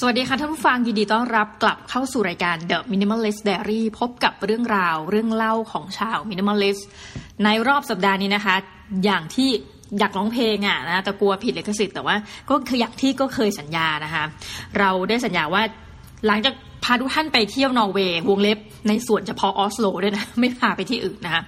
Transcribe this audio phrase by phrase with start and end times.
[0.00, 6.82] สวัสดีค่ะท่านผู้ฟังยินดีต้อนรับกลับเข้าสู่รายการ The Minimalist Diary พบกับเรื่องราวเรื่องเล่าของชาว Minimalist
[7.44, 8.56] ในรอบสัปดาห์นี้นะคะ
[9.04, 9.50] อย่างที่
[9.98, 12.16] อยากร้องเพลงอะนะแต่กลัวผิดลิขสิทธิ์แต่ว่า
[12.50, 14.24] ก็คืออย่างที่ก็เคยสัญญานะคะ
[14.78, 15.62] เราได้สัญญาว่า
[16.26, 16.54] หลังจาก
[16.84, 18.58] พาทุกท่านไปเที่ยวนอร์เวย์วงเล็บ
[18.88, 21.42] ในส่วนเฉพาะออสโลด้วยนะ ไม่พาไปที่อื่นนะคะ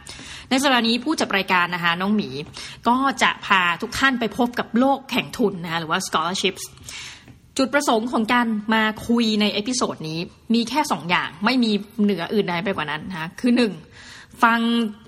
[0.50, 2.28] ในสัปดาห์นี้ผู้จัดรายการนะคะน้องหมี
[2.88, 6.64] ก็จะพาทุกท่านไปพบกับโลกแข่งทุนนะคะหรือว่า scholarships
[7.62, 10.18] จุดประสงค์ของการมาคุยใน episode นี้
[10.54, 11.70] มีแค่สองอย่างไม่มี
[12.02, 13.72] เหนืออื่นใดไปกว่านั้นนะคะคือหนึ่ง
[14.42, 14.58] ฟัง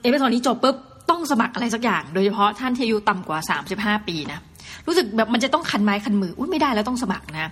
[0.02, 0.76] episode นี้จบปุ๊บ
[1.10, 3.38] ต้องสมัครอะไรสักอย่าง โดยเฉพาะท่านที่อายุต่ำกว่า
[3.74, 4.40] 35 ปีนะ
[4.86, 7.50] รู้สึกแบบมันจะต้องคันไม้คันมืออุ้ยไม่ได้แล้วต้องสมัครนะ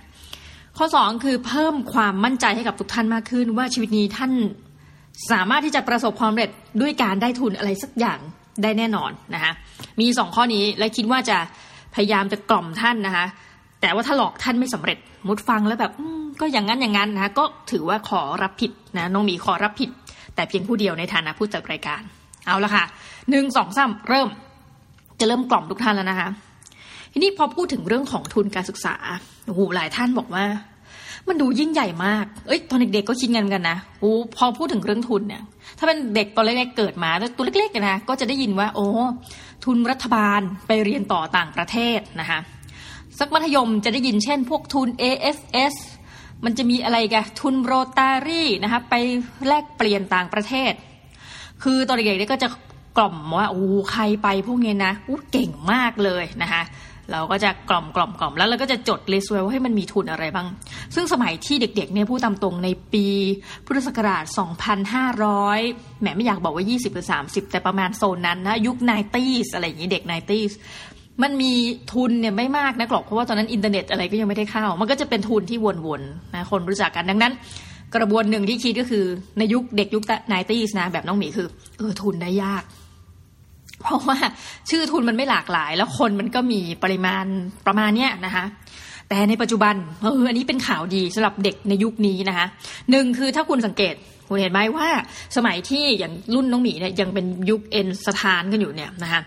[0.77, 4.31] ข้อสองคือเพิ่มความมั่นใจให้กับทุกท่านมากขึ้น ว่าชีวิตนี้ท่าน
[5.31, 6.49] สามารถที่จะประสบความสำเร็จ
[6.81, 8.19] ด้วยการได้ทุนอะไรสักอย่าง
[8.63, 9.51] ได้แน่นอนนะคะ
[9.99, 11.37] มีสองข้อนี้และคิดว่าจะ
[11.95, 13.25] พยายามจะกล่อมท่านนะคะ
[13.81, 15.91] แต่ว่าถ้าหลอกท่านไม่สำเร็จมุดฟังแล้วแบบ
[16.39, 19.89] ก็อย่างนั้นอย่างนั้นนะก็ถือว่าขอรับผิดนะน้องมีขอรับผิด
[20.35, 22.01] แต่เพียงผู้เดียวในฐานะผู้จัดรายการ
[22.45, 22.83] เอาละค่ะ
[23.29, 24.29] หนึ่งสองสามเริ่ม
[25.19, 26.29] จะเริ่มกล่อมทุกท่านแล้วนะคะ
[27.11, 28.95] ทีนี้พอพูดถึงเรื่องของทุนการศึกษา
[29.45, 30.45] โอ้โหหลายท่านบอกว่า
[31.27, 35.41] มันดูยิ่งใหญ่มาก เอ้ยตอนเด็กๆก็คิดเงินกันนะโอ้พอพูดถึงเรื่องทุนเนี่ย
[35.77, 38.87] ถ้าเป็นเด็กตอนเล็กๆเกิดมาตัวเล็กๆนะก็จะได้ยินว่า โอ้
[39.65, 42.39] ทุนรัฐบาลไปเรียนต่อต่างประเทศนะคะ
[43.23, 45.75] สักมัธยมจะได้ยินเช่น พวกทุน AFS
[46.45, 48.95] มันจะมีอะไรกันทุนโรตารี่นะคะไป
[49.47, 50.73] แลกเปลี่ยนต่างประเทศ
[51.63, 52.49] คือตอนเด็กๆก็จะ
[52.97, 56.63] กล่อมว่าโอ้ใครไปพวกนี้นะอู้เก่งมากเลยนะคะ
[57.11, 60.47] เราก็จะกล่อมกล่อมกล่อมแล้วเราก็จะจดลิสต์ไว้ว่าให้มันมีทุนอะไรบ้าง
[60.95, 63.05] ซึ่งสมัยที่เด็กๆเนี่ยพูดตามตรงในปี
[63.65, 64.23] พุทธศักราช
[65.13, 70.53] 2,500 แหมไม่อยากบอกว่า 20 หรือ 30 แต่ประมาณโซนนั้นนะยุค 90s อะไรอย่างนี้เด็ก 90s
[71.23, 71.53] มันมี
[71.93, 77.33] ทุนเนี่ยไม่มากนะกรอก เพราะว่าตอนนั้นอินเทอร์เน็ตอะไรก็ยังไม่ได้เข้า มันก็จะเป็นทุนที่วนๆนะคนรู้จักกันดังนั้น
[77.95, 79.05] กระบวนหนึ่งที่คิดก็คือ
[79.37, 81.47] ในยุคเด็กยุคไนตี้นะแบบน้องหมีคือ
[81.77, 82.63] เออทุนได้ยาก
[83.81, 84.17] เพราะว่า
[84.69, 87.25] ชื่อทุนมันไม่หลากหลาย แล้วคนมันก็มีปริมาณ
[87.67, 88.45] ประมาณเนี้ยนะคะ
[89.11, 92.47] แต่ในปัจจุบันเอออันนี้เป็นข่าวดีสำหรับเด็กในยุคนี้นะคะ
[92.91, 93.95] หนึ่งคือถ้าคุณสังเกต
[94.27, 94.87] คุณเห็นไหมว่า
[95.37, 99.21] สมัยที่อย่างรุ่นน้องหมีเนี่ยยังเป็นยุคเอ็นสถานกันอยู่เนี่ยนะคะ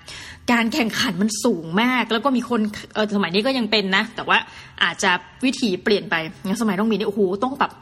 [0.53, 2.61] การแข่งขันมันสูงมาก แล้วก็มีคน
[2.95, 4.39] เออสมัยนี้ก็ยังเป็นนะ แต่ว่า
[4.83, 5.11] อาจจะ
[5.45, 6.15] วิถีเปลี่ยนไป
[6.45, 7.73] อย่างสมัยน้องหมีเนี่ยโอ้โหต้องแบบ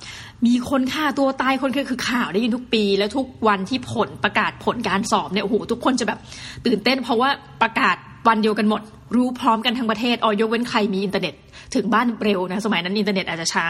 [0.46, 6.18] มีคนฆ่าตัวตายคนคือข่าวได้ยินทุกปี แล้วทุกวันที่ผลประกาศผลการสอบเนี่ยโอ้โหทุกคนจะแบบ
[6.66, 7.30] ตื่นเต้น เพราะว่า
[7.62, 7.96] ประกาศ
[8.28, 8.82] วันเดียวกันหมด
[9.16, 11.34] รู้พร้อมกันทั้งประเทศออยกเว้นใครมีอินเทอร์เน็ต
[11.74, 13.64] ถึงบ้านเร็วนะสมัยนั้นอินเทอร์เน็ตอาจจะช้า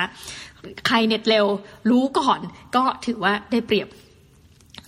[0.87, 1.47] ใครเน็ตเร็ว
[1.91, 2.41] รู้ก่อน
[2.77, 3.89] ก็ถือว่าได้เปรียบ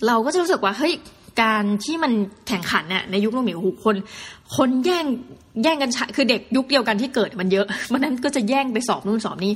[0.07, 0.93] เราก็จะรู้สึกว่าเฮ้ย
[1.41, 2.11] การที่มัน
[2.47, 3.95] แข่งขันเนี่ยในยุคนู้นมีผู้คน
[4.55, 5.05] คนแย่ง
[5.63, 9.53] แย่งกันคือเด็กยุคเดียวกันที่เกิดมันเยอะมันนั้นก็จะแย่งไปสอบนู่นสอบนี้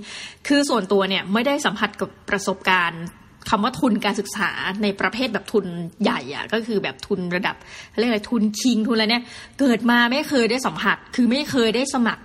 [0.47, 3.03] คือส่วนตัวเนี่ยไม่ได้สัมผัสกับประสบการณ์
[3.49, 4.49] คำว่าทุนการศึกษา
[4.83, 5.65] ในประเภทแบบทุน
[6.03, 7.55] ใหญ่อะก็คือแบบทุนระดับ
[7.99, 9.23] เรียกอะไรทุน King ทุนอะไรเนี่ย
[9.59, 12.23] เกิดมาไม่เคยได้สัมผัส คือไม่เคยได้สมัคร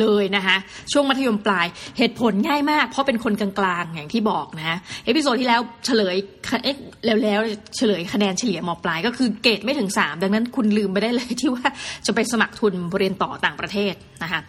[0.00, 0.56] เลยนะคะ
[0.92, 1.66] ช่วงมัธยมปลาย
[1.98, 6.16] เหตุผลง่ายมาก เพราะเป็นคนกลางๆอย่างที่บอกนะ episode ที่แล้วเฉลย
[6.64, 7.40] เอ๊ะแล้วแล้ว
[7.76, 11.66] เฉลยคะแนนเฉลี่ยมปลาย ก็คือเกรดไม่ถึง 3 ดังนั้นคุณลืมไปได้เลยที่ว่า
[12.06, 14.40] จะไปสมัครทุนเรียนต่อต่างประเทศนะคะ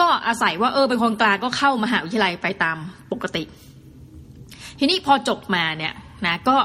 [0.00, 2.76] ก็อาศัยว่าเออเป็นคนกลางก็เข้ามหาวิทยาลัยไปตาม
[3.12, 3.42] ปกติ
[4.78, 5.92] ทีนี้พอจบมาเนี่ย
[6.26, 6.56] นะก็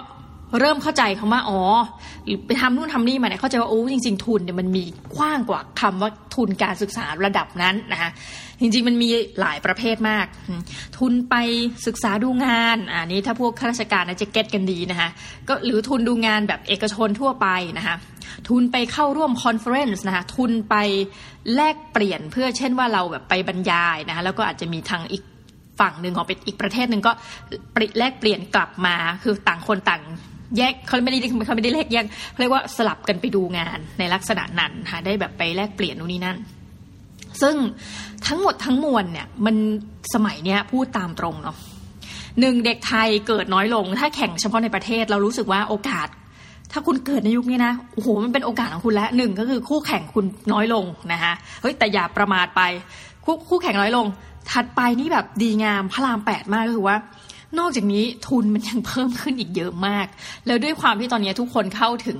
[0.59, 1.62] เริ่มเข้าใจคำว่าอ๋อ
[2.47, 4.84] ไปทำนู่นทำนี่มาเนี่ยเข้าใจว่าโอ้จริง ๆ ทุนเนี่ยมันมี
[5.16, 8.09] กว้างกว่าคำว่าทุนการศึกษาระดับนั้นนะคะ
[8.59, 9.09] จริง ๆ มันมี
[9.40, 10.25] หลายประเภทมาก
[10.97, 11.35] ทุนไป
[11.88, 15.09] ศึกษาดูงานอันนี้ถ้าพวกข้าราชการจะ get กันดีนะคะ
[15.47, 17.47] ก็หรือทุนดูงานแบบเอกชนทั่วไป
[17.78, 17.95] นะคะ
[18.50, 20.75] ทุนไปเข้าร่วม conference นะคะทุนไป
[21.56, 25.24] แลกเปลี่ยนเพื่อเช่นว่าเราแบบไปบรรยายนะคะแล้วก็อาจจะมีทางอีก
[25.79, 27.11] ฝั่งหนึ่งของเป็นอีกประเทศหนึ่งก็
[28.00, 30.01] แลกเปลี่ยนกลับมา คือต่างคนต่าง
[30.57, 31.17] แยกเขาไม่ได้
[31.47, 36.38] เขาไม่ได้แลกแยกเขาเรียกว่าสลับกันไปดูงานในลักษณะนั้นค่ะได้แบบไปแลกเปลี่ยนนู่นนี่นั่น
[37.42, 37.56] ซึ่ง
[38.27, 39.56] ทั้งหมดทั้งมวลเนี่ยมัน
[40.13, 41.57] สมัยเนี้ยพูดตามตรงเนาะ
[42.39, 46.07] หนึ่งเด็กไทยเกิดน้อยลง ถ้าแข่งเฉพาะในประเทศเรารู้สึกว่าโอกาส
[46.71, 52.62] ถ้าคุณเกิดในยุคนี้นะโอ้โหมันเป็นโอกาสของคุณแล้วหนึ่งก็คือคู่แข่งคุณน้อยลงนะคะเฮ้ยแต่อย่าประมาทไป
[53.25, 54.06] คู่คู่แข่งน้อยลง
[54.52, 56.98] ถัดไปนี่แบบดีงามพระรามแปดมากก็คือว่า
[57.60, 60.06] นอกจากนี้ทุนมันยังเพิ่มขึ้นอีกเยอะมาก
[60.48, 62.20] แล้วด้วยความที่ตอนนี้ทุกคนเข้าถึง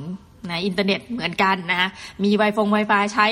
[0.50, 1.90] นะอินเทอร์เน็ตเหมือนกันนะ
[2.24, 3.28] มีไวฟงไวไฟใช้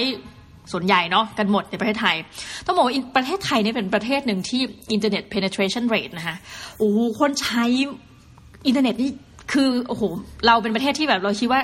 [0.71, 2.15] ส่วนใหญ่เนาะกันหมดในประเทศไทย
[2.65, 6.35] ต้องบอกว่าประเทศไทยเนี่ยเป็นประเทศหนึ่งที่อินเทอร์เน็ต penetration rate นะคะ
[6.77, 7.65] โอ้คนใช้
[8.67, 9.11] อินเทอร์เน็ตนี่
[9.53, 10.03] คือโอ้โห
[10.47, 11.61] เราเป็นประเทศที่แบบเราคิดว่า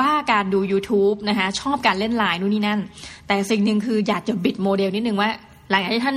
[0.00, 2.80] บ้าการดู YouTube นะคะชอบการเล่นไลน์นู่นนี่นั่น
[3.26, 5.30] แต่สิ่งหนึ่งคืออยากจะบิดโมเดลนิดนึงว่า
[5.70, 6.16] หลังจากที่ท่าน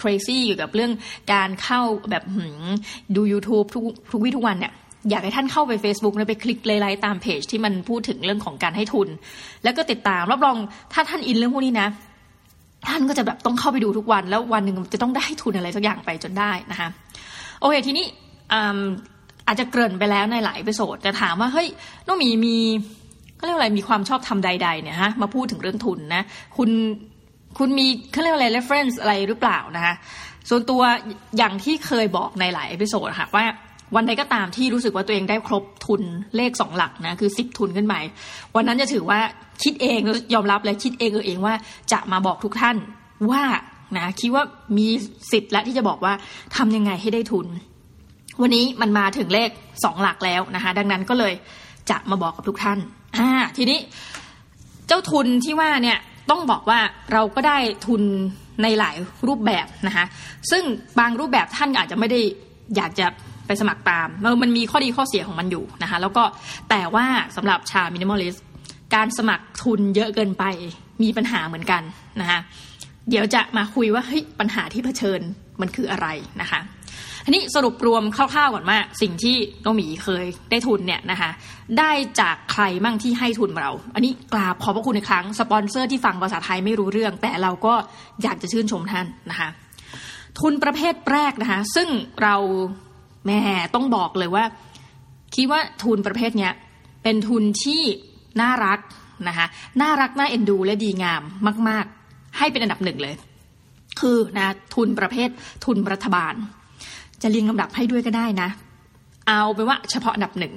[0.00, 0.92] crazy เกี่ยวกับเรื่อง
[1.32, 1.80] การเข้า
[2.10, 2.24] แบบ
[3.16, 4.72] ดู YouTube ทุกทุกวิทุกวันเนี่ย
[5.10, 9.08] อยากให้ท่านเข้าไป Facebook แล้วไปคลิกไลค์ตามเพจที่มันพูดถึงเรื่องของการให้ทุน
[9.64, 10.56] แล้วก็ติดตามรับรอง
[10.92, 11.88] ถ้าท่าน in เรื่องพวกนี้นะ
[12.88, 16.88] ท่านก็จะแบบต้องเข้าไปดูทุกวันแล้ววันหนึ่งจะต้องได้ทุนอะไรสักอย่างไปจนได้นะคะ
[17.60, 18.06] โอเคทีนี้
[19.46, 21.68] อาจจะเกริ่นไปแล้วในหลาย episode จะถามว่าเฮ้ย
[22.06, 22.56] น้องหมีมี
[23.38, 26.22] เขาเรียกอะไรมีความชอบธรรมใด ๆ เนี่ยฮะมาพูดถึงเรื่องทุนนะ
[26.56, 26.70] คุณ
[27.58, 29.94] คุณมีเขาเรียกอะไร reference อะไรหรือเปล่านะคะ
[30.48, 30.82] ส่วนตัว
[31.36, 33.44] อย่างที่เคยบอกในหลาย episode ค่ะว่า
[33.96, 36.02] วันใดก็ตามที่รู้สึกว่าตัวเองได้ครบทุน
[36.36, 37.94] เลขสองหลักนะคือสิบทุนขึ้นไป
[38.56, 39.20] วันนั้นจะถือว่า
[39.62, 40.00] คิดเอง
[40.34, 41.54] ยอมรับเลยคิดเองเออเองว่า
[41.92, 42.76] จะมาบอกทุกท่าน
[43.30, 43.42] ว่า
[43.96, 44.44] นะคิดว่า
[44.78, 44.88] มี
[45.32, 46.12] สิทธิ์และที่จะบอกว่า
[46.56, 47.46] ทำยังไงให้ได้ทุน
[48.40, 49.50] วันนี้มันมาถึงเลข
[49.84, 51.34] สองหลักแล้วนะคะดังนั้นก็เลย
[51.90, 52.78] จะมาบอกกับทุกท่าน
[53.16, 53.78] อ่าทีนี้
[54.86, 55.98] เจ้าทุนที่ว่าเนี่ย
[56.30, 56.80] ต้องบอกว่า
[57.12, 58.02] เราก็ได้ทุน
[58.62, 58.96] ในหลาย
[59.28, 60.04] รูปแบบนะคะ
[60.50, 60.62] ซึ่ง
[60.98, 62.20] บางรูปแบบท่านอาจจะไม่ได้
[62.76, 63.06] อยากจะ
[63.46, 64.08] ไปสมัครตาม
[64.42, 66.24] มันมีข้อดีข้อเสียของมันอยู่นะคะแล้วก็
[66.70, 67.06] แต่ว่า
[67.36, 68.36] สำหรับชามินิมอลิส
[68.94, 70.44] การสมัครทุนเยอะเกินไป
[71.02, 71.82] มีปัญหาเหมือนกัน
[72.20, 72.40] นะคะ
[73.08, 75.20] เดี๋ยวจะมาคุยว่าเฮ้ยปัญหาที่เผชิญ
[75.60, 76.06] มันคืออะไร
[76.40, 76.60] นะคะ
[77.24, 81.30] ทีนี้สรุปรวมคร่าวๆก่อนว่าสิ่งที่น้องหมีเคยได้ทุนเนี่ยนะคะ
[81.78, 81.90] ได้
[82.20, 87.74] จากใครมั่งที่ให้ทุนเรา อันนี้กราบขอบพระคุณในครั้ง สปอนเซอร์ที่ฟังภาษาไทยไม่รู้เรื่อง แต่เราก็
[88.22, 89.48] อยากจะชื่นชมท่านนะคะ
[90.40, 91.88] ทุนประเภทแรกนะคะ ซึ่ง
[92.22, 92.36] เรา
[93.26, 93.40] แม่
[93.74, 94.44] ต้องบอกเลยว่า
[95.34, 96.52] คิดว่าทุนประเภทเนี้ย
[97.02, 97.82] เป็นทุนที่
[98.40, 98.78] น่ารัก
[99.28, 99.46] นะคะ
[99.80, 101.22] น่ารักน่าเอ็นดู และดีงาม
[101.68, 103.14] มาก ๆ ให้เป็นอันดับหนึ่งเลย
[104.00, 105.28] คือนะทุนประเภท
[105.64, 106.34] ทุนรัฐบาล
[107.22, 108.48] จะเรียงลำดับให้ด้วยก็ได้นะ
[109.28, 110.54] เอาไปว่าเฉพาะอันดับหนึ่ง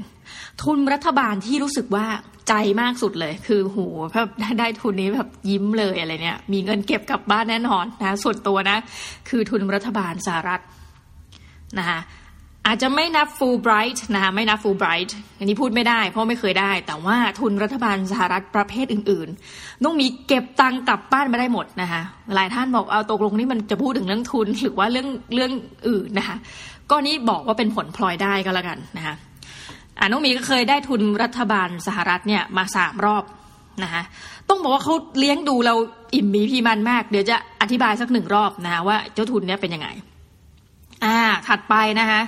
[0.64, 2.06] ทุนรัฐบาลที่รู้สึกว่า
[2.48, 3.80] ใจมากสุดเลย คือโห
[4.12, 4.30] แบบ
[4.60, 8.78] ได้ทุนนี้แบบยิ้มเลยอะไรเนี่ย มีเงินเก็บกลับบ้านแน่นอนนะส่วนตัวนะ
[9.30, 10.62] คือทุนรัฐบาลสหรัฐ
[11.80, 12.00] นะคะ
[12.68, 22.02] อาจจะไม่นับ full bright นะคะไม่นับ full bright อันนี้พูดไม่ได้ เพราะไม่เคยได้ แต่ว่าทุนรัฐบาลสหรัฐประเภทอื่นๆต้องมีเก็บตังกลับบ้านมาได้หมดนะคะ
[22.36, 25.52] หลายท่านบอกเอาตกลงนี่มันจะพูดถึงเรื่องทุนหรือว่าเรื่องเรื่อง
[25.88, 26.38] อื่นนะคะ
[26.90, 29.16] ก็นี้บอกว่าเป็นผลพลอยได้ก็แล้วกันนะคะ
[30.00, 33.24] อ่าน้องมีก็เคยได้ทุนรัฐบาลสหรัฐเนี่ยมาสามรอบ
[33.84, 34.02] นะคะ
[34.50, 35.76] ต้องบอกว่าเขาเลี้ยงดูเรา
[36.14, 39.90] อิ่มมีพีมันมาก เดี๋ยวจะอธิบายสักหนึ่งรอบนะคะว่าเจ้าทุนเนี้ยเป็นยังไง
[41.04, 41.18] อ่า
[41.48, 42.22] ถัดไปนะคะ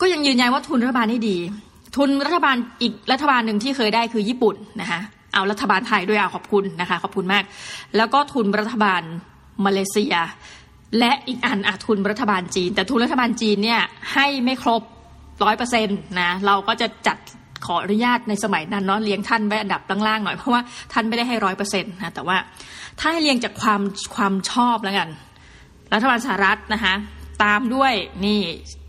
[0.00, 1.38] ก็ยังยืนยันว่าทุนรัฐบาลนี่ดี
[1.96, 5.00] ทุนรัฐบาลอีกรัฐบาลหนึ่งที่เคยได้คือญี่ปุ่นนะคะ
[5.34, 7.44] เอารัฐบาลไทยด้วยอาขอบคุณนะคะขอบคุณมาก
[7.96, 9.02] แล้วก็ทุนรัฐบาล
[9.64, 10.14] มาเลเซีย
[10.98, 13.80] และอีกอันอาทุนรัฐบาลจีน แต่ทุนรัฐบาลจีนเนี่ย
[14.12, 14.82] ให้ไม่ครบ
[15.44, 17.18] ร้อยเปอร์เซ็นต์นะเราก็จะจัด
[17.66, 20.60] ขออนุญาตในสมัยนั้นเนาะเลี้ยงท่านไว้อันดับล่างๆหน่อยเพราะว่า
[20.92, 22.36] ท่านไม่ได้ให้ร้อยเปอร์เซ็นต์นะแต่ว่า
[23.00, 23.80] ถ้าให้เรียงจากความ
[24.16, 25.08] ความชอบแล้วกัน
[25.94, 26.94] รัฐบาลสหรัฐนะคะ
[27.42, 27.92] ตามด้วย
[28.24, 28.40] นี่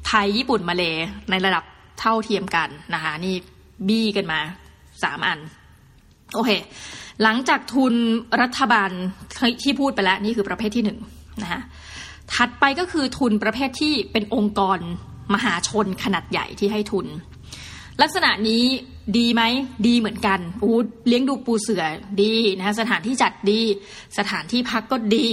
[0.07, 0.83] ไทยญี่ปุ่นมาเล
[1.29, 1.63] ในระดับ
[1.99, 3.35] เท่าเทียมกันนะคะนี่
[3.87, 4.39] บี้กันมา
[5.03, 5.39] สามอัน
[6.33, 6.51] โอเค
[7.23, 7.93] หลังจากทุน
[8.41, 8.89] รัฐบาล
[9.63, 10.99] ที่พูดไปแล้วนี่คือประเภทที่หนึ่ง
[11.41, 11.61] นะคะ
[12.33, 14.79] ถัดไปก็คือทุนประเภทที่เป็นองค์กร
[15.33, 17.07] มหาชนขนาดใหญ่ที่ให้ทุน
[18.01, 18.63] ลักษณะนี้
[19.17, 19.41] ดีไหม
[19.87, 20.75] ดีเหมือนกันอู้
[21.07, 21.83] เลี้ยงดูปูเสือ
[22.23, 23.61] ดีนะคะสถานที่จัดดี
[24.17, 25.27] สถานที่พักก็ดี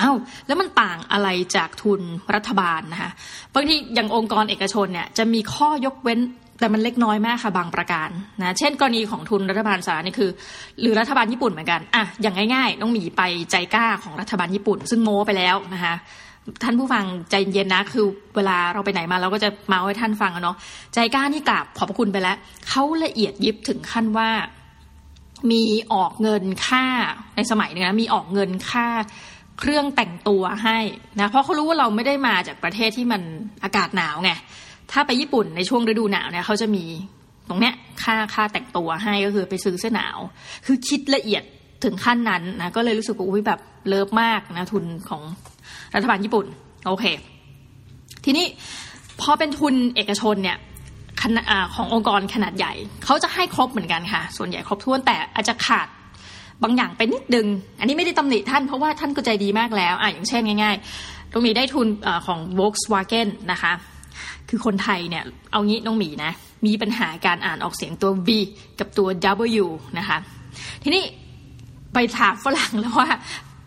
[0.00, 2.00] อา้าวแล้วมันต่างอะไรจากทุน
[2.34, 3.10] รัฐบาลนะคะ
[3.54, 6.20] บางทีอย่างองค์กรเอกชนเนี่ยจะมีข้อยกเว้น
[6.60, 8.08] แต่มันเล็กน้อยมากค่ะบางประการ
[8.40, 10.30] นะเช่น กรณีของทุนรัฐบาลสหรัฐนี่คือ
[10.80, 15.94] หรือรัฐบาลญี่ปุ่นเหมือนกันอะอย่างง่ายๆ ต้องมีไปใจกล้าของรัฐบาลญี่ปุ่น ซึ่งโม้ไปแล้วนะคะ
[16.62, 18.04] ท่านผู้ฟังใจเย็นนะคือ
[18.36, 20.56] เวลาเราไปไหนมาเราก็จะมาให้ท่านฟังเนาะ
[20.94, 22.36] ใจกล้านี่กราบขอบคุณไปแล้ว
[22.68, 24.30] เขาละเอียดยิบถึงขั้นว่า
[25.50, 26.84] มีออกเงินค่า
[27.36, 28.86] ในสมัยนี้นะมีออกเงินค่า
[29.58, 30.78] เครื่องแต่งตัวให้
[31.20, 33.22] นะเพราะเขารู้ว่าเราไม่ได้มาจากประเทศที่มัน
[33.64, 34.32] อากาศหนาวไง
[34.92, 36.84] ถ้าไปญี่ปุ่นในช่วงฤดูหนาวเนี่ยเขาจะมี
[37.48, 40.18] ตรงเนี้ยค่าค่าแต่งตัวให้ก็คือไปซื้อเสื้อหนาว
[40.66, 41.42] คือคิดละเอียด
[41.84, 45.22] ถึงขั้นนั้นนะก็เลยรู้สึกว่าอุ้ยแบบเลิฟมากนะทุนของ
[45.94, 46.46] รัฐบาลญี่ปุ่น
[46.86, 47.04] โอเค
[48.24, 48.46] ทีนี้
[49.20, 50.58] พอเป็นทุนเอกชนเนี่ย
[51.74, 52.72] ขององค์กรขนาดใหญ่
[53.04, 55.88] เขาจะให้ครบเหมือนกันค่ะ ส่วนใหญ่ครบถ้วนแต่อาจจะขาด
[56.62, 57.46] บางอย่างไปนิดนึง
[57.78, 63.72] อันนี้ไม่ได้ตำหนิท่านเพราะว่าท่านก็ใจดีมากแล้วอะอย่างเช่นง่ายๆตรงนี้ได้ทุนอของ Volkswagen นะคะ
[64.48, 66.32] คือคนไทยเนี่ยเอางี้น้องหมีนะ
[66.66, 68.28] มีปัญหาการอ่านออกเสียงตัว V
[68.80, 69.08] กับตัว
[69.62, 69.66] W
[69.98, 70.18] นะคะ
[70.82, 71.02] ทีนี้
[71.94, 73.08] ไปถามฝรั่งแล้วว่า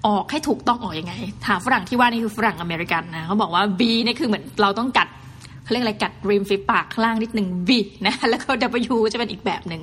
[0.08, 1.14] ออกให้ถูกต้องออกอยังไง
[1.48, 5.08] ถามฝรั่งที่ว่านี่คือฝรั่งอเมริกันนะเขาบอกว่า V นี่คือเหมือนเราต้องกัด
[5.64, 7.72] เขาเรียกอะไรกัดริมฝีปากข้างล่างนิดหนึ่ง V
[8.08, 8.50] นะแล้วก็
[8.94, 9.82] W จะเป็นอีกแบบหนึ่ง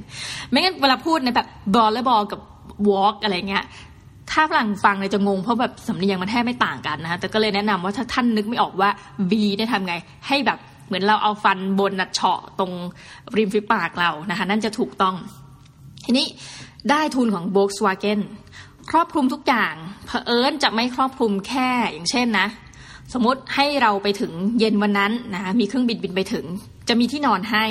[0.51, 2.41] ไม่งั้นเวลาพูดในแบบบอลและบอลกับ
[2.89, 3.65] walk อะไรเงี้ย
[4.31, 8.91] ถ้าฝรั่งฟังเนี่ยจะงงเพราะแบบสำเนียงมันแทบไม่ต่างกันนะคะแต่ก็เลยแนะนำว่าถ้าท่านนึกไม่ออกว่า
[9.31, 9.95] V เนี่ยทำไง
[10.29, 12.73] ให้แบบเหมือนเราเอาฟันบนนัดเฉาะตรง
[13.37, 15.15] ริมฝีปากเรานะคะนั่นจะถูกต้อง
[16.05, 16.27] ทีนี้
[16.91, 18.21] ได้ทุนของ Volkswagen
[18.91, 19.75] ครอบคลุมทุกอย่าง
[20.07, 22.47] เผอิญจะไม่ครอบคลุมแค่อย่างเช่นนะ
[23.13, 26.45] สมมติให้เราไปถึงเย็นวันนั้นนะมีเครื่องบินบินไปถึง
[26.89, 27.65] จะมีที่นอนให้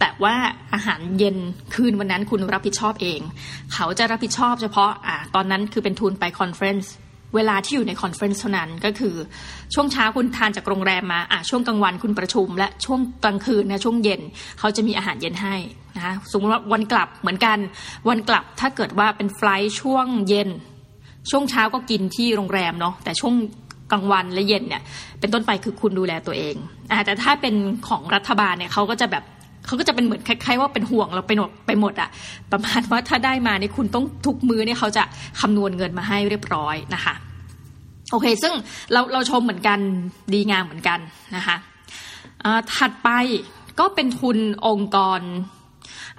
[0.00, 0.34] แต่ว่า
[0.74, 1.36] อาหารเย็น
[1.74, 3.20] คืนวันนั้นคุณรับผิดชอบเอง
[3.74, 6.92] เขาจะรับผิดชอบเฉพาะอ่าตอนนั้นคือเป็นทุนไป conference
[7.36, 9.14] เวลาที่อยู่ใน conference เท่านั้นก็คือ
[9.74, 14.20] ช่วงเช้าคุณทานจากโรงแรมมาอะช่วงกลางวันคุณประชุม และช่วงกลางคืนนะช่วงเย็น
[14.58, 15.56] เขาจะมีอาหารเย็นให้
[15.96, 17.58] นะคะสมมติว่าวันกลับเหมือนกัน
[18.08, 20.48] วันกลับถ้าเกิดว่าเป็นไฟล์ช่วงเย็น
[21.30, 23.34] ช่วงเช้าก็กินที่โรงแรมเนาะแต่ช่วง
[23.90, 24.82] กลางวันและเย็นเนี่ย
[25.20, 26.54] เป็นต้นไปคือคุณดูแลตัวเอง
[26.90, 27.54] อ่าแต่ถ้าเป็น
[27.88, 29.24] ของรัฐบาลเนี่ยเขาก็จะแบบ
[29.66, 32.10] เขาก็จะเป็นเหมือนคล้ายๆ ว่าเป็นห่วงเราไปหมดไปหมดอะ
[32.52, 35.02] ประมาณว่าถ้าได้มาเนี่ยคุณต้องทุกมือเนี่ยเขาจะ
[35.40, 37.14] คำนวณเงินมาให้เรียบร้อยนะคะ
[38.10, 38.52] โอเค ซึ่ง
[38.92, 39.78] เราเราชมเหมือนกัน
[40.32, 40.98] ดีงามเหมือนกัน
[41.36, 41.56] นะคะ
[42.74, 43.08] ถัดไป
[43.80, 45.20] ก็เป็นทุนองค์กร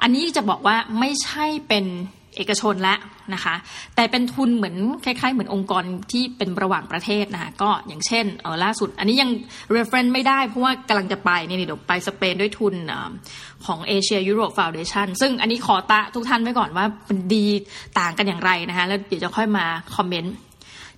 [0.01, 1.85] อันนี้จะบอกว่าไม่ใช่เป็น
[2.35, 2.97] เอกชนแล้ว
[3.33, 3.55] นะคะ
[3.95, 4.75] แต่เป็นทุนเหมือน
[5.05, 9.29] คล้ายๆ เหมือนองค์กรที่เป็นระหว่างประเทศนะคะก็อย่างเช่นเออล่าสุด อันนี้ยัง
[9.75, 12.75] reference ไม่ได้เพราะว่ากำลังจะไปนี่เดี๋ยวไปสเปนด้วยทุน
[13.65, 17.45] ของ Asia Europe Foundation ซึ่งอันนี้ขอตะทุกท่านไว้ก่อนว่ามันดี
[17.99, 20.35] ต่างกันอย่างไรนะคะแล้วเดี๋ยวจะค่อยมาคอมเมนต์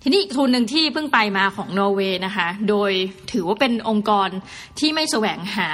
[0.02, 2.92] ทีนี้ทุนหนึ่งที่เพิ่งไปมาของนอร์เวย์นะคะ โดย
[3.32, 4.28] ถือว่าเป็นองค์กร
[4.78, 5.68] ที่ไม่แสวงหา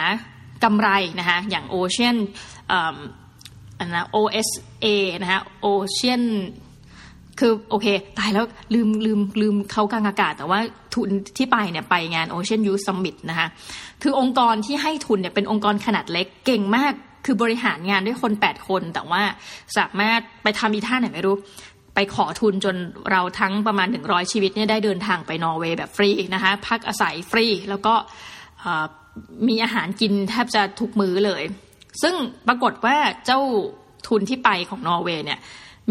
[0.64, 0.88] กำไร
[1.18, 2.16] นะคะอย่าง Ocean
[3.78, 4.86] อันนะ OSA
[5.20, 6.24] นะฮะ Ocean
[7.40, 7.86] คือโอเค
[8.18, 10.60] ตายแล้วลืมลืมลืมเขากลางอากาศ แต่ว่า
[10.94, 13.48] ทุนที่ไปเนี่ยไปงาน Ocean Youth Summit นะคะ
[14.02, 16.92] คือองค์กรที่ให้ทุนเนี่ยเป็นองค์กรขนาดเล็กเก่งมาก
[17.26, 19.22] คือบริหารงานด้วยคน 8 คน แต่ว่า
[19.76, 21.36] สามารถไปทำอีท่าไหนไม่รู้
[21.94, 22.76] ไปขอทุนจน
[23.10, 27.94] เราทั้งประมาณ 100 ชีวิตเนี่ยได้เดินทางไปนอร์เวย์แบบฟรีนะคะพักอาศัยฟรี แล้วก็
[29.48, 31.42] มีอาหารกินแทบจะทุกมื้อเลย
[32.02, 32.14] ซึ่ง
[32.48, 32.96] ปรากฏว่า
[33.26, 33.40] เจ้า
[34.08, 35.38] ทุนที่ไปของนอร์เวย์เนี่ย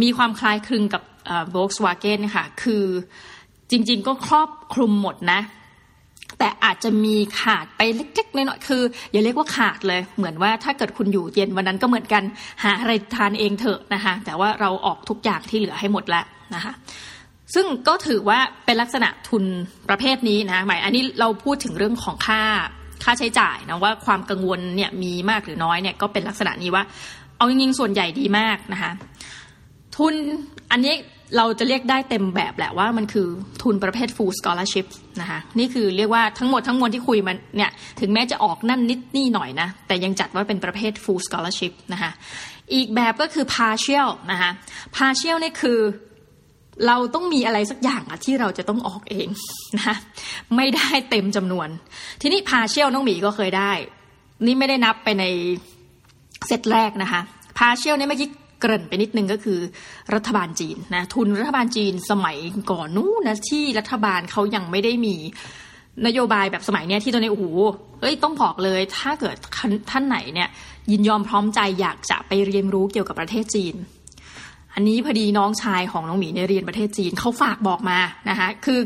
[0.02, 1.04] มีความคล้ายคลึงกับ
[1.56, 2.86] Volkswagen ค่ะคือ
[3.72, 5.42] จริงๆก็ครอบคลุมหมดนะ
[6.40, 8.82] แต่อาจจะมีขาดไปเล็กๆน้อยๆคือ
[9.12, 12.24] อย่าเรียกว่าขาดเลย เหมือนว่าถ้าเกิดคุณอยู่เย็นวันนั้นก็เหมือนกัน
[12.64, 16.74] หาอะไรทานเองเถอะนะคะแต่ว่าเราออกทุกอย่างที่เหลือให้หมดแล้วนะคะ
[17.54, 19.44] ซึ่งก็ถือว่าเป็นลักษณะทุน
[19.90, 22.42] ประเภทนี้นะหมายอันนี้เราพูดถึงเรื่องของค่า
[23.04, 26.84] ค่าใช้จ่ายนะว่าความกังวลเนี่ยมีมากหรือน้อยเนี่ยก็เป็นลักษณะนี้ว่า
[27.38, 28.92] เอาจริงๆส่วนใหญ่ดีมากนะคะ
[29.96, 30.14] ทุน
[30.72, 30.96] อันนี้
[31.38, 33.28] เราจะเรียกได้เต็มแบบแหละว่ามันคือ
[33.62, 34.88] ทุนประเภท full scholarship
[35.22, 42.12] นะคะนี่คือเรียกว่าทั้งหมดทั้งมวลที่คุยมันเนี่ยถึงแม้จะออกนั่นนิดนี่หน่อยนะ แต่ยังจัดว่าเป็นประเภท full scholarship นะคะ
[42.74, 44.52] อีกแบบก็คือ partial นะคะ
[44.98, 45.80] partial นี่คือ
[46.88, 49.28] เราต้องมีอะไรสักอย่างอะที่เราจะต้องออกเอง
[49.80, 49.96] นะ
[50.56, 51.68] ไม่ได้เต็มจำนวน
[52.22, 53.72] ทีนี้ partial น้องหมีก็เคยได้
[54.46, 55.26] นี่ไม่ได้นับไปใน
[56.48, 57.22] เซตแรกนะคะ
[57.58, 59.60] พาเชียลเนี่ยเมื่อกี้เกริ่นไปนิดนึงก็คือ
[60.16, 62.38] รัฐบาลจีนนะทุนรัฐบาลจีนสมัย
[62.72, 65.16] ก่อนนู้นนะที่รัฐบาลเขายังไม่ได้มี
[66.08, 67.46] นโยบายแบบสมัยเนี้ยที่ตอนนี้โอ้โห
[68.02, 69.36] เอ้ยต้องบอกเลยถ้าเกิด
[69.92, 70.50] ท่านไหนเนี่ย
[70.92, 73.76] ยินยอมพร้อมใจอยากจะไปเรียนรู้เกี่ยวกับประเทศจีน
[74.76, 77.98] อันนี้พอดีน้องชายของน้องหมีเนี่ยเรียนประเทศจีนเขาฝากบอกมา
[78.30, 78.80] นะคะคือ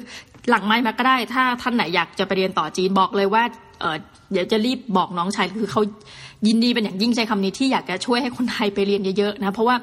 [0.49, 3.43] หลังไม่มาก็ได้ถ้าท่านไหนอยากจะไปเรียนต่อจีนบอกเลยว่า
[3.79, 5.81] เเดี๋ยวจะรีบบอกน้องชายคือเขา
[6.47, 9.75] ยินดีเป็นอย่างยิ่งใจคำนี้ที่อยากจะช่วยให้คนไทยไปเรียนเยอะๆนะเพราะว่า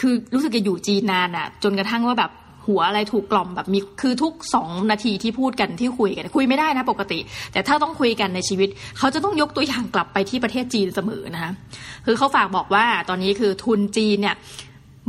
[0.00, 2.30] คือรู้สึกจะอยู่จีนนานอะ่ะ จนกระทั่งว่าแบบ
[2.66, 7.18] หัวอะไรถูกกล่อมแบบมีคือทุกสองนาทีที่พูดกันที่คุยกันคุยไม่ได้นะปกติ
[7.52, 11.52] แต่ถ้าต้องคุยกันในชีวิต เขาจะต้องยกตัวอย่างกลับไปที่ประเทศจีนเสมอนะคะ
[12.06, 14.36] คือเขาฝากบอกว่าตอนนี้คือทุนจีนเนี่ย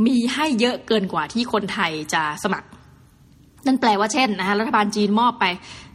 [0.06, 2.68] มีให้เยอะเกินกว่าที่คนไทยจะสมัคร
[3.66, 5.44] นั่นแปลว่าเช่นนะคะรัฐบาลจีนมอบไป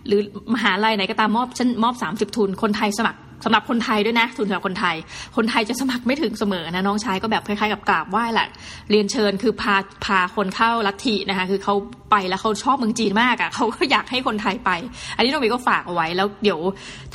[0.08, 0.22] หรือ
[0.54, 4.96] มหาลัยไหนก็ตามมอบฉันมอบสามสิบทุนคนไทยสมัครสำหรับคนไทยด้วยนะทุนสำหรับคนไทย
[5.38, 8.48] คนไทยจะสมัครไม่ถึงเสมอนะน้องชายก็แบบคล้ายๆกับกราบไหว้แหละ
[8.92, 9.76] เรียนเชิญคือพา
[10.06, 11.76] พาคนเข้าลัทธินะคะคือเขา
[12.12, 14.70] ไปแล้วเขาชอบเมืองจีนมากอะ่ะเขาก็อยากให้คนไทยไป
[15.16, 16.60] อันนี้น้องวีก็ฝากเอาไว้แล้วเดี๋ยว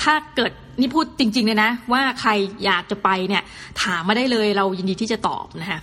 [0.03, 2.31] ถ้าเกิดนี่พูดจริงๆเลยนะ ว่าใคร
[2.65, 3.43] อยากจะไปเนี่ย
[3.83, 5.81] ถามมาได้เลยเรายินดีที่จะตอบนะคะ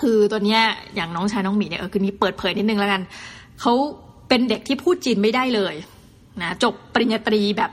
[0.00, 0.62] คือตัวเนี้ย
[0.94, 3.02] อย่างน้องชายน้องหมีเนี่ยเออคือนี้เปิดเผยนิดนึงแล้วกัน
[3.60, 3.72] เขา
[4.28, 5.74] เป็นเด็กที่พูดจีนไม่ได้เลย
[6.42, 7.70] นะจบปริญญาตรีแบบ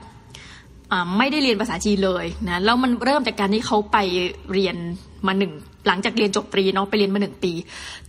[1.18, 3.96] ไม่ได้เรียนภาษาจีนเลยนะแล้วมันเริ่มจากการที่เขาไป
[4.52, 4.76] เรียน
[5.26, 5.52] มาหนึ่ง
[5.86, 7.52] หลังจากเรียนจบตรีเนาะไปเรียนมาหนึ่งปี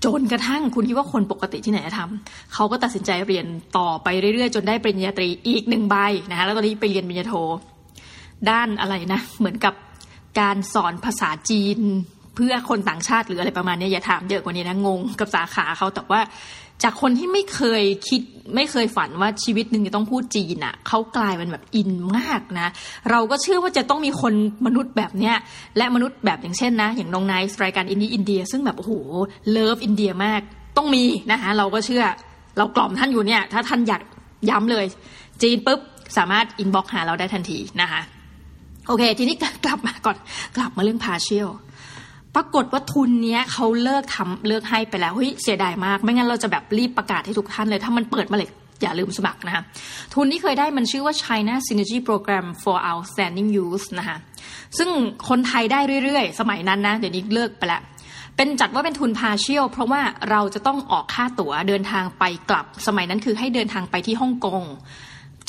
[0.03, 3.45] จนกระทั่งคุณคิดว่าคนปกติที่ไหนจะทำเขาก็ตัดสินใจเรียน
[3.77, 5.95] ต่อไปเรื่อยๆ จนได้ปริญญาตรีอีกหนึ่งใบ
[6.29, 7.33] นะคะแล้วตอนนี้ไปเรียนปริญญาโท
[8.49, 9.73] ด้านอะไรนะ เหมือนกับ
[10.39, 11.79] การสอนภาษาจีน
[12.35, 16.21] เพื่อคนต่างชาติหรืออะไรประมาณนี้อย่าถามเยอะกว่านี้นะงงกับสาขาเขาแต่ว่า
[16.83, 18.21] จากคนที่ไม่เคยคิด
[18.55, 22.67] ไม่เคยฝันว่าชีวิตหนึ่งจะต้องพูดจีนอะ่ะเขากลายเป็นแบบ in มากนะ
[23.11, 24.33] เราก็เชื่อว่าจะต้องมีคน
[24.65, 25.35] มนุษย์แบบเนี้ย
[25.77, 28.91] และมนุษย์แบบอย่างเช่นนะ อย่างน้องไนท์รายการอินดี้อินเดีย ซึ่งแบบโอ้โห
[29.51, 30.41] love อินเดียมาก
[30.77, 32.03] ต้องมีนะคะเราก็เชื่อ
[32.57, 34.01] เรากล่อมท่านอยู่เนี่ย ถ้าท่านอยาก
[34.49, 34.85] ย้ำเลย
[35.41, 35.79] จีนปุ๊บ
[36.17, 38.01] สามารถ inbox หาเราได้ทันทีนะคะ
[38.87, 40.17] โอเค ทีนี้กลับมาก่อน
[40.57, 41.49] กลับมาเรื่อง partial
[42.35, 48.49] ปรากฏว่าทุนเนี้ยเขาเลิกทำเลิกให้ไปแล้วเฮ้ยเสียดายมาก ไม่งั้นเราจะแบบรีบประกาศให้ทุกท่านเลย ถ้ามันเปิดมาเลย
[48.81, 49.63] อย่าลืมสมัครนะคะ
[50.13, 54.17] ทุนที่เคยได้มันชื่อว่า China Synergy Program for Outstanding Youth นะคะ
[54.77, 54.89] ซึ่ง
[55.29, 57.81] คนไทยได้เรื่อยๆ สมัยนั้นนะ เดี๋ยวนี้เลิกไปแล้ว
[58.37, 64.63] เป็นจัดว่าเป็นทุนพาเชียลเพราะว่าเราจะต้องออกค่าตั๋วเดินทางไปกลับ สมัยนั้นคือให้เดินทางไปที่ฮ่องกง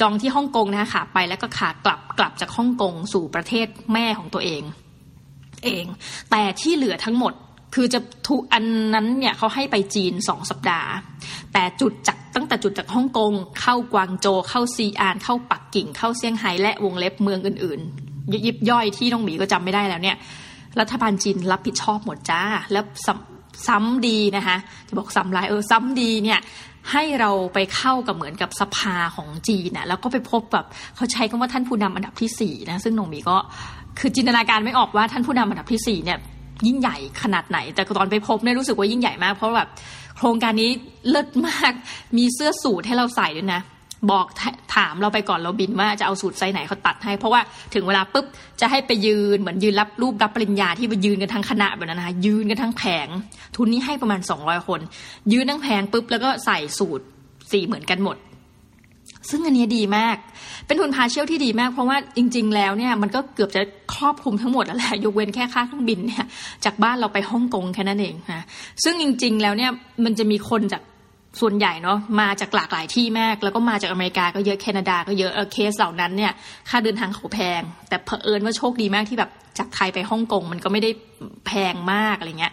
[0.00, 4.62] จองที่ฮ่องกงนะคะขาไปแล้วก็ขากลับกลับจากฮ่องกงสู่ประเทศแม่ของตัวเอง
[5.65, 5.85] เอง
[6.31, 7.33] แต่ที่เหลือทั้งหมด
[7.75, 10.91] คือจะทุกอันนั้นเนี่ยเขาให้ไปจีนสองสัปดาห์
[11.53, 20.17] แต่จุดจากตั้งแต่จุดจากฮ่องกงเข้ากวางโจเข้าซีอาน เข้าปักกิ่ง เข้าเซี่ยงไฮ้และวงเล็บเมืองอื่นๆ ยิบย่อยที่น้องหมีก็จำไม่ได้แล้วเนี่ย
[20.81, 22.85] รัฐบาลจีนรับผิดชอบหมดจ้า แล้ว
[23.67, 24.57] ซ้ำดีนะคะ
[24.89, 26.39] จะบอกซ้ำลายเออซ้ำดีเนี่ย
[26.93, 30.66] ให้เราไปเข้ากับเหมือนกับสภาของจีนนะแล้วก็ไปพบแบบ
[30.97, 33.37] เขาใช้คำว่าท่านผู้นำอันดับที่สี่นะซึ่งหนงมีก็
[33.99, 36.19] คือจินตนาการไม่ออกว่าท่านผู้นำอันดับที่สี่เนี่ย
[36.66, 39.69] ยิ่งใหญ่ขนาดไหน แต่ตอนไปพบเนี่ยรู้สึกว่ายิ่งใหญ่มาก เพราะแบบ
[40.16, 40.71] โครงการนี้
[41.09, 41.73] เลิศมาก
[42.16, 43.61] มีเสื้อสูทให้เราใส่ด้วยนะ
[44.11, 44.26] บอก
[44.75, 47.41] ถามเราไปก่อนเราบินว่าจะเอาสูตรไซไหนเขาตัดให้ เพราะว่า
[47.75, 48.26] ถึงเวลาปุ๊บ
[48.61, 53.09] จะให้ไปยืนเหมือนยืนรับรูปรับปริญญาที่ไปยืนกันทั้งคณะแบบนั้นนะคะยืนกันทั้งแผง
[53.57, 54.81] ทุนนี้ให้ประมาณสองร้อยคน
[55.33, 57.05] ยืนทั้งแผงปุ๊บแล้วก็ใส่สูตร
[57.50, 58.19] สีเหมือนกันหมด
[59.31, 60.17] ซึ่งอันนี้ดีมาก
[60.67, 63.62] เป็นทุนพาเชียลที่ดีมาก เพราะว่าจริง ๆ แล้วเนี่ยมันก็เกือบจะ
[63.95, 66.25] ครอบคลุมทั้งหมดแล้วแหละยกเว้นแค่ค่าเครื่องบินเนี่ย
[66.65, 68.45] จากบ้านเราไปฮ่องกงแค่นั้นเองนะ
[68.85, 69.71] ซึ่งจริง ๆ แล้วเนี่ย
[70.05, 70.83] มันจะมีคนจาก
[71.40, 76.32] ส่วนใหญ่เนาะมาจากหลากหลายที่มาก แล้วก็มาจากอเมริกาก็เยอะแคนาดาก็เยอะเออเคสเหล่านั้นเนี่ย
[76.69, 80.91] ค่าเดินทางเขาแพง แต่เผอิญว่าโชคดีมากที่แบบจากไทยไปฮ่องกงมันก็ไม่ได้
[81.47, 82.52] แพงมากอะไรเงี้ย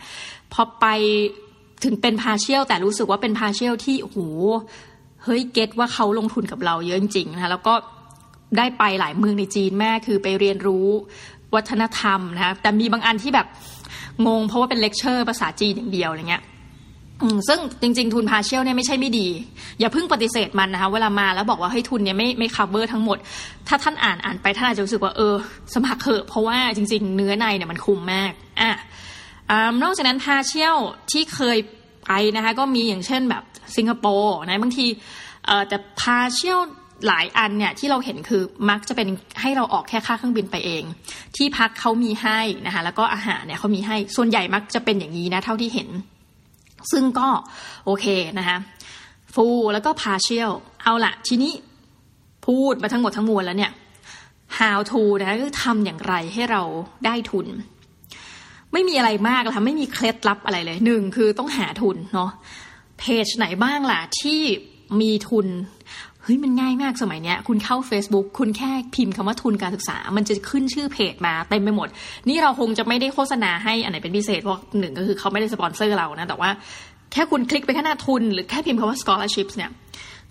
[0.53, 0.85] พอไป
[1.83, 4.17] ถึงเป็น partial แต่รู้สึกว่าเป็น partial ที่โห
[5.23, 7.73] เฮ้ย get ว่าเขาลงทุนกับเราเยอะจริงๆนะคะแล้วก็
[8.57, 10.87] ได้ไปหลายเมืองในจีนแม่คือไปเรียนรู้
[11.55, 13.47] วัฒนธรรมนะคะแต่มีบางอันที่แบบ
[14.27, 16.43] งงเพราะว่าเป็นเลคเชอร์ภาษาจีนอย่างเดียวอะไรเงี้ย
[17.47, 19.27] ซึ่งจริงๆ ทุน partial เนี่ยไม่ใช่ไม่ดี
[19.79, 23.17] อย่าเพิ่งปฏิเสธมันนะคะเวลามาแล้วบอกว่าให้ทุนเนี่ยไม่ไม่ cover ทั้งหมด
[23.67, 25.35] ถ้าท่านอ่านอ่านไปท่านอาจจะรู้สึกว่าเออ
[25.73, 28.31] สมัครเถอะเพราะว่าจริง ๆ เนื้อในเนี่ยมันคุ้มมาก
[28.61, 28.71] อะ
[29.83, 30.77] นอกจากนั้นพาเชียล
[31.11, 31.57] ที่เคย
[32.05, 33.43] ไปนะคะก็มีอย่างเช่นแบบ
[33.77, 34.85] สิงคโปร์นะบางที
[35.67, 36.61] แต่พาเชียล
[37.07, 39.07] หลายอันเนี่ยที่เราเห็นคือมักจะเป็น
[39.41, 40.83] ให้เราออกแค่ค่าเครื่องบินไปเอง
[41.35, 45.89] ที่พักเขามีให้นะคะแล้วก็อาหารเนี่ยเขามีให้ส่วนใหญ่มักจะเป็นอย่างนี้นะเท่าที่เห็น
[46.91, 47.27] ซึ่งก็
[47.85, 48.05] โอเค
[48.37, 48.57] นะคะ
[49.33, 50.51] ฟูแล้วก็ partial
[50.83, 51.53] เอาละทีนี้
[52.45, 53.71] พูดมาทั้งหมดทั้งมวลแล้วเนี่ย
[54.57, 56.61] how to นะคือทำอย่างไรให้เรา
[57.05, 57.47] ได้ทุน
[58.73, 62.31] ไม่มีอะไรมากลยค่ะไม่มีเคล็ดลับอะไรเลยหนึ่งคือต้องหาทุนเนาะ
[62.99, 64.41] เพจไหนบ้างล่ะที่
[65.01, 65.47] มีทุน
[66.23, 71.87] เฮ้ยมันง่ายมากสมัยเนี้ย คุณเข้า Facebook คุณแค่พิมพ์คำว่าทุนการศึกษา มันจะขึ้นชื่อเพจมาเต็มไปหมด
[72.29, 76.49] นี่เราคงจะไม่ได้โฆษณาให้อันไหนเป็นพิเศษ เพราะหนึ่งก็คือเขาไม่ได้สปอนเซอร์เรานะ แต่ว่า
[77.11, 79.71] แค่คุณคลิกไปแค่หน้าทุน หรือแค่พิมพ์คำว่า scholarships เนี่ย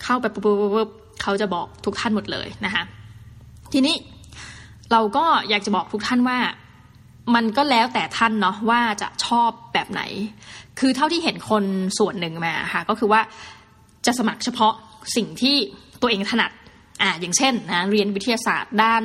[0.03, 0.91] เข้าไปปุ๊บปุ๊บ
[1.23, 2.83] เขาจะบอกทุกท่านหมดเลยนะคะ
[3.73, 3.97] ทีนี้
[4.93, 6.39] เราก็อยากจะบอกทุกท่านว่า
[7.35, 10.03] มันก็แล้วแต่ท่านเนาะว่าจะชอบแบบไหน
[10.79, 11.65] คือเท่าที่เห็นคน
[11.99, 13.21] ส่วนหนึ่งมาค่ะก็คือว่า
[14.07, 14.75] จะสมัครเฉพาะ
[15.17, 15.57] สิ่งที่
[16.03, 16.51] ตัวเองถนัด
[17.03, 19.03] อ่าอย่างเช่นนะเรียนวิทยาศาสตร์ด้าน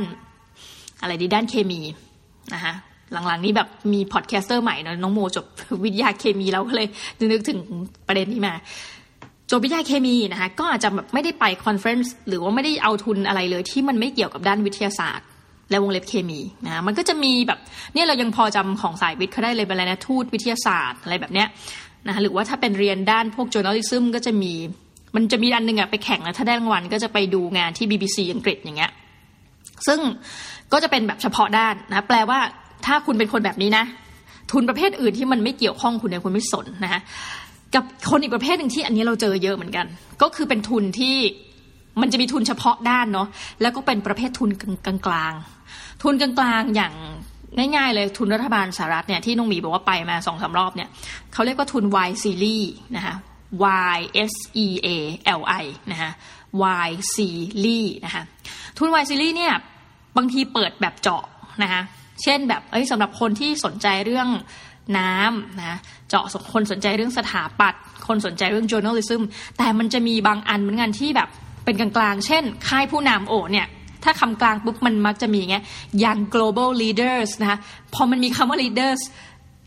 [1.02, 1.82] อะไรดีด้านเคมี
[2.54, 2.74] นะคะ
[3.12, 5.46] หลังๆนี้แบบมี podcaster ใหม่นะน้องโมจบ
[5.84, 6.88] วิทยาเคมีแล้วก็เลย
[7.32, 7.60] นึกถึง
[8.08, 8.54] ประเด็นนี้มา
[9.52, 15.28] จบวิทยาเคมีนะคะก็อาจจะแบบไม่ได้ไป conference หรือว่าไม่ได้เอาทุนอะไรเลยที่มันไม่เกี่ยวกับด้านวิทยาศาสตร์
[15.70, 17.60] และวงเล็บเคมีนะมันก็จะมีแบบ
[17.94, 21.48] เนี่ยเรายังพอจำของสายวิทย์เขาได้เลยเป็นอะไรนะทูตวิทยาศาสตร์อะไรแบบเนี้ย
[22.06, 24.54] นะคะหรือว่าถ้าเป็นเรียนด้านพวก journalism ก็จะมี
[25.18, 28.92] มันจะมีอันหนึ่งอะไปแข่งแล้วถ้าได้รางวัลก็จะไปดูงานที่ BBC อังกฤษอย่างเงี้ย
[29.88, 30.00] ซึ่ง
[30.72, 32.40] ก็จะเป็นแบบเฉพาะด้านนะแปลว่า
[32.86, 33.86] ถ้าคุณเป็นคนแบบนี้นะ
[34.52, 37.02] ทุนประเภทอื่นที่มันไม่เกี่ยวข้องคุณเนี่ยคุณไม่สนนะคะ
[37.76, 39.86] กับคนอีกประเภทหนึ่งที่อันนี้เราเจอเยอะเหมือนกัน
[40.22, 41.16] ก็คือเป็นทุนที่
[42.02, 43.28] มันจะมีทุนเฉพาะด้านเนาะ
[43.62, 44.50] แล้วก็เป็นประเภททุน
[44.86, 46.94] กลางๆ ทุนกลางๆอย่าง
[47.76, 50.90] ง่ายๆเลยทุนรัฐบาลสหรัฐเนี่ยที่น้องหมีบอกว่าไปมาสองสารอบเนี่ย
[51.34, 53.16] เขาเรียกว่าทุน Y series นะคะ
[53.96, 53.98] Y
[54.32, 54.34] S
[54.66, 54.90] E A
[55.40, 56.12] L I นะคะ
[56.88, 58.24] Y series นะคะ
[58.78, 59.54] ทุน Y series เนี่ย
[60.18, 61.24] บางทีเปิดแบบเจาะ
[61.64, 61.82] นะคะ
[62.24, 64.30] เช่นแบบเอ้ยสำหรับคนที่สนใจเรื่อง
[64.98, 65.78] น้ำนะ
[66.10, 69.22] เจาะคนสนใจเรื่องสถาปัตย์คนสนใจเรื่อง journalism
[69.58, 71.30] แต่มันจะมีบางอันเหมือนกันที่แบบ
[71.66, 73.68] เป็นกลางๆ เช่น ค่ายผู้นำโอเนี่ย
[74.04, 75.58] ถ้าคำกลางปุ๊บมันมักจะมีไง
[76.04, 77.58] young global leaders นะคะ
[77.94, 79.02] พอมันมีคำว่า leaders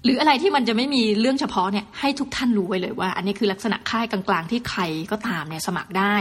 [0.04, 6.14] หรืออะไรที่มันจะไม่มีเรื่องเฉพาะเนี่ยให้ทุกท่านรู้ไว้เลยว่า อันนี้คือลักษณะค่ายกลางๆ ที่ใครก็ตามเนี่ยสมัครได้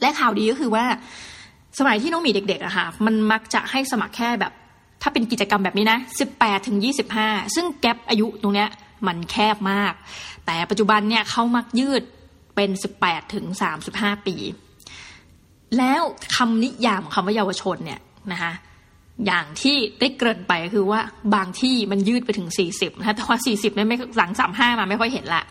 [0.00, 0.84] และข่าวดีก็คือว่า
[1.78, 4.52] สมัยที่น้องมีเด็กๆอะค่ะมันมักจะให้สมัครแค่แบบ
[5.02, 5.98] ถ้าเป็นกิจกรรมแบบนี้นะ
[6.32, 6.78] 18ถึง
[7.16, 8.68] 25 ซึ่งแกลบอายุตรงเนี้ย
[9.06, 9.92] มันแคบมาก
[10.46, 12.02] แต่ปัจจุบันเนี่ยเขามักยืด
[12.56, 12.70] เป็น
[13.02, 13.46] 18ถึง
[13.86, 14.36] 35 ปี
[15.78, 16.02] แล้ว
[16.36, 18.00] คำนิยามของคำว่าเยาวชนเนี่ย
[18.32, 18.52] นะคะ
[19.26, 21.00] อย่างที่ได้เกริ่นไปคือว่า
[21.34, 25.42] บางที่มันยืดไปถึง 40นะแต่ว่า 40เนี่ยไม่หลัง 35 มาไม่ค่อยเห็นละ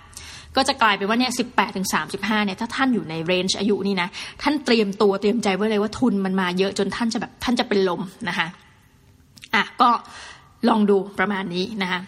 [0.55, 4.09] ก็จะกลายเป็นว่าเนี่ย18ถึง35เนี่ยถ้าท่านอยู่ในเรนจ์อายุนี่นะ
[4.41, 8.47] ท่านเตรียมตัวเตรียมใจไว้เลยว่าทุนมันมาเยอะจนท่านจะแบบท่านจะเป็นลมนะคะ
[9.55, 9.89] อะก็
[10.69, 11.99] ลองดูประมาณนี้นะคะ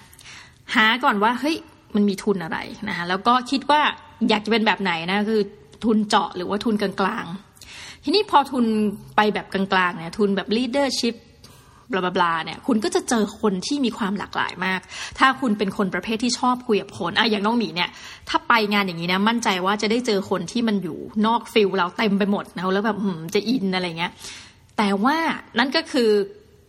[0.75, 1.55] หาก่อนว่าเฮ้ย
[1.95, 2.57] มันมีทุนอะไร
[2.89, 3.81] นะคะแล้วก็คิดว่า
[4.29, 5.41] อยากจะเป็นแบบไหนนะคือ
[5.85, 8.65] ทุนเจาะหรือว่าทุนกลางๆ ทีนี้พอทุน
[9.15, 11.15] ไปแบบกลางๆเนี่ยทุนแบบ leadership
[11.91, 14.79] บลาบลาเนี่ยคุณก็จะเจอคนที่มีความหลากหลายมาก
[15.19, 17.89] ถ้าคุณเป็นคนประเภทที่ชอบคุยกับคนอะอย่างน้องหมีเนี่ย
[18.29, 22.97] ถ้าไปงานอย่างนี้นะมั่นใจว่าจะได้เจอคนที่มันอยู่นอกฟิลเราเต็มไปหมดนะแล้วแบบ
[23.35, 24.11] จะอินอะไรเงี้ย
[24.77, 25.17] แต่ว่า
[25.57, 26.09] นั่นก็คือ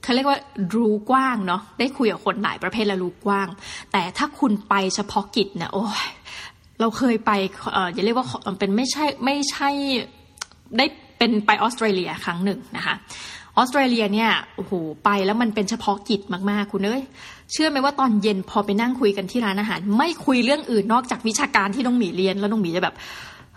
[0.03, 0.39] เขาเรียกว่า
[0.77, 3.49] รู้กว้างเนาะได้คุยกับคนหลายประเภทแล้วรู้กว้าง
[3.93, 6.09] แต่ถ้าคุณไปเฉพาะกิจเนี่ยโอ้ย
[6.81, 7.31] เราเคยไป
[7.73, 8.27] เอออย่าเรียกว่า
[8.59, 9.69] เป็นไม่ใช่ไม่ใช่
[10.77, 10.87] ได้
[11.19, 12.95] เป็นไปออสเตรเลียครั้งหนึ่งนะคะ
[13.59, 14.73] ออสเตรเลียเนี่ยโอ้โห
[15.05, 17.03] ไปแล้วมันเป็นเฉพาะกิจมากๆ คุณเอ้ย
[17.53, 22.97] เชื่อไหมว่าตอนเย็นพอไปนั่งคุยกันที่ร้านอาหาร ไม่คุยเรื่องอื่นนอกจากวิชาการที่น้องหมีเรียนแล้วน้องหมีจะแบบ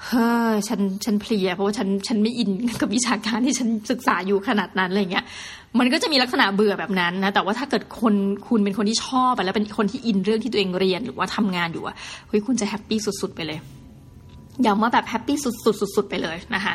[0.05, 2.49] เฮ้ยฉันฉันเพลียเพราะว่าฉันฉันไม่ in
[2.81, 5.25] กับวิชาการที่ฉันศึกษาอยู่ขนาดนั้นอะไรเงี้ย
[5.79, 8.13] มันก็จะมีลักษณะเบื่อแบบนั้นนะแต่ว่าถ้าเกิดคน
[8.47, 11.95] คุณเป็นคนที่ชอบแล้วเป็นคนที่ in เรื่องที่ตัวเองเรียนหรือว่าทำงานอยู่อะ
[12.27, 13.59] เฮ้ยคุณจะ happy สุดๆไปเลย
[14.63, 16.73] อย่ามาแบบ happy สุดๆสุดๆไปเลยนะคะ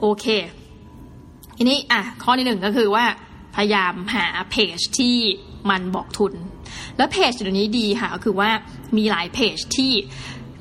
[0.00, 0.26] โอเค
[1.60, 3.04] ทีนี้อะข้อที่หนึ่งก็คือว่า
[3.56, 5.16] พยายามหาเพจที่
[5.70, 6.32] มันบอกทุน
[6.96, 8.50] แล้วเพจเดี๋ยวนี้ดีค่ะก็คือว่า
[8.96, 9.92] มีหลายเพจที่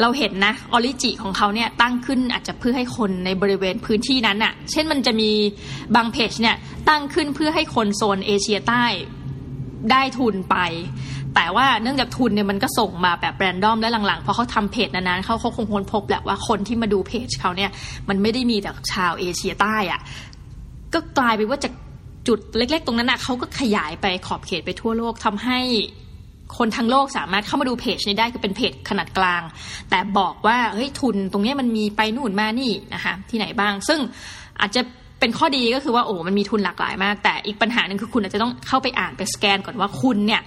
[0.02, 5.32] เราเห็นนะออริจิของเขาเนี่ยตั้งขึ้นอาจจะเพื่อให้คนในบริเวณพื้นที่นั้นอะเช่นมันจะมี
[5.96, 6.56] บางเพจเนี่ย
[6.90, 8.86] ตั้งขึ้นเพื่อให้คนโซนเอเชียใต้
[9.92, 10.58] ได้ทุนไป
[11.36, 17.72] แต่ว่าเนื่องจากทุนเนี่ยมันก็ส่งมาแบบแรนดอมและหลังๆพอเขาทำเพจนั้นๆเขาเขาคงค้นพบแหละว่าคนที่มาดูเพจเขาเนี่ย
[18.10, 20.00] มันไม่ได้มีแต่ชาวเอเชียใต้อะ
[20.98, 21.74] ก็กลายไปว่าจาก
[22.28, 25.60] จุดเล็ก ๆ ตรงนั้นนะเขาก็ขยายไปขอบเขตไปทั่วโลกทำให้
[26.58, 29.42] คนทั้งโลกสามารถเข้ามาดูเพจนี้ได้คือเป็นเพจขนาดกลาง
[29.90, 34.00] แต่บอกว่าเฮ้ยทุนตรงนี้มันมีไปนู่นมานี่นะคะที่ไหนบ้าง ซึ่ง
[34.62, 34.82] อาจจะ
[35.20, 40.42] เป็นข้อดีก็คือว่าโอ้มันมีทุนหลากหลายมาก แต่อีกปัญหาหนึ่งคือคุณอาจจะต้องเข้าไปอ่านไปสแกนก่อนว่าคุณเนี่ย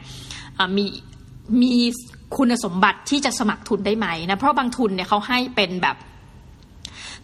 [0.77, 0.85] มี
[1.63, 1.73] มี
[2.37, 5.97] คุณสมบัติที่จะสมัครทุนได้ไหมนะเพราะบางทุนเนี่ยเขาให้เป็นแบบ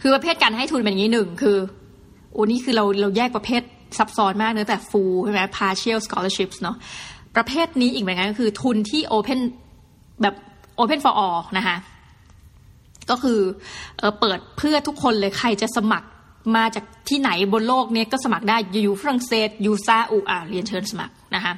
[0.01, 1.57] คือประเภทการให้ทุนเป็นอย่างนี้หนึ่งคือ
[2.31, 3.61] โอ้นี่คือเราเราแยกประเภท
[3.97, 6.77] ซับซ้อนมากเนื้อแต่ full ใช่ไหม partial scholarships เนาะ
[7.35, 9.39] ประเภทนี้อีกเหมือนกันก็คือทุนที่ open
[10.21, 10.35] แบบ
[10.81, 11.77] open for all นะคะ
[13.09, 13.39] ก็คือ
[13.97, 16.07] เออเปิดเพื่อทุกคนเลยใครจะสมัคร
[16.55, 21.53] มาจากที่ไหนบนโลกนี้ก็สมัครได้อยู่ฝรั่งเศสอยู่ซาอุอาเรียนเชิญสมัครนะคะ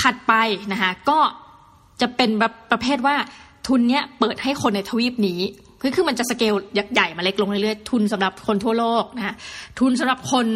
[0.00, 0.32] ถัดไป
[0.72, 1.18] นะคะก็
[2.00, 3.16] จะเป็นแบบประเภทว่า
[3.66, 5.40] ทุนเนี้ยเปิดให้คนในทวีปนี้
[5.84, 9.34] คือคือมันจะสเกลยักษ์ใหญ่มาเล็กลงเรื่อยๆทุนสำหรับคนทั่วโลกนะคะ
[9.80, 10.46] ทุนสำหรับคน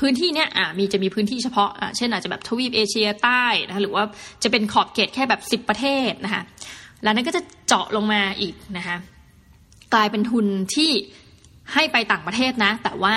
[0.00, 4.02] พื้นที่เนี้ยอ่ามีจะมีพื้นที่เฉพาะอ่าเช่นอาจจะแบบทวีปเอเชียใต้นะคะหรือว่า
[4.42, 6.42] จะเป็นขอบเขตแค่แบบสิบประเทศนะคะ
[7.02, 8.96] แล้วนั้นก็จะเจาะลงมาอีกนะคะ
[9.94, 10.90] กลายเป็นทุนที่
[11.72, 13.16] ให้ไปต่างประเทศนะ แต่ว่า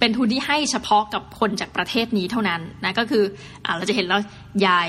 [0.00, 3.24] เป็นทุนที่ให้เฉพาะกับคนจากประเทศนี้เท่านั้นนะก็คือ
[3.64, 4.20] อ่าเราจะเห็นแล้ว
[4.60, 4.84] ใหญ่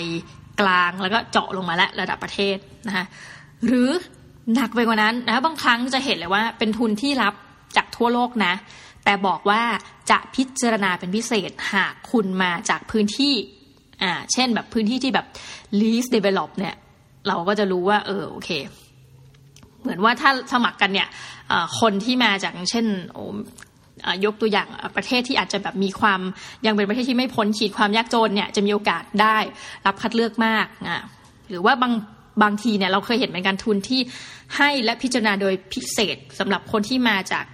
[0.61, 3.05] กลางแล้วก็เจาะลงมาแล้วระดับประเทศนะคะ
[3.65, 3.89] หรือ
[4.55, 7.33] หนักไปกว่านั้นนะบางครั้งจะเห็นเลยว่าเป็นทุนที่รับ
[7.77, 8.53] จากทั่วโลกนะ
[9.03, 9.61] แต่บอกว่า
[10.11, 13.33] จะพิจารณาเป็นพิเศษหากคุณมาจากพื้นที่
[14.03, 15.25] อ่าเช่นแบบพื้นที่ที่แบบ
[15.79, 16.75] least develop เนี่ย
[17.27, 18.49] เราก็จะรู้ว่าเออโอเค
[19.81, 21.07] เหมือนว่าถ้าสมัครกันเนี่ย
[21.79, 22.85] คนที่มาจากเช่น
[24.25, 26.21] ยกตัวอย่างประเทศที่อาจจะแบบมีความ
[26.65, 29.37] ยังเป็นประเทศที่ไม่พ้นขีดความยากจนเนี่ยจะมีโอกาสได้
[29.85, 31.01] รับคัดเลือกมากอะ
[31.49, 31.93] หรือว่าบาง
[32.43, 33.99] บางทีเนี่ยเราเคยเห็นเป็นการทุนที่
[34.57, 37.45] ให้และพิจารณาโดยพิเศษสำหรับคนที่มาจาก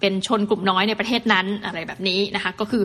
[0.00, 2.82] เป็นชนกลุ่มน้อยในประเทศนั้นอะไรแบบนี้นะคะ ก็คือ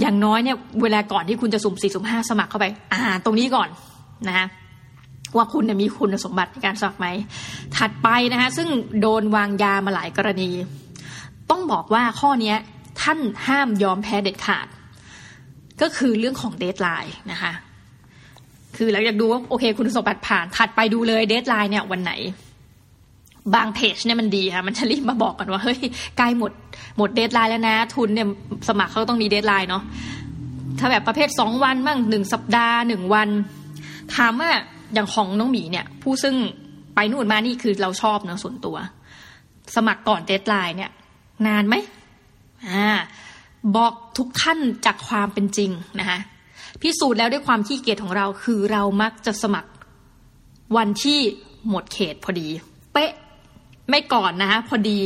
[0.00, 3.68] อย่างน้อยเนี่ยเวลาก่อนที่คุณจะสุ่มสี่สุ่มห้าสมัครเข้าไป อ่านตรงนี้ก่อน
[4.28, 4.46] นะคะ
[5.36, 7.06] ว่าคุณมีคุณสมบัติในการสมัครไหม
[7.76, 8.68] ถัดไปนะคะซึ่ง
[9.00, 10.50] โดนวางยามาหลายกรณี
[11.50, 12.54] ต้องบอกว่าข้อนี้
[13.02, 14.66] ท่านห้ามยอมแพ้เด็ดขาด
[15.82, 17.52] ก็คือเรื่องของ deadline นะคะ
[18.78, 22.12] คือเราอยากดูว่าโอเค คุณสมบัติผ่านถัดไปดูเลย deadline เนี่ยวันไหน
[23.54, 25.80] บางเพจเนี่ยมันดีค่ะมันจะรีบมาบอกกันว่าเฮ้ย
[26.18, 26.52] ใกล้หมด
[26.98, 28.28] หมด deadline แล้วนะ ทุนเนี่ย
[28.68, 29.82] สมัครเขาต้องมี deadline เนาะ
[30.78, 33.28] ถ้าแบบประเภทสองวันบ้างหนึ่งสัปดาห์หนึ่งวัน
[34.14, 34.50] ถามว่า
[34.94, 36.34] อย่างของน้องหมีเนี่ย ผู้ซึ่ง
[36.94, 38.76] ไปนู่นมานี่คือเราชอบเนาะส่วนตัว
[39.76, 40.90] สมัครก่อนเดทไลน์เนี่ย
[41.46, 41.74] นานไหม
[42.68, 42.88] อ่า
[43.76, 46.18] บอกทุกท่านจากความเป็นจริงนะคะ
[46.82, 49.70] พิสูจน์แล้วด้วยความขี้เกียจของเราคือเรามักจะสมัคร
[50.76, 51.20] วันที่
[51.68, 52.48] หมดเขตพอดี
[52.92, 53.12] เป๊ะ
[53.88, 54.98] ไม่ก่อนนะคะพอดี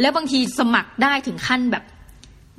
[0.00, 1.84] แล้วบางทีสมัครได้ถึงขั้นแบบ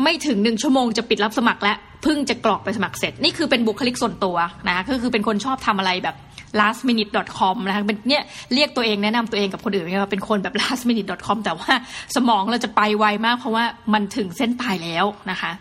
[0.03, 6.15] ไม่ถึงหนึ่งชั่วโมงจะปิดรับสมัครแล้วเพิ่งจะกรอกไปสมัครเสร็จ นี่คือเป็นบุคลิกส่วนตัวนะคะก็คือเป็นคนชอบทำอะไรแบบ
[6.59, 11.73] lastminute.com นะคะเป็นเนี่ยเรียกตัวเองแนะนำตัวเองกับคนอื่นว่าเป็นคนแบบ lastminute.com แต่ว่า
[12.15, 15.51] สมองเราจะไปไวมากเพราะว่ามันถึงเส้นตายแล้วนะคะ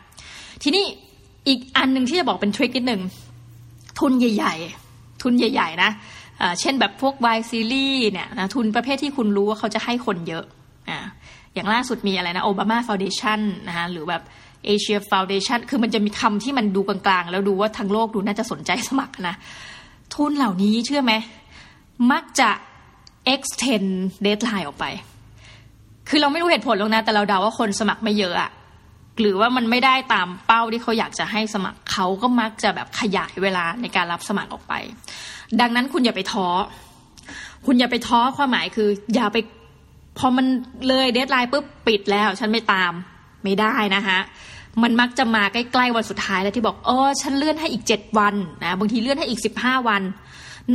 [0.63, 0.85] ทีนี้
[1.49, 3.03] อีกอันหนึ่งที่จะบอกเป็นทริคนิดหนึ่ง
[4.01, 4.55] ทุนใหญ่
[4.89, 5.91] ๆ ทุนใหญ่ ๆ นะ
[6.61, 10.45] เช่นแบบพวกวายซีรีส์เนี่ยนะทุนประเภทที่คุณรู้ว่าเขาจะให้คนเยอะ
[10.91, 10.99] อ่า
[11.55, 14.23] อย่างล่าสุดมีอะไรนะโอบามาฟาวเดชันนะคะหรือแบบ
[14.67, 19.35] เอเชียฟาวเดชันคือมันจะมีคำที่มันดูกลางๆ แล้วดูว่าทั้งโลกดูน่าจะสนใจสมัครนะ
[20.15, 21.13] ทุนเหล่านี้เชื่อไหม
[22.13, 22.51] มักจะ
[23.35, 23.89] extend
[24.27, 24.87] deadline ออกไป
[26.09, 28.51] คือเราไม่รู้เหตุผลหรอกนะ แต่เราเดาว่าคนสมัครไม่เยอะอะ
[29.21, 34.75] หรือว่ามันไม่ได้ตามเป้าที่เขาอยากจะให้สมัครเขาก็มักจะแบบขยายเวลาในการรับสมัครออกไป
[35.61, 36.47] ดังนั้นคุณอย่าไปท้อ
[37.67, 39.39] คุณอย่าไปท้อความหมายคือ อย่าไป
[40.19, 40.47] พอมัน
[40.89, 42.93] เลยเดทไลน์ปุ๊บปิดแล้ว ฉันไม่ตาม
[43.45, 44.19] ไม่ได้นะคะ
[44.83, 50.03] มันมักจะมาใกล้ๆวันสุดท้ายแล้วที่บอกเออฉันเลื่อนให้อีกเจ็ดวันนะบางทีเลื่อนให้อีกสิบห้าวัน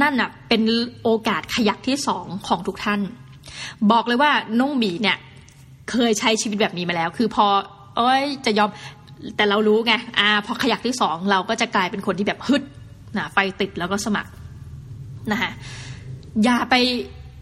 [0.02, 0.62] นั่นอะเป็น
[1.04, 3.02] โอกาสขยักที่สองของทุกท่าน
[3.91, 5.17] บอกเลยว่าน้องหมีเนี่ย
[5.91, 7.45] เคยใช้ชีวิตแบบนี้มาแล้ว คือพอ
[7.97, 8.69] เอ้ยจะยอม
[9.38, 12.63] แต่เรารู้ไงอ่าพอขยักที่สองเราก็จะกลายเป็นคนที่แบบฮึด
[13.17, 14.32] นะไฟติดแล้วก็สมัคร
[15.32, 15.52] นะคะ
[16.43, 16.75] อย่าไป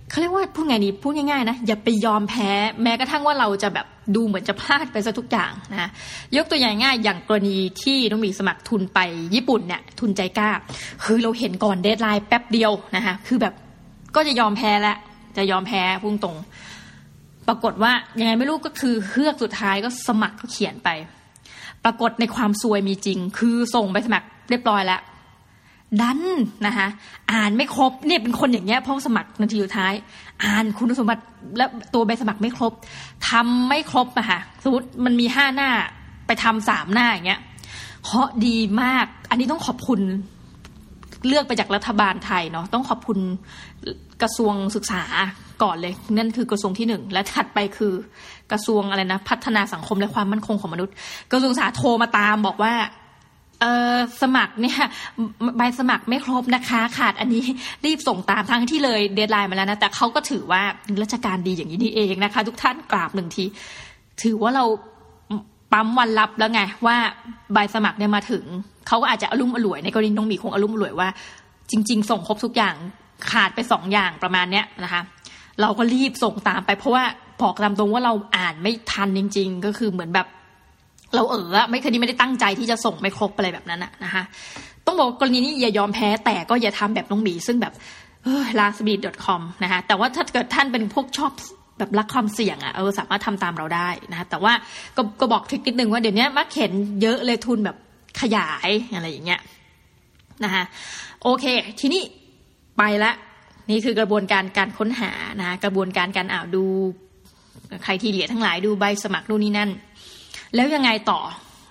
[0.09, 2.49] เขาเรียกว่าพูดไงดีพูดง่ายๆนะอย่าไปยอมแพ้
[2.83, 5.89] แม้กระทั่งว่าเราจะแบบดูเหมือนจะพลาดไปซะทุกอย่างนะ
[6.37, 8.99] ยกตัวอย่างง่ายอย่างกรณีที่น้องหมีสมัครทุนไป
[9.35, 10.49] ญี่ปุ่นเนี่ยทุนใจกล้า
[11.03, 13.53] คือเราเห็นก่อน deadline แป๊บเดียวนะคะคือแบบ
[14.15, 14.97] ก็จะยอมแพ้แล้ว
[15.37, 16.37] จะยอมแพ้พุ่งตรง
[17.47, 20.89] ปรากฏว่ายังไงไม่รู้ก็คือเฮือกสุดท้ายก็สมัครก็เขียนไป
[21.83, 25.01] ปรากฏในความซวยมีจริง คือส่งไปสมัครเรียบร้อยแล้ว
[26.01, 26.21] ดัน
[26.65, 26.87] นะคะ
[27.31, 29.93] อ่านไม่ครบเนี่ยเป็นคนอย่างเงี้ยเพราะสมัครนาทีสุดท้าย
[30.43, 31.23] อ่านคุณสมบัติ
[31.57, 32.73] และตัวใบสมัครไม่ครบ
[33.29, 35.69] ทำไม่ครบอะค่ะสมมติมันมีห้าหน้า
[36.27, 37.41] ไปทำสามหน้าอย่างเงี้ย
[38.03, 39.99] เคาะดีมาก อันนี้ต้องขอบคุณ
[41.25, 43.19] เลือกไปจากรัฐบาลไทยเนาะต้องขอบคุณ
[44.21, 45.03] กระทรวงศึกษา
[45.63, 47.93] ก่อนเลย นั่นคือกระทรวงที่หนึ่งและถัดไปคือ
[48.51, 50.93] กระทรวงอะไรนะพัฒนาสังคมและความมั่นคงของมนุษย์
[51.31, 52.73] กระทรวงศึกษาโทรมาตามบอกว่า
[53.61, 54.79] เออสมัครเนี่ย
[55.57, 57.45] ใบสมัครไม่ครบนะคะ ขาดอันนี้
[57.85, 60.61] รีบส่งตามทั้งที่เลย deadline มาแล้วนะแต่เขาก็ถือว่า
[61.01, 63.45] ราชการดีอย่างนี้นี่เองนะคะ ทุกท่านกราบหนึ่งที
[64.23, 64.65] ถือว่าเรา
[65.71, 66.97] ปั๊มวันรับแล้วไงว่า
[67.53, 68.43] ใบสมัครเนี่ยมาถึง
[68.87, 71.07] เขาก็อาจจะอารมณ์เออช่วยในกรณีน้องหมีคงอารมณ์เออช่วยว่า
[71.71, 72.75] จริง ๆ ส่งครบทุกอย่าง
[73.31, 75.01] ขาดไปสองอย่างประมาณเนี้ยนะคะ
[75.61, 77.03] เราก็รีบส่งตามไปเพราะว่า
[77.41, 80.27] บอกตามตรงว่าเราอ่านไม่ทันจริง ๆ ก็คือเหมือนแบบ
[81.15, 84.23] เราเออไม่คยนี้ไม่ได้ตั้งใจที่จะส่งไม่ครบอะไรแบบนั้นอะนะคะ
[84.85, 87.73] ต้องบอกกรณีนี้อย่ายอมแพ้แต่ก็อย่าทำแบบน้องหมีซึ่งแบบ
[88.23, 91.31] เออ lastbeat.com นะคะแต่ว่าถ้าเกิดท่านเป็นพวกชอบ
[91.77, 94.53] แบบรักความเสี่ยงอะเออสามารถทำตามเราได้นะคะแต่ว่า
[94.97, 96.71] ก็ก็บอกทริคนิดนึงว่าเดี๋ยวนี้มักเห็น
[97.01, 97.77] เยอะเลยทุนแบบ
[98.21, 99.41] ขยายอะไรอย่างเงี้ย
[100.43, 100.63] นะคะ
[101.23, 101.45] โอเค
[101.79, 102.03] ทีนี้
[102.77, 103.11] ไปละ
[103.69, 106.65] นี่คือกระบวนการการค้นหานะกระบวนการการอ่าวดู
[107.83, 109.69] ใครทีเลียทั้งหลายดูใบสมัครนู่นนี่นั่น
[110.55, 111.19] แล้วยังไงต่อ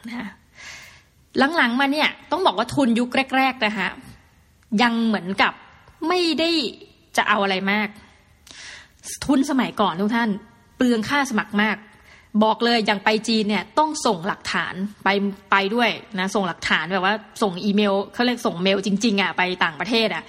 [0.09, 0.29] นะ
[1.57, 3.89] หลังๆมาเนี่ยต้องบอกว่าทุนยุคแรก ๆ นะคะ
[4.83, 5.53] ยังเหมือนกับ
[6.09, 6.51] ไม่ได้
[7.17, 7.89] จะเอาอะไรมาก
[9.27, 10.31] ทุนสมัยก่อนทุกท่าน
[10.77, 11.77] เปลืองค่าสมัครมาก
[12.45, 15.09] บอกเลยอย่างไปจีนเนี่ยต้องส่งหลักฐานไป
[15.51, 20.25] ไปด้วยนะส่งหลักฐานแบบว่าส่งอีเมลเขาเรียกส่งเมลจริง ๆอะไปต่างประเทศอะ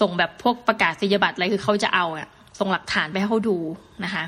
[0.00, 3.58] ส่งแบบพวกประกาศนียบัตรอะไรคือเขาจะเอาอะส่งหลักฐานไปให้เขาดู
[4.04, 4.24] นะคะ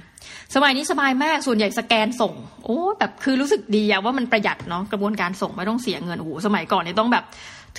[0.54, 2.32] สมัยนี้สบายมากส่วนใหญ่สแกนส่ง
[2.64, 7.24] โอ้แบบคือรู้สึกดีอะว่ามันประหยัดเนาะกระบวนการส่งไม่ต้องเสียเงินโอ้โหสมัยก่อนเนี่ยต้องแบบ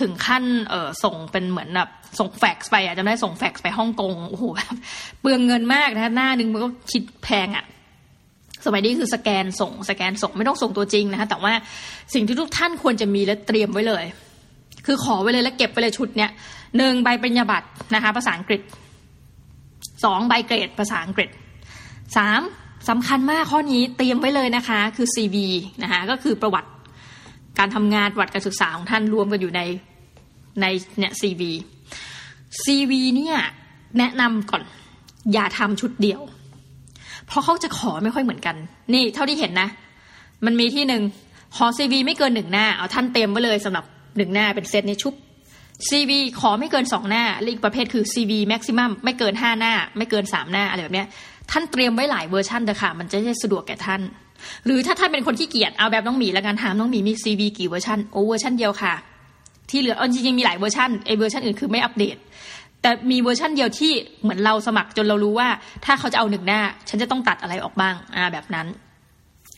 [0.02, 1.90] ถึงขั้นเออส่งเป็นเหมือนแบบ
[2.20, 4.76] ส่งแฟกซ์ไปอะจำได้ส่งแฟกซ์ไปฮ่องกงโอ้โหแบบ
[5.22, 7.66] เปลืองเงินมากนะหน้านึงมันก็คิดแพงอะ
[8.66, 11.54] สมัยนี้คือสแกนส่งสแกนส่งไม่ต้องส่งตัวจริงนะคะแต่ว่า
[12.14, 14.06] สิ่งที่ทุกท่านควรจะมีและเตรียมไว้เลย
[14.86, 16.32] คือขอไว้เลยและเก็บไว้เลยชุดเนี้ย
[16.78, 18.62] หนึ่งใบปริญญาบัตรนะคะภาษาอังกฤษ
[20.04, 21.30] สองใบเกรดภาษาอังกฤษ
[22.18, 22.42] สาม
[22.90, 25.36] สำคัญมากข้อนี้เตรียมไว้เลยนะคะคือ CV
[25.84, 26.70] นะคะก็คือประวัติ
[27.60, 29.62] การทำงานประวัติการศึกษาของท่านรวมกันอยู่ใน
[30.62, 30.66] ใน
[31.00, 31.42] เนี่ย CV
[32.64, 33.38] CV เนี่ย
[33.98, 34.64] แนะนำก่อน
[35.34, 36.22] อย่าทำชุดเดียว
[37.34, 38.56] เพราะเขาจะขอไม่ค่อยเหมือนกัน
[38.94, 39.70] นี่เท่าที่เห็นนะ
[40.46, 41.04] มันมีที่หนึ่ง
[41.56, 43.86] ขอ CV ไม่เกินหนึ่งหน้า เอาท่านเต็มไว้เลยสำหรับ
[44.18, 45.14] หนึ่งหน้าเป็นเซตนี้ชุด
[45.90, 51.08] CV ขอไม่เกินสองหน้าและอีกประเภทคือ CV maximum ไม่เกินห้าหน้า ไม่เกินสามหน้าอะไรแบบเนี้ย
[51.52, 54.02] ท่านเตรียมไว้หลายเวอร์ชันเถอะค่ะ มันจะได้สะดวกแก่ท่าน
[54.66, 58.94] หรือถ้าท่านเป็นคนขี้เกียจเอาแบบน้องหมีแล้วกันถามน้องหมีมี CV กี่เวอร์ชันโอเวอร์ชันเดียวค่ะ
[59.70, 62.18] ที่เหลือจริงๆมีหลายเวอร์ชันไอเวอร์ชันอื่นคือไม่อัปเดต
[62.86, 65.50] แต่มีเวอร์ชันเดียวที่เหมือนเราสมัครจนเรารู้ว่า
[65.86, 68.68] ถ้าเขาจะเอาหนึ่งหน้า ฉันจะต้องตัดอะไรออกบ้างอ่าแบบนั้น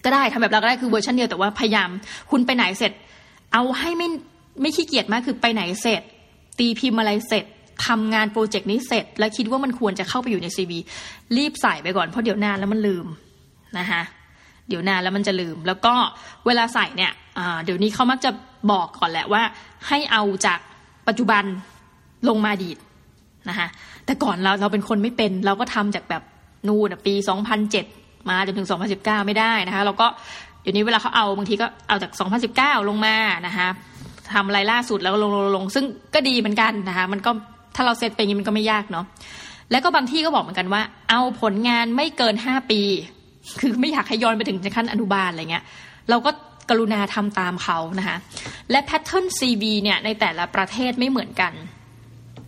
[0.03, 1.89] ก็ได้ทำแบบเราก็ได้คือเวอร์ชันเดียวแต่ว่าพยายาม
[2.31, 2.91] คุณไปไหนเสร็จ
[3.53, 4.07] เอาให้ไม่
[4.61, 6.01] ไม่ขี้เกียจมากคือไปไหนเสร็จ
[6.59, 7.45] ตีพิมพ์อะไรเสร็จ
[7.87, 10.79] ทำงานโปรเจกต์นี้เสร็จ แล้วคิดว่ามันควรจะเข้าไปอยู่ใน CV
[11.37, 13.05] รีบใส่ไปก่อนเพราะเดี๋ยวนานแล้วมันลืม
[13.77, 14.01] นะคะ
[14.67, 15.93] เดี๋ยวนานแล้วมันจะลืม แล้วก็
[16.45, 17.11] เวลาใส่เนี่ย
[17.63, 18.31] เดี๋ยวนี้เขามักจะ
[18.71, 19.43] บอกก่อนแหละว่า
[19.87, 20.59] ให้เอาจาก
[21.07, 21.43] ปัจจุบัน
[22.29, 22.77] ลงมาอดีต
[23.49, 23.67] นะคะ
[24.05, 26.23] แต่ก่อนเราเราเป็นคนไม่เป็น เราก็ทำจากแบบ
[26.67, 27.13] นู่นปี
[27.71, 30.07] 2007 มาจนถึง 2019 ไม่ได้นะคะเราก็
[30.61, 32.11] เดี๋ยวนี้เวลาเขาเอาบางทีก็เอาจาก
[32.49, 33.15] 2019 ลงมา
[33.47, 33.67] นะคะ
[34.33, 37.31] ทำอะไรล่าสุดแล้วลงลงลงซึ่งก็ดีเหมือนกันนะคะมันก็
[37.75, 39.05] ถ้าเราเซตไปอย่างนี้มันก็ไม่ยากเนาะ
[39.71, 42.81] แล้วก็บางที่ก็บอกเหมือนกันว่า เอาผลงานไม่เกิน 5 ปี
[43.59, 45.63] คือไม่อยากให้ย้อนไปถึงขั้นอนุบาลอะไรเงี้ย
[46.09, 46.31] เราก็
[46.69, 48.17] กรุณาทำตามเขานะคะ
[48.71, 51.53] และแพทเทิร์น CV เนี่ยในแต่ละประเทศไม่เหมือนกัน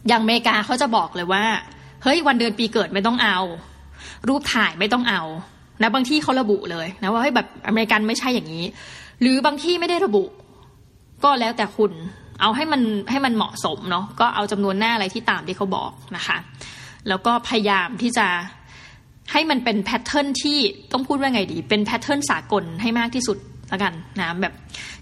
[0.07, 1.43] อย่างอเมริกาเขาจะบอกเลยว่า
[2.03, 3.38] เฮ้ยวันเดือนปีเกิดไม่ต้องเอา
[4.27, 5.21] รูปถ่ายไม่ต้องเอา
[5.81, 8.65] นะบางที่เขาระบุเลยนะว่าเฮ้ยแบบอเมริกันไม่ใช่อย่างนี้
[9.21, 10.23] หรือบางที่ไม่ได้ระบุ
[11.23, 11.91] ก็แล้วแต่คุณ
[12.41, 16.38] เอาให้มันให้มันเหมาะสมเนาะก็เอาจำนวนหน้าอะไรที่ตามที่เขาบอกนะคะ
[17.07, 18.27] แล้วก็พยายามที่จะ
[19.31, 20.57] ให้มันเป็น pattern ที่
[20.91, 23.38] ต้องพูดว่าไงดี เป็น pattern สากลให้มากที่สุด
[23.71, 24.53] ละกันนะแบบ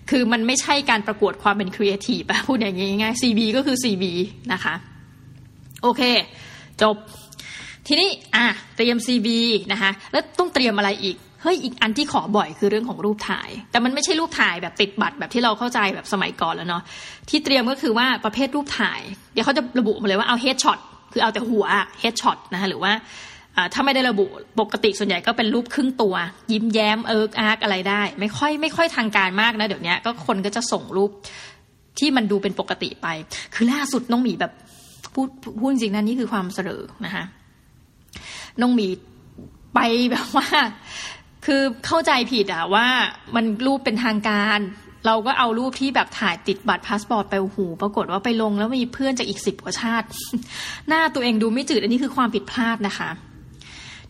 [0.10, 4.04] คือมันไม่ใช่การประกวดความเป็นครีเอทีฟอะพูดอย่างนี้ง่าย CV ก็คือ CV
[4.54, 4.74] นะคะ
[5.84, 6.02] โอเค
[6.82, 6.96] จบ
[7.88, 9.28] ทีนี้อะเตรียม CB
[9.72, 16.84] นะคะ แล้วต้องเตรียมอะไรอีกเฮ้ยอีกอันที่ขอบ่อยคือเรื่องของรูปถ่าย แต่มันไม่ใช่รูปถ่ายแบบติดบัตรแบบที่เราเข้าใจแบบสมัยก่อนแล้วเนาะ
[17.30, 19.02] ที่เตรียมก็คือว่าประเภทรูปถ่าย
[19.34, 20.80] เดี๋ยวเขาจะระบุมาเลยว่าเอา headshot
[21.12, 21.66] คือเอาแต่หัว
[22.00, 22.92] headshot นะคะหรือว่า
[23.74, 24.26] ถ้าไม่ได้ระบุ
[24.60, 26.16] ปกติส่วนใหญ่ก็เป็นรูปครึ่งตัว
[26.52, 31.12] ยิ้มแย้มเอิร์กอาร์กอะไรได้ ไม่ค่อยไม่ค่อยทางการมากนะเดี๋ยวนี้ก็คนก็จะส่งรูป
[32.00, 33.08] ที่มันดูเป็นปกติไป
[33.54, 34.52] คือล่าสุดน้องหมีแบบ
[35.14, 35.28] พูด
[35.60, 37.24] พูดจริงนะนี่คือความเสร่อนะคะ
[38.62, 38.88] น้องหมี
[39.76, 39.80] ไป
[40.12, 40.48] แบบว่า
[41.46, 42.88] คือเข้าใจผิดอะว่า
[43.36, 44.60] มันรูปเป็นทางการ
[45.06, 50.08] เราก็เอารูปที่แบบถ่ายติดบัตรพาสปอร์ตไปหูปรากฏว่าไปลงแล้วมีเพื่อนจากอีกสิบกว่าชาติ
[50.88, 53.10] หน้าตัวเองดูไม่จืดอันนี้คือความผิดพลาดนะคะ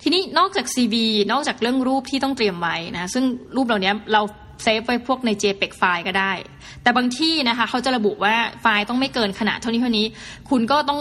[0.01, 0.95] ทีนี้นอกจาก CV
[1.31, 4.21] นอกจากเรื่องรูปที่ต้องเตรียมไว้นะซึ่งรูปเหล่านี้เรา
[4.63, 6.31] เซฟไว้พวกใน JPEG file ก็ได้
[6.83, 10.05] แต่บางที่นะคะเขาจะระบุว่าไฟล์ต้องไม่เกินขนาดเท่านี้เท่านี้
[10.49, 10.99] คุณก็ต้อง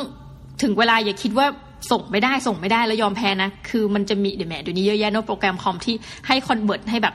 [0.63, 1.47] ถึงเวลาอย่าคิดว่า
[1.91, 5.95] ส่งไม่ได้ส่งไม่ได้แล้วยอมแพ้นะ คือมันจะมีเดี๋ยวแหมเดี๋ยวนี้เยอะแยะนะโปรแกรมคอมที่
[6.27, 7.15] ให้ convert ให้แบบ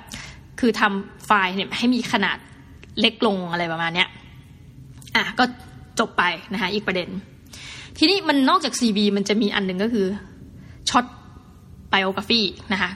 [0.59, 2.37] คือทำไฟล์เนี่ยให้มีขนาด
[2.99, 4.07] เล็กลงอะไรประมาณเนี้ย
[5.15, 5.43] อะก็
[5.99, 7.09] จบไปนะคะอีกประเด็น
[7.97, 10.07] ทีนี้มันนอกจาก CV มันจะมีอันหนึ่งก็คือ
[10.89, 11.05] short
[11.91, 12.41] biography
[12.73, 12.91] นะคะ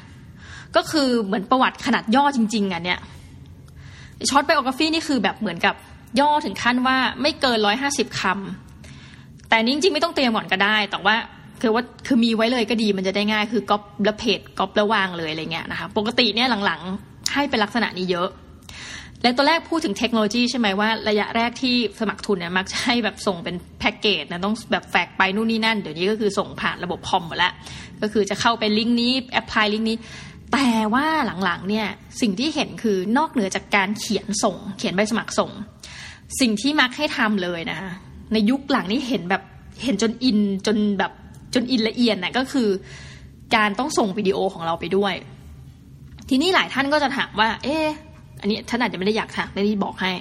[0.75, 2.99] ก็คือเหมือนประวัติขนาดย่อจริง ๆอะเนี่ย
[4.29, 5.75] short biography นี่คือแบบเหมือนกับ
[6.19, 11.15] ย่อถึงขั้นว่าไม่เกินร้อยห้าสิบคำแต่นี้จริงๆไม่ต้องเตรียมก่อนก็ได้ แต่ว่า
[11.61, 18.29] คือว่าคือมีไว้เลยก็ดีมันจะได้ง่าย คือก๊อปแล้วเพจก๊อปแล้ววางเลยอะไรเงี้ยนะคะปกติเนี่ยหลังๆให้เป็นลักษณะนี้เยอะ
[19.25, 27.53] และตัวแรกพูดถึงเทคโนโลยีใช่ไหมว่าระยะแรกที่สมัครทุนเนี่ยมักจะให้แบบส่งเป็นแพ็กเกจนะต้องแบบแฝกไปนู่นนี่นั่น เดี๋ยวนี้ก็คือส่งผ่านระบบคอมหมดแล้ว
[28.01, 29.97] ก็คือจะเข้าไปลิงก์นี้แอปพลายลิงก์นี้
[30.53, 31.05] แต่ว่า
[31.43, 31.87] หลังๆเนี่ย
[32.21, 35.51] สิ่งที่เห็นคือนอกเหนือจากการเขียนส่ง เขียนใบสมัครส่ง
[36.39, 37.79] สิ่งที่มักให้ทำเลยนะ
[38.33, 39.43] ในยุคหลังนี้เห็นแบบ
[39.83, 41.11] เห็นจนอินจนแบบ
[41.53, 42.69] จนอินละเอียดน่ะก็คือ
[43.55, 45.13] การต้องส่งวิดีโอของเราไปด้วย
[46.29, 47.87] ทีนี้หลายท่านก็จะถามว่า เอ๊ะ
[48.45, 50.11] อันนี้ท่านอาจจะไม่ได้อยากถามไม่ได้บอกให้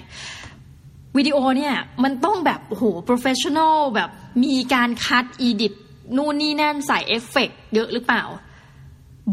[1.17, 1.75] วิดีโอเนี่ย
[2.05, 4.11] มันต้องแบบโอ้โห professional แบบ
[4.45, 5.73] มีการ cut edit
[6.17, 8.23] นู่นนี่นั่นใส่เอฟเฟกเยอะหรือเปล่า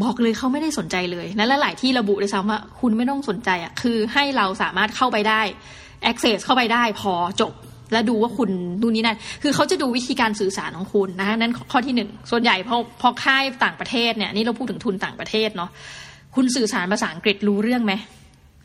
[0.02, 5.40] บอกเลยเขาไม่ได้สนใจเลยนะและหลายที่ระบุด้วยซ้ำว่าคุณไม่ต้องสนใจอะ่ะคือให้เราสามารถเข้าไปได้
[6.10, 7.52] access เข้าไปได้พอจบ
[7.92, 8.50] แล้วดูว่าคุณ
[8.82, 15.70] ดูนี้นั่น คือเขาจะดูวิธีการสื่อสารของคุณนะคะนั้นข้อที่หนึ่ง ส่วนใหญ่พอพอค่ายต่างประเทศเนี่ย นี่เราพูดถึงทุนต่างประเทศเนาะ
[16.34, 17.92] คุณสื่อสารภาษาอังกฤษรู้เรื่องไหม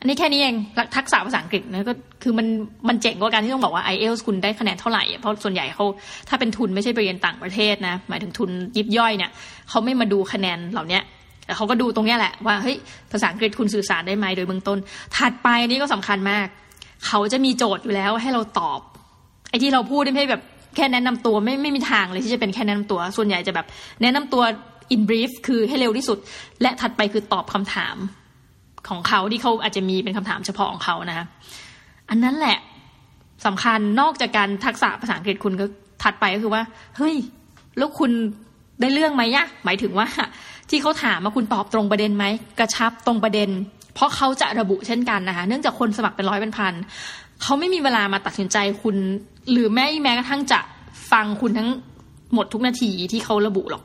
[0.00, 0.54] อันนี้แค่นี้เอง
[0.96, 1.92] ทักษะภาษาอังกฤษนะก็
[2.22, 2.46] คือมัน
[2.88, 5.84] มันเจ๋งกว่าการที่ต้องบอกว่า i อเอลคุณได้คะแนนเท่าไหร่ เพราะส่วนใหญ่เขา
[6.28, 9.30] ถ้าเป็นทุนไม่ใช่ไปเรียนต่างประเทศนะ หมายถึงทุนยิบย่อยเนี่ย
[9.68, 11.00] เขาไม่มาดูคะแนนเหล่านี้
[11.46, 12.76] แต่เขาก็ดูตรงนี้แหละว่าเฮ้ย
[13.12, 14.78] ภาษาอังกฤษคุณสื่อสารได้ไหมโดยเบื้องต้น
[15.16, 16.46] ถัดไปนี่ก็สำคัญมาก
[17.06, 18.80] เขาจะมีโจทย์อยู่แล้วให้เราตอบ
[19.50, 20.42] ไอ้ที่เราพูดไม่ใช่แบบ
[20.76, 23.66] แค่แนะนำตัวไม่ไม่มีทางเลยที่จะเป็นแค่แนะนำตัว ส่วนใหญ่จะแบบ
[24.02, 24.42] แนะนำตัว
[24.94, 26.18] in brief คือให้เร็วที่สุด
[26.62, 27.96] และถัดไปคือตอบคำถาม
[28.90, 31.26] ของเขาที่เขาอาจจะมีเป็นคำถามเฉพาะของเขานะคะ
[32.10, 32.58] อันนั้นแหละ
[33.46, 35.64] สำคัญนอกจากการทักษะภาษาอังกฤษคุณก็
[36.02, 36.62] ถัดไปก็คือว่า
[36.96, 37.14] เฮ้ย
[37.78, 38.10] แล้วคุณ
[38.80, 40.06] ได้เรื่องไหมยะหมายถึงว่า
[40.70, 42.24] ที่เขาถามมาคุณตอบตรงประเด็นไหม
[42.58, 43.50] กระชับตรงประเด็น
[43.94, 46.74] เพราะเขาจะระบุเช่นกันนะคะเนื่องจากคนสมัครเป็นร้อยเป็นพัน
[47.42, 48.96] เขาไม่มีเวลามาตัดสินใจคุณ
[49.50, 50.60] หรือแม้แม้กระทั่งจะ
[51.12, 51.70] ฟังคุณทั้ง
[52.32, 53.82] หมดทุกนาทีที่เขาระบุหรอก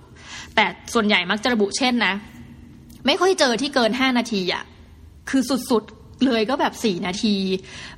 [0.56, 2.14] แต่ส่วนใหญ่มักจะระบุเช่นนะ
[3.06, 4.64] ไม่ค่อยเจอที่เกินห้านาทีอะ
[5.30, 7.36] คือสุดๆเลยก็แบบสี่นาที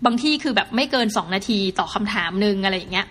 [0.06, 3.08] บางที่คือแบบไม่เกินสองนาทีต่อคำถามหนึ่งอะไรอย่างเงี้ย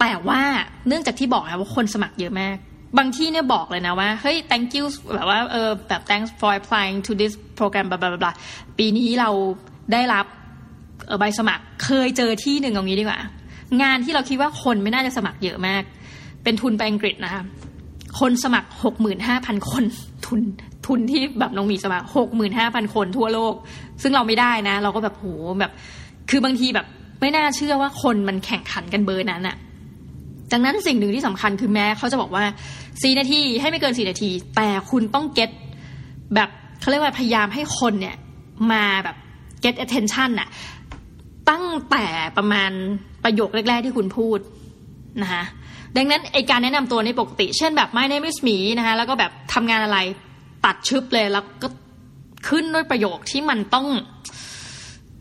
[0.00, 0.40] แต่ว่า
[0.88, 2.56] เนื่องจากที่บอกนะว่าคนสมัครเยอะมาก
[2.98, 4.84] บางที่เนี่ยบอกเลยนะว่าเฮ้ย thank you
[5.14, 8.32] แบบว่าเออแบบ thanks for applying to this program บลาบลา
[8.78, 9.30] ปีนี้เรา
[9.92, 10.26] ได้รับ
[11.18, 13.20] ใบสมัครเคยเจอที่หนึ่งเอางี้ดีกว่า
[13.82, 15.82] งานที่เราคิดว่าคนไม่น่าจะสมัครเยอะมาก
[16.42, 17.42] เป็นทุนไปอังกฤษนะคะ
[18.20, 19.84] คนสมัครหกหมื่นห้าพันคน
[20.26, 20.40] ทุน
[20.86, 23.54] ทุนที่แบบน้องมีสมัครหกหมื่นห้าพันคนทั่วโลก
[24.02, 25.26] ซึ่งเราไม่ได้นะ เราก็แบบโห
[25.60, 25.72] แบบ
[26.30, 26.86] คือบางทีแบบ
[27.20, 29.56] ไม่น่าเชื่อว่าคนมันแข่งขันกันเบอร์นั้นอะ
[30.52, 32.44] ดังนั้นสิ่งหนึ่งที่สำคัญคือแม้เขาจะบอกว่า
[33.02, 35.50] สี่นาทีให้ไม่เกินสี่นาที แต่คุณต้องเก็ต
[36.34, 36.48] แบบ
[36.80, 38.16] เขาเรียกว่าพยายามให้คนเนี่ย
[38.72, 39.16] มาแบบ
[39.64, 40.48] get attention น่ะ
[41.50, 42.06] ตั้งแต่
[42.36, 42.70] ประมาณ
[43.24, 44.38] ประโยคแรก ๆ ที่คุณพูด
[45.22, 45.44] นะคะ
[45.96, 49.98] ดังนั้นไอการแนะนำตัวในปกติ เช่นแบบ my name is หมีนะคะแล้วก็แบบทำงานอะไร
[50.64, 51.68] ตัดชึบเลยแล้วก็
[52.48, 53.86] ขึ้นด้วยประโยคที่มันต้อง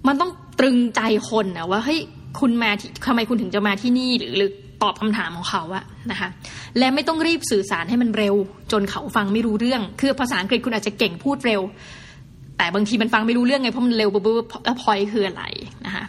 [0.07, 1.99] มันต้องตรึงใจคนนะว่าเฮ้ย
[2.39, 4.51] คุณมาที่ทำไมคุณถึงจะมาที่นี่หรือหรือ
[4.83, 6.29] ตอบคำถามของเขาอะนะคะ
[6.77, 8.35] และไม่ต้องรีบสื่อสารให้มันเร็ว
[8.71, 11.61] จนเขาฟังไม่รู้เรื่อง คือภาษาอังกฤษคุณอาจจะเก่งพูดเร็ว
[12.57, 14.25] แต่บางทีมันฟังไม่รู้เรื่องไงเพราะมันเร็วปุ๊บ
[14.65, 15.43] แล้วพอยคืออะไร
[15.85, 16.03] นะคะ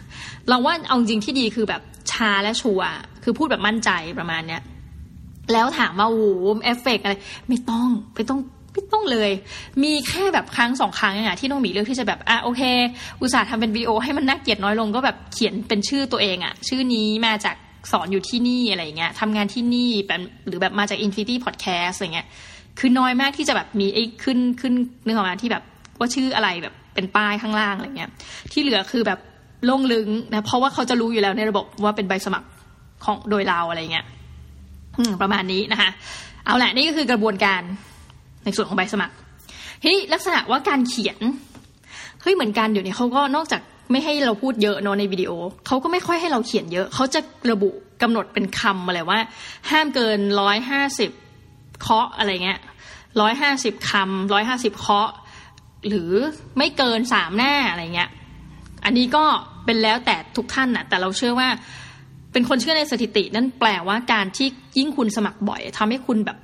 [0.49, 2.81] เราว่าเอาจริงที่ดีคือแบบชาและชัว
[3.25, 4.61] คือพูดแบบมั่นใจประมาณเนี้ย
[5.53, 6.25] แล้วถามว่าโอ้โห
[6.63, 7.15] เอฟเฟกอะไร
[7.47, 8.39] ไม่ต้องไม่ต้อง
[8.73, 9.31] ไม่ต้องเลย
[9.83, 12.61] มีแค่แบบครั้งสองครั้งเองอะที่น้องหมีเลือกที่จะแบบอะโอเค
[13.21, 17.55] อุตส่าห์ทำเป็นวิดีโอให้มันน่าเกลียดน้อยลงก็แบบเขียนเป็นชื่อตัวเองอะชื่อนี้มาจาก
[17.91, 22.27] สอนอยู่ที่นี่อะไรเงี้ยทำงานที่นี่แบบหรือแบบมาจาก Infinity Podcast อะไรเงี้ย
[22.79, 24.73] คือน้อยมากที่จะแบบมีไอ้ขึ้นขึ้น
[25.05, 25.63] นึกออกมาที่แบบ
[25.99, 28.09] ว่าชื่ออะไรแบบเป็นป้ายข้างล่างอะไรเงี้ย
[28.51, 29.19] ที่เหลือคือแบบ
[29.65, 32.47] โล่งลึงนะเพราะว่าเขาจะรู้อยู่แล้วในระบบว่าเป็นใบสมัคร
[33.03, 34.05] ของโดยเราอะไรเงี้ย
[35.21, 35.89] ประมาณนี้นะคะ
[36.45, 37.61] เอาแหละนี่ก็คือกระบวนการ
[38.43, 39.15] ในส่วนของใบสมัคร
[39.81, 41.19] ทีนี้ลักษณะว่าการเขียน
[42.21, 45.31] เฮ้ยเหมือนกันเดี๋ยวนี้เขาก็นอกจากไม่ให้เราพูดเยอะเนาะในวิดีโอ
[45.67, 47.19] เขาก็ไม่ค่อยให้เราเขียนเยอะเขาจะ
[47.51, 47.69] ระบุ
[48.01, 49.19] กำหนดเป็นคำอะไรว่า
[49.69, 51.11] ห้ามเกินร้อยห้าสิบ
[51.81, 52.59] เคาะอะไรเงี้ย
[53.21, 55.09] ร้อยห้าสิบคำร้อยห้าสิบเคาะ
[55.87, 56.11] หรือ
[56.57, 58.09] ไม่เกินสามหน้าอะไรเงี้ย
[58.85, 59.23] อันนี้ก็
[59.65, 61.49] เป็นแล้วแต่ทุกท่านนะแต่เราเชื่อว่า
[62.35, 66.37] เป็นคนเชื่อในสถิติ นั่นแปลว่าการที่ยิ่งคุณสมัครบ่อยทำให้คุณแบบ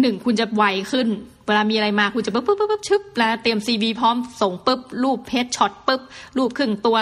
[0.00, 1.08] หนึ่งคุณจะไวขึ้น
[1.46, 6.00] เวลามีอะไรมาคุณจะปุ๊บปุ๊บปุ๊บชึบแล้วเตรียมซีวีพร้อมส่งปุ๊บรูปเพจช็อตปุ๊บ
[6.38, 6.96] รูปครึ่งตัว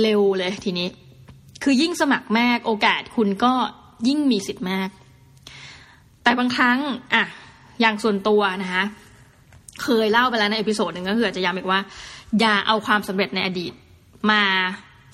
[0.00, 0.88] เร็วเลยทีนี้
[1.62, 3.52] คือยิ่งสมัครมากโอกาสคุณก็
[4.08, 4.88] ยิ่งมีสิทธิ์มาก
[6.22, 6.78] แต่บางครั้ง
[7.14, 7.24] อะ
[7.80, 8.84] อย่างส่วนตัวนะคะ
[9.82, 11.80] เคยเล่าไปแล้วใน episode หนึ่งก็คือจะย้ำอีกว่า
[12.40, 13.72] อย่าเอาความสำเร็จในอดีต
[14.30, 14.42] มา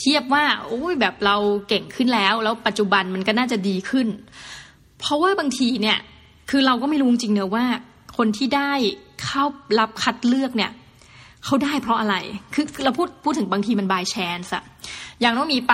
[0.03, 1.37] เทียบว่าโอ้ยแบบเรา
[1.69, 4.09] เก่งขึ้นแล้ว แล้วปัจจุบันมันก็น่าจะดีขึ้น
[5.01, 5.99] เพราะว่าบางทีเนี่ย
[6.51, 7.65] คือเราก็ไม่รู้จริงเนอะว่า
[8.17, 8.73] คนที่ได้
[9.25, 9.45] เข้า
[9.79, 10.71] รับคัดเลือกเนี่ย
[11.45, 12.17] เขาได้เพราะอะไร
[12.55, 14.63] คือเราพูดพูดถึงบางทีมัน by chance อะ
[15.21, 15.73] อย่างน้องหมีไป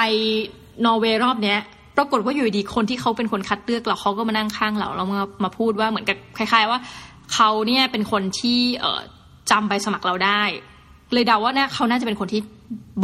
[0.84, 1.58] นอร์เวย์รอบเนี้ย
[1.96, 6.78] ปรากฏว่าอยู่ดีคนที่เขาเป็นคนคัดเลือกเราเขาก็มานั่งข้างเราแล้วมามาพูดว่าเหมือนกับคล้าย ๆ ว่า
[7.34, 8.86] เขาเนี่ยเป็นคนที่เอ
[9.50, 10.42] จำใบสมัครเราได้
[11.12, 12.40] เลยเดาว่าเนี่ยเขาน่าจะเป็นคนที่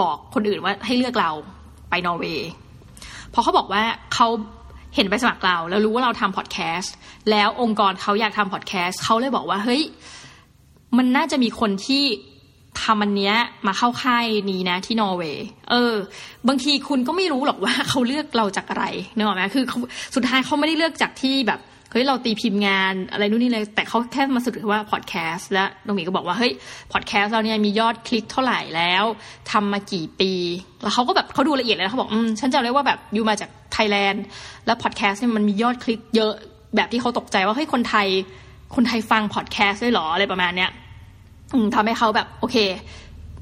[0.01, 1.31] บอกคนอื่นว่าให้เลือกเรา
[1.91, 2.49] ไปนอร์เวย์
[3.33, 3.83] พอเขาบอกว่า
[4.15, 4.29] เขา
[4.95, 6.95] เห็นไปสมัครเราแล้วรู้ว่าเราทำพอดแคสต์
[7.31, 9.83] แล้วองค์กรเขาอยากทำพอดแคสต์เขาเลยบอกว่าเฮ้ย
[10.97, 12.05] มันน่าจะมีคนที่
[12.83, 13.35] ทำอันเนี้ย
[13.67, 15.95] มาเข้าค่ายนี้นะที่นอร์เวย์เออ
[16.49, 18.85] บางทีคุณก็ไม่รู้หรอกว่าเขาเลือกเราจากอะไร
[19.15, 19.65] เนอะไหมคือ
[20.15, 21.61] สุดท้ายเขาไม่ได้เลือกจากที่แบบ
[21.95, 26.53] เฮ้ยเราตีพิมพ์งานอะไรนู่นนี่เลยแต่เขาแค่มาสรุปว่าพอดแคสต์และน้องหมีก็บอกว่าเฮ้ย
[26.93, 29.05] พอดแคสต์เราเนี่ยมียอดคลิกเท่าไหร่แล้ว
[29.53, 30.33] ทำมากี่ปี
[30.83, 34.25] แล้วเขาก็แบบเขาดูละเอียดเลยเขาบอกอืมฉันจำได้ว่าแบบ you มาจากไทยแลนด์
[34.67, 36.33] แล้วพอดแคสต์เนี่ยมันมียอดคลิกเยอะ
[36.77, 38.09] แบบที่เขาตกใจว่าเฮ้ยคนไทย
[38.75, 40.71] คนไทยฟังพอดแคสต์ด้วยหรออะไรประมาณเนี้ย
[41.75, 42.57] ทำให้เขาแบบโอเค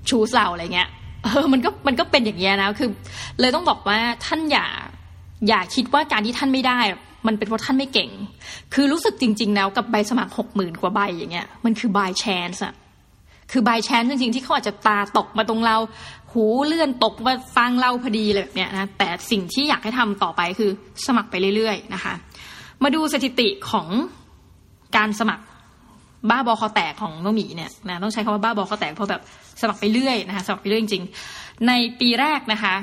[0.09, 0.89] choose เราอะไรเงี้ย
[1.25, 2.91] เออมันก็มันก็เป็นอย่างเงี้ยนะคือ
[3.41, 4.67] เลยต้องบอกว่าท่านอย่า
[5.49, 6.81] อย่าคิดว่าการที่ท่านไม่ได้
[7.27, 8.11] มันเป็นเพราะท่านไม่เก่ง
[8.75, 12.75] คือรู้สึกจริง ๆ แล้วกับใบสมัครหกหมื่นกว่าใบอย่างเงี้ย มันคือ by chance อะ
[13.53, 15.77] คือ by chance จริง ๆ ที่เขาอาจจะตาตกมาตรงเรา
[16.33, 20.71] หูเลื่อนตกมาฟังเล่าพอดีเลยแบบเนี้ยนะ แต่สิ่งที่อยากให้ทำต่อไปคือ
[21.07, 22.15] สมัครไปเรื่อย ๆ นะคะ
[22.83, 23.89] มาดูสถิติของ
[24.97, 25.45] การสมัคร
[26.31, 29.23] บ้าบอคอแตกของน้องหมีเนี่ยนะต้องใช้คำว่าบ้าบอคอแตกเพราะแบบ
[29.61, 32.75] สมัครไปเรื่อยนะคะสมัครไปเรื่อยจริงๆในปีแรกนะคะ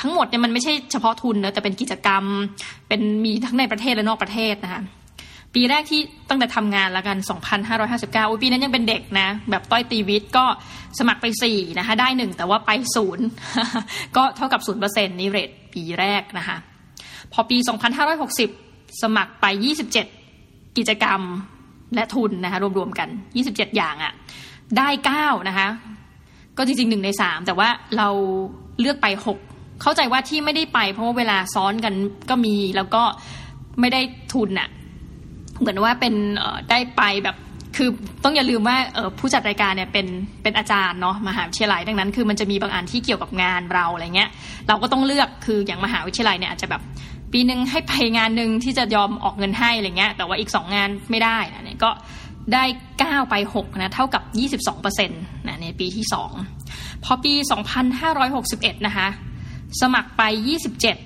[0.00, 2.24] ทั้งหมดเนี่ยมันไม่ใช่เฉพาะทุนนะแต่เป็นกิจกรรม
[2.88, 4.82] เป็นมีทั้งในประเทศและนอกประเทศนะคะ
[5.54, 7.16] ปีแรกที่ตั้งแต่ทำงานแล้วกัน
[7.78, 10.44] 2,559ปีนั้นยังเป็นเด็กนะ แบบต้อยตีวิทย์ก็
[10.98, 13.26] สมัครไป 4 นะคะ ได้หนึ่งแต่ว่าไปศูนย์
[14.16, 16.56] ก็เท่ากับศูนย์เปอร์เซ็นต์นี่เรทปีแรกนะคะ
[17.32, 17.56] พอปี
[18.28, 19.46] 2,560 สมัครไป
[20.12, 21.20] 27 กิจกรรม
[21.94, 23.08] และทุนนะคะ รวมๆกัน
[23.42, 24.12] 27 อย่างอะ่ะ
[24.76, 24.88] ได้
[25.18, 25.68] 9 นะคะ
[26.56, 28.08] ก็จริงๆหนึ่งในสามแต่ว่าเรา
[28.80, 31.94] เลือกไป 6 เข้าใจว่าที่ไม่ได้ไป เพราะว่าเวลาซ้อนกัน
[32.30, 33.02] ก็มีแล้วก็
[33.80, 34.00] ไม่ได้
[34.32, 34.68] ทุนอะ่ะ
[35.58, 36.14] เหมือนว่าเป็น
[36.70, 37.36] ได้ไปแบบ
[37.76, 37.88] คือ
[38.24, 38.76] ต้องอย่าลืมว่า
[39.18, 40.06] ผู้จัดรายการเนี่ยเป็น
[40.42, 44.30] เป็นอาจารย์เนาะมหาวิทยาลัยดังนั้น คือมันจะมีบางอันที่เกี่ยวกับงานเราอะไรเงี้ย
[44.68, 46.82] เราก็ต้องเลือกคืออย่างมหาวิทยาลัยเนี่ยอาจจะแบบ
[47.32, 51.90] ปีหนึ่งให้ไปงานหนึ่งที่จะยอมออกเงินให้อะไรเงี้ยแต่ว่าอีกสองงานไม่ได้นะเนี่ยก็
[52.52, 52.64] ได้
[52.98, 56.30] เก้าไปหกนะเท่ากับยี่สิบสองเปอร์เซ็นต์นะในปีที่สอง
[57.04, 59.08] พอปีสองพันห้าร้อยหกสิบเอ็ดนะคะ
[59.80, 60.96] สมัครไปยี่สิบเจ็ด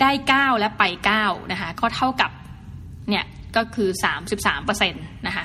[0.00, 2.30] ได้เก้าและไปเก้านะคะก็เท่ากับ
[3.08, 3.24] เนี่ย
[3.56, 3.88] ก็คือ
[4.38, 5.44] 33%นะคะ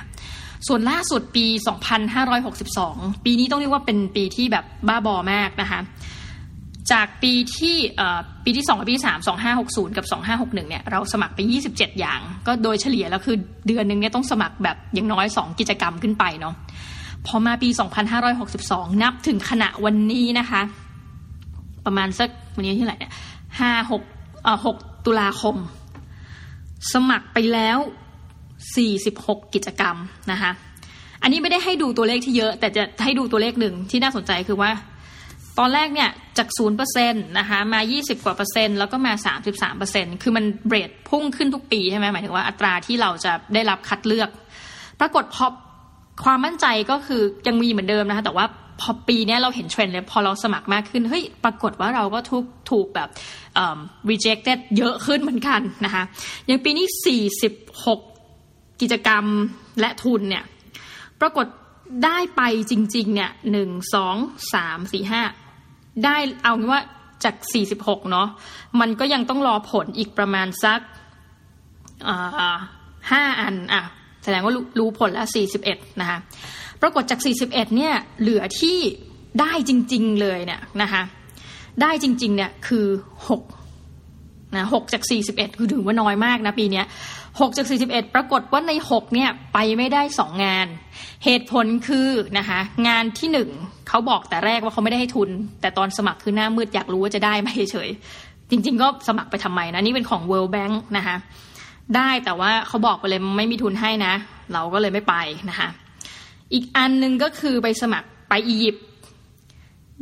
[0.68, 1.46] ส่วนล่าสุดปี
[2.36, 5.80] 2562 ปีนี้ต้องเรียกว่าเป็นปีที่แบบบ้าบอมากนะคะ
[6.92, 7.78] จากปีที่
[8.46, 10.06] ปีที่2กับปีที่3 2560 กับ
[10.36, 11.40] 2561เนี่ยเราสมัครไป
[11.72, 13.38] 27 อย่าง ก็โดยเฉลี่ยแล้วคือ
[13.68, 16.54] เดือนหนึ่งเนี่ยต้องสมัครแบบอย่างน้อย 2 กิจกรรมขึ้นไปเนาะ
[17.28, 17.70] พอมาปี
[18.36, 20.62] 2562 นับถึงขณะวันนี้นะคะ
[21.86, 23.14] ประมาณสักวันนี้ที่ไหนเนี่ย
[23.52, 25.56] 5 6เอ่อ6ตุลาคม
[26.94, 27.78] สมัครไปแล้ว
[28.66, 29.96] 46กิจกรรม
[30.32, 30.52] นะคะ
[31.22, 34.72] อันนี้ไม่ได้ให้ดูตัวเลขที่เยอะ แต่จะให้ดูตัวเลขหนึ่งที่น่าสนใจคือว่า
[35.60, 36.48] ตอนแรกเนี่ยจาก
[36.88, 39.14] 0%นะคะมา 20 กว่าเปอร์เซ็นต์แล้วก็มา
[39.48, 44.30] 33เปอร์เซ็นต์คือมันเบรดพุ่งขึ้นทุกปีใช่ไหมหมายถึงว่าอัตราที่เราจะได้รับคัดเลือก
[45.00, 45.48] ปรากฏพอ
[46.24, 48.46] ความมั่นใจก็คือยังมีเหมือนเดิมนะคะแต่ว่า
[48.80, 53.10] พอปีนี้เราเห็นเทรนด์เลยพอเราสมัครมากขึ้นเฮ้ยปรากฏว่าเราก็ทุกถูกแบบ
[54.10, 56.04] rejected เยอะขึ้นเหมือนกันนะคะ
[56.46, 56.86] อย่างปีนี้
[57.84, 59.26] 46 กิจกรรม
[59.80, 60.44] และทุนเนี่ย
[61.22, 61.46] ปรากฏ
[62.06, 64.16] ได้ไปจริง ๆ เนี่ยหนึ่งสอง
[64.54, 65.22] สามสี่ห้า
[66.06, 66.84] ได้เอางี้ว่า
[67.24, 67.36] จาก
[67.74, 68.28] 46 เนาะ
[68.80, 70.80] มันก็ยังต้องรอผลอีกประมาณสัก
[73.12, 73.84] ห้าอันอะ
[74.24, 75.28] แสดงว่ารู้ผลแล้ว
[75.64, 76.20] 41 นะคะ
[76.86, 78.78] รากฏจาก 41 เนี่ยเหลือที่
[79.40, 81.02] ได้จริง ๆ เลยเนี่ยนะคะ
[81.82, 82.88] ได้จริง ๆ เนี่ยคือ
[83.70, 86.84] 6นะ6จาก 41 คือถือว่าน้อยมากนะปีนี้
[87.20, 90.68] 6จาก 41 ปรากฏว่าใน 6 เนี่ยไปไม่ได้ 2 งาน
[91.26, 93.30] เหตุผลคือนะคะงานที่
[93.60, 95.30] 1เขาบอกแต่แรกว่าเขาไม่ได้ให้ทุน
[95.62, 97.90] แต่ตอนสมัครคือหน้ามืดอยากรู้ว่าจะได้ไหมเฉย
[98.50, 101.16] จริง ๆ ก็สมัครไปทำไมนะ นี่เป็นของ World Bank นะคะ
[101.96, 104.14] ได้แต่ว่าเขาบอกไปเลยไม่มีทุนให้นะ
[104.54, 105.16] เราก็เลยไม่ไป
[105.50, 105.68] นะคะ
[106.56, 108.84] อีกอันหนึ่งก็คือไปสมัครไปอียิปต์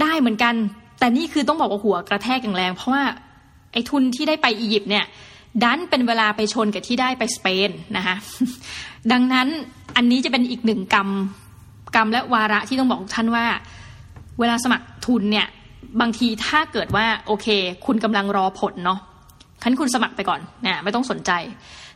[0.01, 0.55] ได้เหมือนกัน
[0.99, 3.03] แต่นี่คือต้องบอกว่าหัวกระแทกอย่างแรง เพราะว่า
[3.71, 5.05] ไอ้ทุนที่ได้ไปอียิปต์เนี่ย
[5.63, 8.15] ดันเป็นเวลาไปชนกับที่ได้ไปสเปนนะคะ
[9.11, 9.47] ดังนั้น
[9.95, 11.09] อันนี้จะเป็นอีกหนึ่งกรรม
[11.95, 13.45] กรรมและวาระที่ต้องบอกท่านว่า
[14.39, 15.47] เวลาสมัครทุนเนี่ย
[16.01, 17.47] บางทีถ้าเกิดว่าโอเค
[17.85, 18.99] คุณกำลังรอผลเนาะ
[19.63, 21.31] คันคุณสมัครไปก่อนนะไม่ต้องสนใจ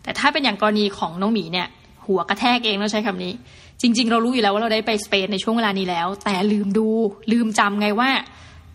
[0.04, 1.68] แต่ถ้าเป็นอย่างกรณีของน้องหมีเนี่ย
[2.06, 3.34] หัวกระแทกเองต้องใช้คำนี้
[3.82, 6.88] จริง ๆ เรารู้อยู่แล้วว่าเราได้ไปสเปนในช่วงเวลานี้แล้ว แต่ลืมดู
[7.32, 8.10] ลืมจำไงว่า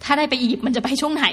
[0.05, 1.27] ถ้าได้ไปอียิปต์มันจะไปช่วงไหน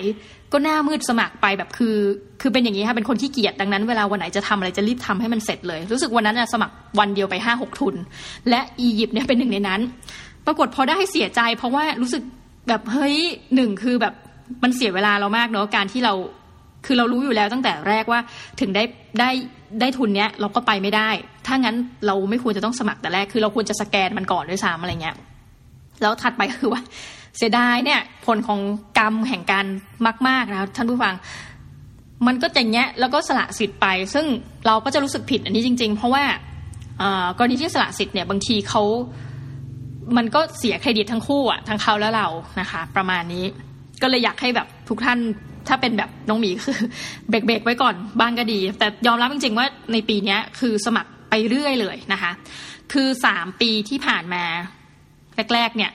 [0.52, 1.96] ก็หน้ามืดสมัครไปแบบคือ
[2.42, 7.96] คือเป็นอย่างนี้ค่ะเป็นคนที่เกียจดังนั้นเวลาวันไหนจะทำอะไรจะรีบทำให้มันเสร็จเลย รู้สึกวันนั้นสมัครวันเดียวไปห้าหกทุน
[8.50, 9.82] และอียิปต์เนี่ยเป็นหนึ่งในนั้น
[10.46, 12.24] ปรากฏพอได้เสียใจ เพราะว่ารู้สึก
[12.68, 13.16] แบบเฮ้ย
[13.56, 14.14] หนึ่งคือแบบ
[14.64, 16.14] มันเสียเวลาเรามากเนาะการที่เรา
[16.86, 18.20] คือเรารู้อยู่แล้วตั้งแต่แรกว่า
[18.60, 18.84] ถึงได้
[19.20, 19.30] ได้
[19.80, 21.10] ได้ทุนเนี้ยเราก็ไปไม่ได้
[21.48, 25.16] ถ้างั้นเราไม่ควรจะต้องสมัครแต่แรก คือเราควรจะสแกนมันก่อนด้วยซ้ำอะไรเงี้ย
[26.02, 26.82] แล้วถัดไปคือว่า
[27.38, 28.60] เสียดายเนี่ย ผลของ
[29.00, 29.66] กรรมแห่งการ
[30.28, 31.16] มาก ๆนะท่านผู้ฟัง
[32.28, 34.26] มันก็อย่างเงี้ยแล้วก็สละสิทธิ์ไป ซึ่ง
[34.68, 36.24] เราก็จะรู้สึกผิดอันนี้จริง ๆ เพราะว่า
[37.38, 38.84] กรณีที่สละสิทธิ์เนี่ยบางทีเขา
[40.18, 42.28] มันก็เสียเครดิตทั้งคู่อะทั้งเขาและเรา
[42.60, 43.46] นะคะ ประมาณนี้
[44.02, 45.20] ก็เลยอยากให้แบบทุกท่าน
[45.68, 46.80] ถ้าเป็นแบบน้องหมีคือ
[47.30, 52.32] เบรกๆไว้ก่อนบ้างก็ดี แต่ยอมรับจริง ๆ ว่าในปีนี้คือสมัครไปเรื่อยเลยนะคะ
[52.94, 54.44] คือสามปีที่ผ่านมา
[55.54, 55.92] แรกๆเนี่ย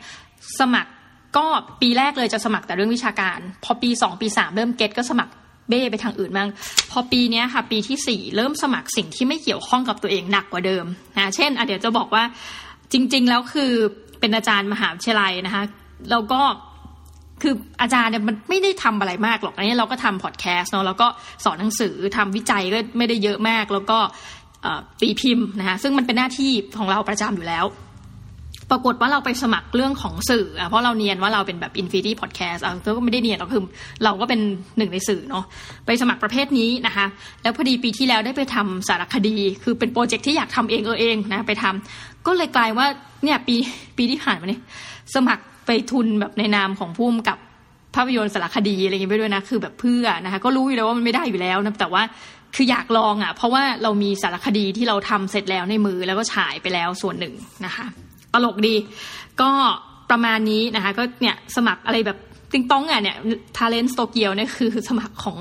[0.61, 0.91] สมัคร
[1.37, 1.47] ก็
[1.81, 5.33] ปีแรกเลยจะสมัครแต่เรื่องวิชาการ พอปีสองปีสามเริ่มเก็ตก็สมัคร
[5.69, 6.49] เบ้ไปทางอื่นบ้าง
[6.91, 10.85] พอปีนี้ค่ะ ปีที่สี่เริ่มสมัครสิ่งที่ไม่เกี่ยวข้องกับตัวเองหนักกว่าเดิม
[11.17, 12.25] นะเช่นเดี๋ยวจะบอกว่า
[12.93, 13.73] จริง ๆ แล้วคือ
[14.21, 15.65] เป็นอาจารย์มหาวิทยาลัยนะคะ
[16.11, 16.41] แล้วก็
[17.43, 21.07] คืออาจารย์เนี่ยมันไม่ได้ทำอะไรมากหรอกอันนี้เราก็ทำพอดแคสต์เนาะแล้วก็
[21.45, 23.99] สอนหนังสือทำวิจัยก็ไม่ได้เยอะมาก แล้วก็
[25.01, 27.67] ตีพิมพ์นะคะซึ่งมันเป็นหน้าที่ของเราประจำอยู่แล้ว
[28.71, 33.63] ปรากฏว่าเราไปสมัครเรื่องของสื่อเพราะเราเนียนว่าเราเป็นแบบ Infinity Podcast อะก็ไม่ได้เนียนเราคือ
[34.05, 34.41] เราก็เป็น
[34.79, 35.45] หนึ่งในสื่อเนาะ
[35.87, 37.07] ไปสมัครประเภทนี้นะคะ
[37.43, 42.87] แล้วพอดีปีที่แล้วได้ไปทำสารคดี คือเป็นโปรเจกต์ที่อยากทำเองเออเองนะไปทำก็เลยกลายว่า
[43.25, 43.57] เนี่ยปี
[43.97, 44.63] ปีที่ผ่านมาเนี่ย
[45.15, 47.39] สมัคร ไปทุนแบบในนามของพุ่มกับ
[47.95, 52.03] ภาพยนตร์สารคดีอะไรอย่างเงี้ยไปด้วยนะคือแบบเพื่อนะคะก็รู้อยู่แล้วว่ามันไม่ได้อยู่แล้วนะแต่ว่า
[52.55, 57.35] คืออยากลองอะ เพราะว่าเรามีสารคดีที่เราทำเสร็จแล้วในมือแล้วก็ฉายไปแล้วส่วนหนึ่ง
[57.65, 57.87] นะคะ
[58.33, 58.75] ตลกดี
[59.41, 59.51] ก็
[60.11, 62.19] ประมาณนี้นะคะ ก็เนี่ยสมัครอะไรแบบ
[62.53, 63.17] ติงต้องอะเนี่ย
[63.57, 65.39] ทาเลนต์โตเกียวเนี่ยคือสมัครของ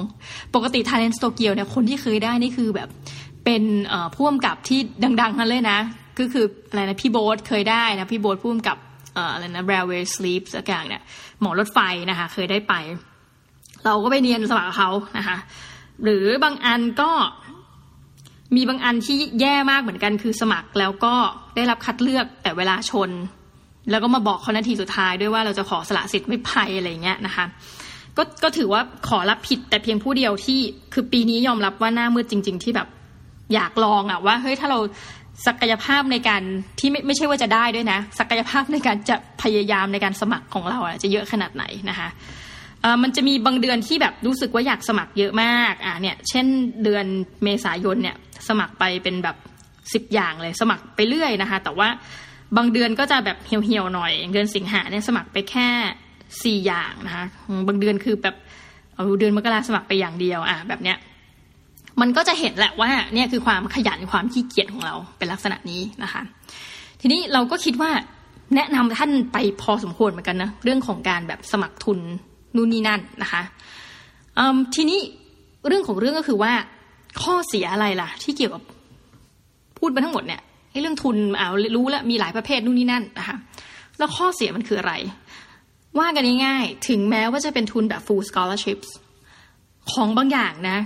[0.56, 2.90] ปกติทาเลนต์โตเกียวเนี่ยคนที่เคยได้นี่คือแบบ
[3.46, 3.64] เป็น
[4.16, 4.80] ผู้กำกับที่
[5.22, 5.80] ดังๆกันเลยนะ
[6.20, 8.78] ก็คืออะไรนะพี่โบ๊ทเคยได้นะพี่โบ๊ทผู้กำกับ
[9.34, 11.02] อะไรนะ railway sleep สักอย่างเนี่ย
[11.42, 12.74] หมอรถไฟนะคะ เคยได้ไป
[13.86, 15.38] เราก็ไปเรียนสมัครเขานะคะ
[16.04, 17.12] หรือบางอันก็
[18.56, 21.16] มีบางอันที่แย่มากเหมือนกันคือสมัครแล้วก็
[21.56, 23.10] ได้รับคัดเลือกแต่เวลาชน
[23.92, 27.46] แล้วก็มาบอกเขานาทีสุดท้ายด้วยว่าเราจะขอสละสิทธิ์ไม่ไปอะไรเงี้ยนะคะ
[28.18, 30.60] ก็ก็ถือว่าขอรับผิดแต่เพียงผู้เดียวที่
[30.94, 32.88] คือปีนี้ยอมรับว่าหน้ามืดจริง ๆ ที่แบบ
[33.54, 34.80] อยากลองอะว่าเฮ้ยถ้าเรา
[35.48, 36.42] ศักยภาพในการ
[36.80, 42.10] ที่ไม่ไม่ใช่ว่าจะได้ด้วยนะ ศักยภาพในการจะพยายามในการสมัครของเราจะเยอะขนาดไหนนะคะ
[43.04, 46.46] มันจะมีบางเดือนที่แบบรู้สึกว่าอยากสมัครเยอะมากอะเนี่ยเช่น
[46.84, 47.06] เดือน
[47.44, 48.16] เมษายนเนี่ย
[48.48, 49.38] สมัครไปเป็นแบบ
[49.94, 51.88] สิบอย่างเลยสมัครไปเรื่อยนะคะ แต่ว่า
[52.58, 55.70] บางเดือนก็จะแบบเหี่ยวๆหน่อยเดือนสิงหาเนี่ยสมัครไปแค่
[56.44, 57.26] สี่อย่างนะคะ
[57.68, 58.36] บางเดือนคือแบบ
[58.96, 60.98] เอาเดือนมกราสมัครไปอย่างเดียวอะแบบเนี้ย
[62.02, 66.22] มันก็จะเห็นแหละว่าเนี่ยคือความขยันความขี้เกียจของเราเป็นลักษณะนี้นะคะ
[67.02, 67.92] ทีนี้เราก็คิดว่า
[68.56, 72.00] แนะนำท่านไปพอสมควรเหมือนกันนะเรื่องของการแบบสมัครทุน
[72.56, 73.42] นู่นนี่นั่นนะคะ
[74.76, 75.00] ทีนี้
[75.68, 76.54] เรื่องของเรื่องก็คือว่า
[77.22, 78.64] ข้อเสียอะไรล่ะ ที่เกี่ยวกับ
[79.80, 80.42] พูดมาทั้งหมดเนี่ย
[80.72, 83.38] ไอ้เรื่องทุนเอารู้แล้วมีหลายประเภทนู่นนี่นั่นนะคะ
[83.98, 84.94] แล้วข้อเสียมันคืออะไร
[86.00, 88.90] ว่ากันง่ายๆถึงแม้ว่าจะเป็นทุนแบบ full scholarships
[89.94, 90.78] ของบางอย่างนะ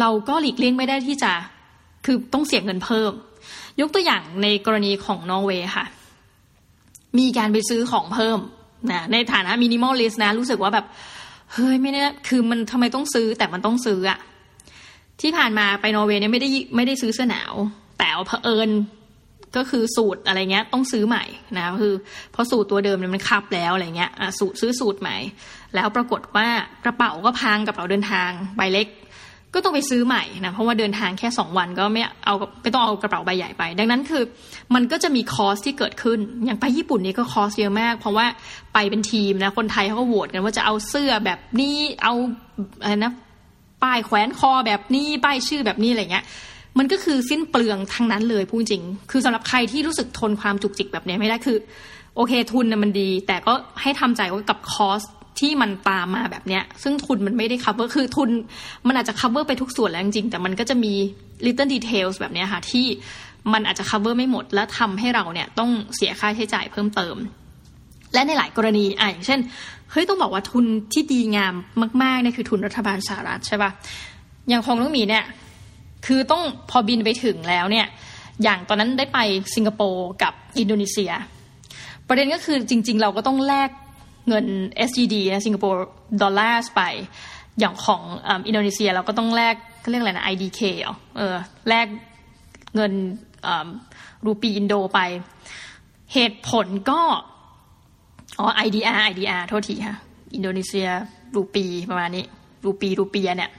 [0.00, 1.32] เราก็หลีกเลี่ยงไม่ได้ที่จะ
[2.04, 3.12] คือต้องเสียเงินเพิ่ม
[3.80, 5.86] ยกตัวอย่างในกรณีของนอร์เวย์ค่ะ
[7.18, 8.38] มีการไปซื้อของเพิ่ม
[8.92, 10.86] นะในฐานะ minimalist นะรู้สึกว่าแบบ
[11.52, 14.18] เฮ้ยไม่ได้คือมันทำไมต้องซื้อแต่มันต้องซื้ออะ
[15.20, 17.52] ที่ผ่านมาไปนอร์เวย์เนี่ยไม่ได้ไม่ได้ซื้อเสื้อหนาว
[17.98, 18.70] แต่เผอิญ
[19.56, 21.24] ก็คือสูทอะไรเงี้ย ต้องซื้อใหม่
[21.56, 21.94] นะคือ
[22.32, 25.16] เพราะสูทตัวเดิมเนี่ยมันคับแล้วอะไรเงี้ยสูตรซื้อสูตรใหม่
[25.74, 26.46] แล้วปรากฏว่า
[26.84, 28.88] กระเป๋าก็พังกระเป๋าเดินทางใบเล็ก
[29.56, 34.22] ก็ต้องไปซื้อใหม่นะเพราะว่าเดินทางแค่สองวันก็ไม่เอาไม่ต้องเอากระเป๋าใบใหญ่ไป ดังนั้นคือ
[34.74, 38.26] มันก็จะมี cost ที่เกิดขึ้น อย่างไปญี่ปุ่นนี่ก็ cost เยอะมาก เพราะว่า
[38.74, 42.14] ไปเป็นทีมนะคนไทยเขาก็โหวตกันว่าจะเอาเสื้อแบบนี้เอา
[42.82, 43.12] อะไรนะ
[43.82, 46.24] ป้ายแขวนคอแบบนี้ป้ายชื่อแบบนี้อะไรเงี้ย
[46.78, 51.58] มันก็คือสิ้นเปลืองทั้งนั้นเลยพูดจริง คือสำหรับใครที่รู้สึกทนความจุกจิกแบบนี้ไม่ได้คือ
[52.16, 53.52] โอเคทุนนะมันดี แต่ก็
[53.82, 55.02] ให้ทำใจว่ากับคอส
[55.40, 58.30] ที่มันตามมาแบบเนี้ย ซึ่งทุนมันไม่ได้ cover คือทุน
[58.86, 60.92] มันอาจจะ cover ไปทุกส่วนแล้วจริงๆแต่มันก็จะมี
[61.44, 62.86] little details แบบเนี้ยค่ะ ที่
[63.52, 67.16] มันอาจจะ cover ไม่หมด และทำให้เราเนี่ยต้องเสียค่าใช้จ่ายเพิ่มเติม
[68.14, 69.40] และในหลายกรณีอะอย่างเช่น
[69.90, 71.54] เฮ้ยต้องบอกว่าทุนที่ดีงาม
[72.02, 73.70] มากๆเนี่ยคือทุนรัฐบาลสหรัฐใช่ปะ
[74.48, 75.24] อย่างของน้องมีเนี่ย
[76.06, 77.86] คือต้องพอบินไปถึงแล้วเนี่ย
[78.42, 79.18] อย่างตอนนั้นได้ไป
[79.54, 81.12] สิงคโปร์กับอินโดนีเซีย
[82.08, 83.70] ประเด็นก็คือจริง ๆ เราก็ต้องแลก
[84.28, 84.44] เงิน
[84.88, 85.78] SGD นะสิงคโปร์
[86.22, 86.82] ดอลลาร์ไป
[87.60, 91.36] อย่างของอินโดนีเซียเราก็ต้องแลกเขาเรียกอะไรนะ IDK เหรอเออ
[91.68, 91.86] แลก
[92.74, 92.92] เงิน
[94.24, 95.00] รูปีอินโดไป
[96.14, 97.00] เหตุผลก็
[98.38, 99.96] อ๋อ IDR IDR โทษทีค่ะ
[100.34, 100.88] อินโดนีเซีย
[101.36, 102.24] รูปีประมาณนี้
[102.64, 103.50] รูปีรูปียเนี่ย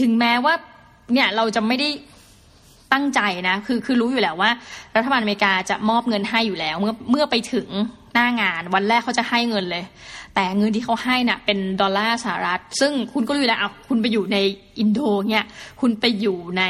[0.00, 0.54] ถึงแม้ว่า
[1.12, 1.88] เนี่ยเราจะไม่ได้
[2.92, 4.50] ตั้งใจนะ คือคือรู้อยู่แล้วว่า
[4.96, 7.66] รัฐบาลอเมริกาจะมอบเงินให้อยู่แล้ว เมื่อเมื่อไปถึง
[8.16, 9.84] หน้างาน วันแรกเขาจะให้เงินเลย
[10.34, 14.38] แต่เงินที่เขาให้นะ่ะเป็นดอลลาร์สหรัฐ ซึ่งคุณก็รู้แล้วอะคุณไปอยู่ใน
[14.78, 15.00] อินโด
[15.30, 15.44] เนี่ย
[15.80, 16.62] คุณไปอยู่ใน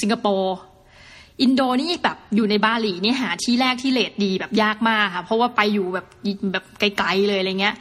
[0.00, 0.56] สิงคโปร์
[1.42, 6.06] อินโดนี่แบบอยู่ในบาหลีนี่หาที่แลกที่ rate ดีแบบยากมากค่ะเพราะว่าไปอยู่แบบ
[6.52, 7.74] แบบไกลๆเลยอะไรเงี้ย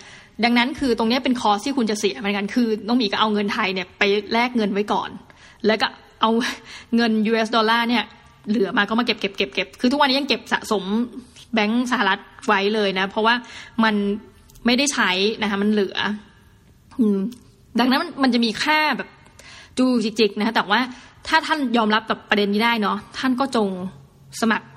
[0.44, 5.10] ดังนั้นคือตรงนี้เป็นคอสที่คุณจะเสียเหมือนกันคือน้องมีก็เอาเงินไทยเนี่ยไปแลกเงินไว้ก่อน
[5.68, 5.88] แล้วก็
[6.22, 6.32] เอา
[6.96, 8.04] เงิน US ดอลลาร์เนี่ย
[8.50, 10.84] เหลือมาก็มาเก็บเก็บเก็บเก็บคือทุกวันนี้ยังเก็บสะสม
[11.54, 13.36] แบงก์สหรัฐไว้เลยนะ เพราะว่า
[13.84, 13.96] มัน
[14.66, 15.98] ไม่ได้ใช้นะคะมันเหลือ
[17.80, 19.10] ดังนั้นมันจะมีค่าแบบ
[19.78, 20.80] จูจิกๆนะคะแต่ว่า
[21.28, 23.68] ถ้าท่านยอมรับกับประเด็นนี้ได้เนาะท่านก็จง
[24.42, 24.68] สมัคร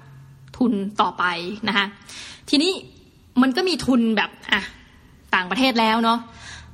[0.56, 1.24] ทุนต่อไป
[1.68, 1.86] นะคะ
[2.50, 2.72] ทีนี้
[3.42, 4.62] มันก็มีทุนแบบอะ
[5.34, 6.18] ต่างประเทศแล้วเนาะ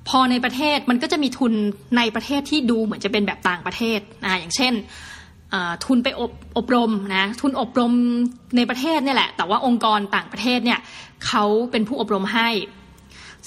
[0.09, 1.53] พอในประเทศมันก็จะมีทุน
[1.97, 4.73] ในประเทศที่ดูเหมือนจะเป็นแบบต่างประเทศอ่าอย่างเช่น
[5.85, 7.93] ทุนไปอบอบรมนะทุนอบรม
[8.57, 10.81] ในประเทศเนี่ยแหละ แต่ว่าองค์กรต่างประเทศเนี่ย
[11.27, 12.49] เขาเป็นผู้อบรมให้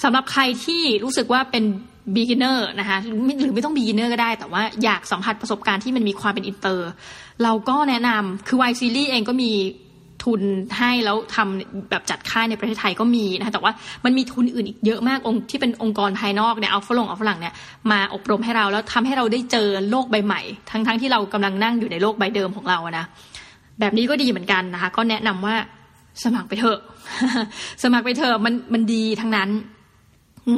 [0.02, 1.64] สำหรับใครที่รู้สึกว่าเป็น
[2.14, 6.88] beginner นะคะหรือไม่หรือไม่ต้อง beginner ก็ได้ แต่ว่าอยากสัมผัสประสบการณ์ที่มันมีความเป็นอินเตอร์
[7.42, 9.50] เราก็แนะนำคือ Y Series เองก็มี
[10.24, 10.40] ทุน
[10.78, 13.72] ให้แล้วทำแบบจัดค่ายในประเทศไทยก็มีนะคะแต่ว่า
[14.04, 17.54] มันมีทุนอื่นอีกเยอะมากองค์ที่เป็นองค์กรภายนอกเนี่ยเอาฝรั่งเอาฝรั่งเนี่ย
[17.90, 23.04] มาอบรมให้เราแล้วทำให้เราได้เจอโลกใบใหม่ ทั้งๆทที่เรากำลังนั่งอยู่ในโลกใบเดิมของเรานะ
[23.80, 25.56] แบบนี้ก็ดีเหมือนกันนะคะ ก็แนะนำว่า
[26.24, 26.78] สมัครไปเถอะ
[27.82, 29.50] สมัครไปเถอะมันมันดีทั้งนั้น
[30.46, 30.52] อื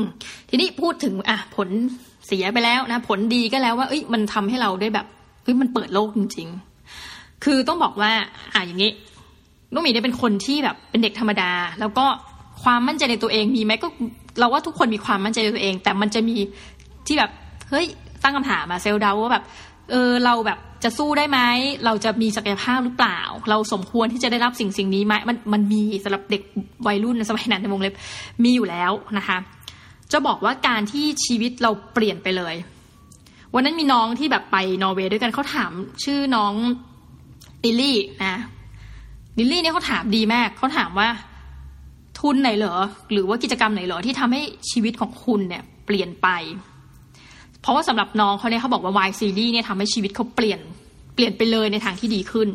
[0.48, 1.68] ทีนี้พูดถึงอะผล
[2.26, 5.06] เสียไปแล้วนะ ผลดีก็แล้วว่า เอ้ยมันทำให้เราได้แบบ
[5.42, 6.48] เฮ้ยมันเปิดโลกจริง
[6.96, 8.10] ๆ คือต้องบอกว่า
[8.54, 8.90] อะอย่างนี้
[9.72, 11.50] ลูกหมีเนี่ยเป็นคนที่แบบเป็นเด็กธรรมดา
[11.80, 12.06] แล้วก็
[12.62, 13.88] ความมั่นใจในตัวเองมีไหมก็
[14.38, 16.36] เราว่าทุกคนมีความมั่นใจในตัวเอง แต่มันจะมี
[17.06, 17.30] ที่แบบ
[17.70, 17.86] เฮ้ย
[18.22, 19.44] ตั้งคำถามมาเซลดาว่าแบบ
[19.90, 21.38] เออเราแบบจะสู้ได้ไหม
[21.84, 23.18] เราจะมีศักยภาพหรือเปล่า
[23.50, 26.42] เราสมควรที่จะได้รับสิ่งสิ่งนี้ไหมมันมันมีสำหรับเด็ก
[26.86, 27.94] วัยรุ่นในสมัยนั้นในวงเล็บ
[28.44, 29.38] มีอยู่แล้วนะคะ
[30.12, 32.54] จะบอกว่าการที่ชีวิตเราเปลี่ยนไปเลย
[33.54, 35.72] วันนั้นมีน้องที่แบบไปนอร์เวย์ด้วยกันเขาถาม
[36.04, 36.54] ชื่อน้อง
[37.64, 38.40] ลิลลี่นะ
[39.38, 41.08] ลิลลี่เนี่ยเขาถามดีมากเขาถามว่า
[42.18, 42.74] ทุนไหนเหรอ
[43.12, 46.28] หรือว่ากิจกรรมไหนเหรอที่ทำให้ชีวิตของคุณเนี่ยเปลี่ยนไป
[47.60, 50.60] เพราะว่าสำหรับน้องเขาเนี่ยเขาบอกว่าวายซีรีส์เนี่ยทำให้ชีวิตเขาเปลี่ยน
[51.14, 52.48] เปลี่ยนไปเลยในทางที่ดีขึ้น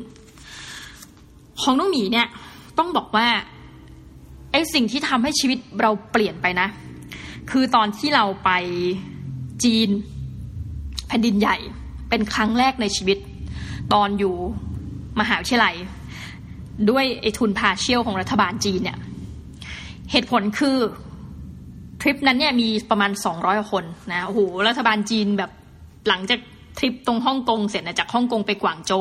[1.61, 2.27] ของน้องหมีเนี่ย
[2.77, 3.27] ต้องบอกว่า
[4.51, 6.67] ไอ้สิ่งที่ทำให้ชีวิตเราเปลี่ยนไปนะ
[7.51, 8.51] คือตอนที่เราไป
[9.63, 9.89] จีน
[11.07, 11.57] แผ่นดินใหญ่
[12.09, 13.17] เป็นครั้งแรกในชีวิต
[13.93, 14.36] ตอนอยู่
[15.19, 15.75] มหาวิทยาลัย
[16.89, 18.97] ด้วยไอ้ทุนพาเชียลของรัฐบาลจีนเนี่ย
[20.11, 20.77] เหตุผลคือ
[22.01, 25.51] ทริปนั้นเนี่ยมีประมาณสองร้อยคนนะโอ้โหรัฐบาลจีนแบบ
[26.07, 26.39] หลังจาก
[26.77, 28.91] ทริปตรงฮ่องกงเสร็จนะจากฮ่องกงไปกวางโจ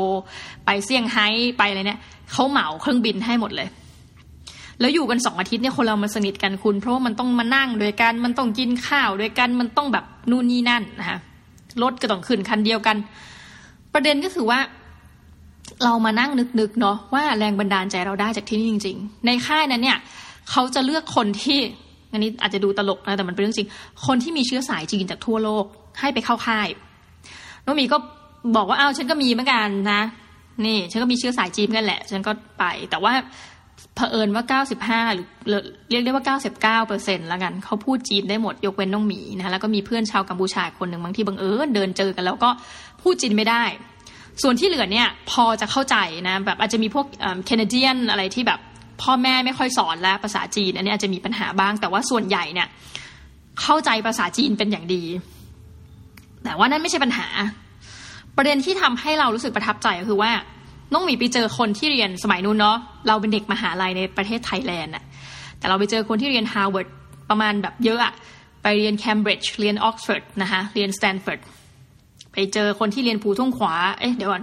[0.64, 1.26] ไปเซี่ยงไฮ้
[1.58, 2.00] ไปอะไรเนี่ย
[2.32, 3.68] เขาเหมาเครื่องบินให้หมดเลย
[4.80, 11.18] แล้วอยู่กันสองอาทิตย์เนี่ยคนเรามันสนิทกันคุณ เพราะว่ามันต้องมานั่งด้วยกันมันต้องกินข้าวด้วยกันมันต้องแบบนู่นนี่นั่นนะคะ
[11.82, 12.96] รถก็ต้องขึ้นคันเดียวกัน
[13.94, 14.58] ประเด็นก็คือว่า
[15.84, 19.98] เรามานั่งนึกๆเนาะว่าแรงบันดาลใจเราได้จากที่นี่จริง ๆ ในค่ายนั้นเนี่ย
[20.50, 21.58] เขาจะเลือกคนที่
[22.12, 23.68] อันนี้อาจจะดูตลกนะแต่มันเป็นเรื่องจริง
[24.06, 25.64] คนที่มีเชื้อสายจีนจากทั่วโลก
[26.00, 26.68] ให้ไปเข้าค่าย
[27.64, 27.96] น้องมีก็
[28.56, 30.02] บอกว่าอ้าวฉันก็มีเหมือนกันนะ
[30.66, 33.12] นี่ ฉันก็มีเชื้อสายจีนกันแหละ ฉันก็ไป แต่ว่า
[33.94, 34.62] เผอิญว่า
[35.06, 35.16] 95 ห
[35.50, 42.50] รือเรียกได้ว่า 99เปอร์เซ็นต์ละกันเขาพูดจีนได้หมดยกเว้นน้องหมีนะแล้วก็มีเพื่อนชาวกัมพูชาคนหนึ่งบางที่บังเอิญเดินเจอกัน แล้วก็
[43.02, 43.64] พูดจีนไม่ได้
[44.42, 45.96] ส่วนที่เหลือเนี่ยพอจะเข้าใจ
[46.28, 47.06] นะแบบอาจจะมีพวก
[47.46, 48.60] แคนาเดียนอะไรที่แบบ
[49.02, 52.68] พ่อแม่ไม่ค่อยสอนแล้วภาษาจีนอันนี้อาจจะมีปัญหาบ้าง แต่ว่าส่วนใหญ่เนี่ย
[53.62, 55.02] เข้าใจภาษาจีนเป็นอย่างดี
[56.44, 57.26] แต่ว่านั่นไม่ใช่ปัญหา
[58.36, 60.32] ประเด็นที่ทำให้เรารู้สึกประทับใจก็คือว่า
[60.92, 62.76] น้องหมีไปเจอคนที่เรียนสมัยนู้นเนาะ
[63.08, 65.04] เราเป็นเด็กมหาลัยในประเทศไทยแลนด์อะ
[65.58, 66.88] แต่เราไปเจอคนที่เรียนฮาร์วาร์ด
[67.30, 68.14] ประมาณแบบเยอะอะ
[68.62, 71.40] ไปเรียนเคมบริดจ์เรียนออกซฟอร์ดนะคะเรียนสแตนฟอร์ด
[72.32, 74.42] ไปเจอคนที่เรียน 普通话 เอ๊ะเดี๋ยวก่อน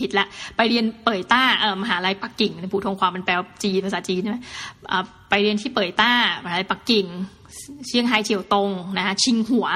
[0.00, 4.38] ผิดละ ไปเรียน 北大เออมหาลัยปักกิ่งใน 普通话มันแปลจีนภาษาจีนใช่ไหม
[5.30, 6.12] ไปเรียนที่เป่ยต้า
[6.44, 7.06] มหาลัยปักกิ่ง
[7.86, 9.66] เชียงไฮ้เฉียวตงนะคะชิงหัว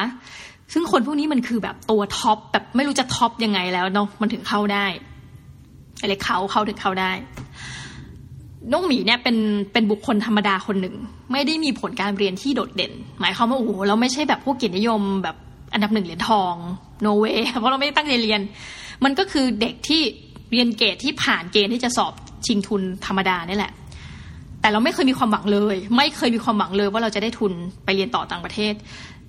[0.73, 4.87] ซึ่งคนพวกนี้มันคือแบบตัวท็อปแบบไม่รู้จะท็อปยังไงแล้วเนาะมันถึงเข้าได้
[6.01, 7.13] อะไรเขาเข้าถึงเข้าได้
[8.73, 9.37] น้องหมีเนี่ยเป็น
[9.73, 10.95] เป็นบุคคลธรรมดาคนหนึ่ง
[11.33, 15.37] ไม่ได้มีผลการเรียนที่โดดเด่น หมายความว่าโอ้โหเราไม่ใช่แบบพวกเกียรตินิยมแบบ
[15.77, 16.55] อันดับหนึ่งเหรียญทอง
[17.03, 17.25] โนเว
[17.59, 18.41] เพราะเราไม่ได้ตั้งใจเรียน
[19.05, 20.03] มันก็คือเด็กที่
[20.53, 22.13] เรียนเกรดที่ผ่านเกณฑ์ที่จะสอบ
[22.47, 23.73] ชิงทุนธรรมดานี่แหละ
[24.61, 27.53] แต่เราไม่เคยมีความหวังเลย ไม่เคยมีความหวังเลยว่าเราจะได้ทุน
[27.85, 28.75] ไปเรียนต่อต่างประเทศ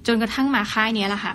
[0.07, 1.33] จนกระทั่งมาค่ายนี้แหละค่ะ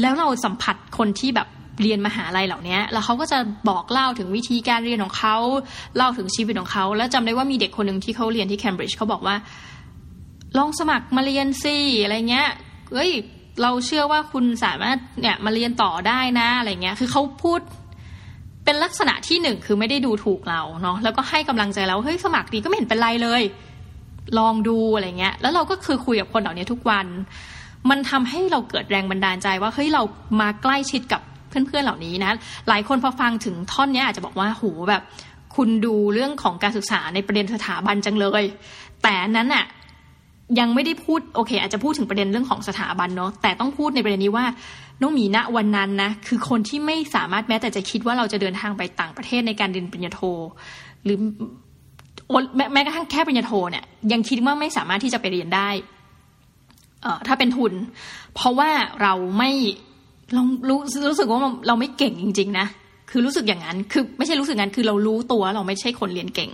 [0.00, 1.48] แล้วเราสัมผัสคนที่แบบ
[1.82, 5.36] เรียนมหาลัยเหล่านี้แล้วเขาก็จะบอกเล่าถึงวิธีการเรียนของเขา
[5.96, 9.36] เล่าถึงชีวิตของเขาแล้วจำได้ว่ามีเด็กคนหนึ่งที่เขาเรียนที่เคมบริดจ์เขาบอกว่า
[10.58, 12.48] ลองสมัครมาเรียนสิอะไรเงี้ย
[12.92, 13.10] เอ้ย
[13.62, 17.60] เราเชื่อว่าคุณสามารถเนี่ยมาเรียนต่อได้นะอะไรเงี้ย คือเขาพูด
[18.64, 23.42] เป็นลักษณะที่หนึ่งคือไม่ได้ดูถูกเราเนาะแล้วก็ให้กำลังใจเราเฮ้ยสมัครดีก็ไม่เห็นเป็นไรเลย
[24.38, 27.06] ลองดูอะไรเงี้ย แล้วเราก็คือคุยกับคนเหล่านี้ทุกวัน
[27.90, 30.02] มันทำให้เราเกิดแรงบันดาลใจว่าเฮ้ยเรา
[30.40, 32.32] มาใกล้ชิดกับเพื่อนๆเหล่านี้นะ
[32.68, 35.02] หลายคนพอฟังถึงท่อนนี้อาจจะบอกว่าโหแบบ
[35.56, 38.44] คุณดูเรื่องของการศึกษาในประเด็นสถาบันจังเลย
[39.02, 39.64] แต่นั้นอะ
[40.60, 44.46] ยังไม่ได้พูดโอเค อาจจะพูดถึงประเด็นเรื่องของสถาบันเนาะแต่ต้องพูดในประเด็นนี้ว่า
[45.00, 50.20] น้องหมีณวันนั้นนะคือคนที่ไม่สามารถแม้แต่จะคิดว่าเราจะเดินทางไปต่างประเทศในการเรียนปริญญาโท
[51.04, 51.18] หรือ
[52.56, 55.68] แม้แม้กระทั่งแค่ปริญญาโทเนี่ยยังคิดว่าไม่สามารถที่จะไปเรียนได้
[57.02, 57.72] เอ่อถ้าเป็นทุน
[58.34, 58.70] เพราะว่า
[59.02, 59.50] เราไม่
[60.34, 60.78] เรารู้
[61.10, 62.66] รู้สึกว่าเราไม่เก่งจริง ๆ นะ
[63.10, 66.50] คือรู้สึกอย่างนั้นคือไม่ใช่รู้สึกงั้นคือเรารู้ตัวเราไม่ใช่คนเรียนเก่ง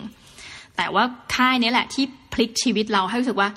[0.77, 3.49] แต่ว่าค่ายนี้แหละที่พลิกชีวิตเราให้รู้สึกว่า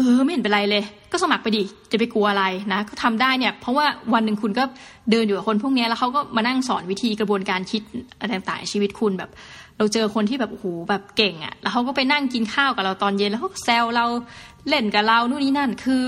[0.00, 4.64] เออไม่เห็นเป็นไรเลย ก็สมัครไปดิจะไปกลัวอะไรนะก็ทำได้เนี่ยเพราะว่าวันหนึ่งคุณก็
[5.10, 7.82] เดินอยู่กับคนพวกนี้แล้วเขาก็มานั่งสอนวิธีกระบวนการคิด
[8.18, 9.30] อะไรต่างๆชีวิตคุณแบบ
[9.78, 14.06] เราเจอคนที่แบบโอ้โหแบบเก่งอะ่ะ แล้วเขาก็ไปนั่งกินข้าวกับเราตอนเย็นแล้วเขาแซวเรา
[14.68, 16.02] เล่นกับเรานู่นนี่นั่นคือ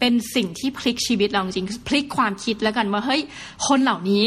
[0.00, 3.22] เป็นสิ่งที่พลิกชีวิตเราจริงพลิกความคิดแล้วกันว่าเฮ้ย
[3.68, 4.26] คนเหล่านี้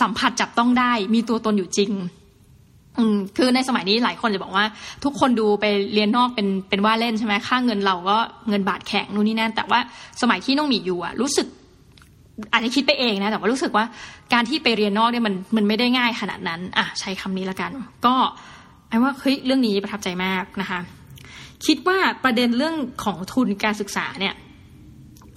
[0.00, 1.90] สัมผัสจับต้องได้ มีตัวตนอยู่จริง
[2.98, 4.64] อืมคือในสมัยนี้หลายคนจะบอกว่า
[5.04, 5.64] ทุกคนดูไป
[5.94, 8.16] เรียนนอกเป็นเป็นว่าเล่นใช่ไหมค่าเงินเราก็
[8.48, 9.80] เงินบาทแข็งนู่นนี่นั่นแต่ว่า
[10.22, 11.46] สมัยที่น้องหมีอยู่อะรู้สึก
[12.52, 13.84] อาจจะคิดไปเองนะแต่ว่ารู้สึกว่า
[14.32, 17.70] การที่ไปเรียนนอกเนี่ยมันมันไม่ได้ง่ายขนาดนั้น อะใช้คำนี้ละกัน
[18.06, 18.14] ก็
[18.88, 20.80] ไอ้ว่าเฮ้ยเรื่องนี้ประทับใจมากนะคะ
[21.66, 24.34] คิดว่าประเด็นเรื่องของทุนการศึกษาเนี่ย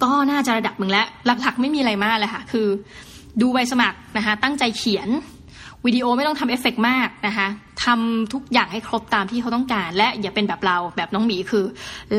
[0.02, 2.66] ก็น่าจะระดับมึงแล้วหลักๆ ไม่มีอะไรมากเลยค่ะ คือ
[3.40, 5.08] ดูใบสมัครนะคะ ตั้งใจเขียน
[5.86, 7.46] วิดีโอไม่ต้องทำเอฟเฟกมากนะคะ
[7.84, 11.64] ทำทุกอย่างให้ครบตามที่เขาต้องการ และอย่าเป็นแบบเราแบบน้องหมีคือ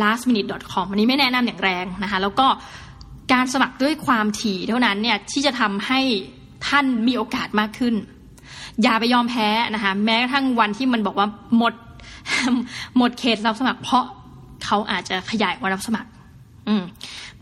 [0.02, 2.48] lastminute.com อันนี้ไม่แนะนำอย่างแรงนะคะ แล้วก็
[3.34, 6.00] การสมัครด้วยความถี่เท่านั้นเนี่ยที่จะทำให้
[6.68, 7.96] ท่านมีโอกาสมากขึ้น
[8.84, 11.74] อย่าไปยอมแพ้นะคะแม้กระทั่งวันที่มันบอกว่าหมด
[12.98, 14.06] หมดเขตรับสมัคร เพราะ
[14.66, 16.10] เขาอาจจะขยายวันรับสมัคร
[16.68, 16.84] อืม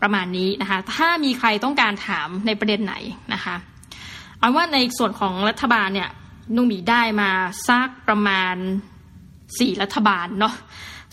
[0.00, 2.94] ประมาณนี้นะคะ ถ้ามีใครต้องการถามในประเด็นไหน
[3.34, 3.54] นะคะ
[4.40, 6.10] เอาว่าในส่วนของรัฐบาลเนี่ย
[6.56, 7.30] น้องหมีได้มา
[7.68, 8.54] ซักประมาณ
[9.58, 10.54] สี่รัฐบาลเนาะ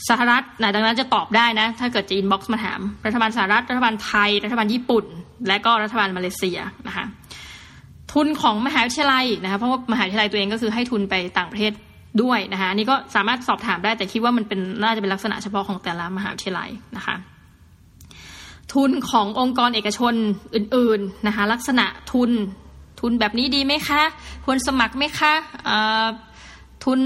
[0.10, 5.06] สหรัฐนะดังนั้นจะตอบได้นะ ถ้าเกิดจะ inbox มาถาม รัฐบาลสหรัฐ รัฐบาลไทย รัฐบาลญี่ปุ่น
[5.48, 7.06] และก็รัฐบาลมาเลเซียนะคะ
[8.14, 11.72] ทุนของมหาวิทยาลัยนะคะเพราะว่ามหาวิทยาลัยตัวเองก็คือให้ทุนไปต่างประเทศ
[12.22, 17.16] ด้วยนะคะนี่ก็สามารถสอบถามได้แต่คิดว่ามันเป็นน่าจะเป็นลักษณะเฉพาะของแต่ละมหาวิทยาลัยนะคะ
[18.74, 20.14] ทุนขององค์กรเอกชน
[20.56, 22.32] อื่นๆนะคะลักษณะทุน
[23.06, 24.02] ทุนแบบนี้ดีไหมคะ
[24.46, 25.34] ควรสมัครไหมคะ
[26.84, 27.00] ทุน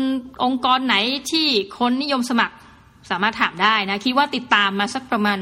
[0.44, 0.96] องค์กรไหน
[1.32, 1.48] ที่
[1.80, 2.56] คนนิยมสมัคร
[3.12, 5.40] สามารถถามได้นะ คิดว่าติดตามมาสักประมาณ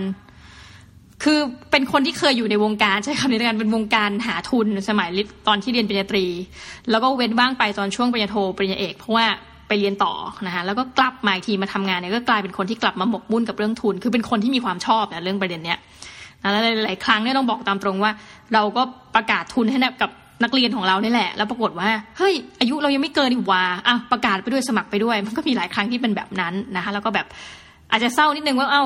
[1.23, 1.39] คือ
[1.71, 5.09] เป็นคนที่เคยอยู่ในวงการ ใช่คำนี้กันเป็นวงการหาทุนสมัย
[5.47, 6.25] ตอนที่เรียนปริญญาตรี
[6.89, 9.25] แล้วก็เว้นว่างไปตอนช่วงปริญญาโทปริญญาเอกเพราะว่า
[9.67, 10.13] ไปเรียนต่อ
[10.45, 15.79] นะคะแล้วก็กลับมาอีกทีมาทำงานเนี่ยก็กลายเป็นคนที่กลับมาหมกมุ่นกับเรื่องทุน คือเป็นคนที่มีความชอบนะเรื่องประเด็นเนี้ย
[16.39, 18.11] แล้วหลายครั้งเนี่ยต้องบอกตามตรงว่า
[18.53, 18.81] เราก็
[19.15, 20.11] ประกาศทุนให้กับ
[20.43, 27.27] นักเรียนของเราเนี่แหละ แล้วปรากฏว่า เฮ้ย อายุเรายังไม่เกินอีกว่าอะประกาศไปด้วยสมัครไปด้วย มันก็มีหลายครั้งที่เป็นแบบนั้นนะคะ แล้วก็แบบ
[27.91, 28.83] อาจจะเศร้านิดนึงว่าเอ้า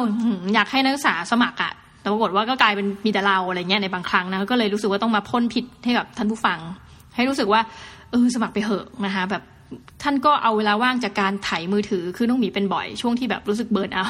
[0.53, 1.71] อยากให้นักศึกษาสมัครอะ
[2.01, 6.59] แต่ปรากฏว่าก็กลายเป็นมีแต่เราอะไรเงี้ยในบางครั้งนะ ก็เลยรู้สึกว่าต้องมาพ่นผิดให้กับท่านผู้ฟัง
[7.15, 7.61] ให้รู้สึกว่า
[8.11, 9.43] เออสมัครไปเหอะนะคะ แบบ
[10.03, 14.05] ท่านก็เอาเวลาว่างจากการถ่ายมือถือ คือน้องหมีเป็นบ่อยช่วงที่แบบรู้สึกเบิร์นเอา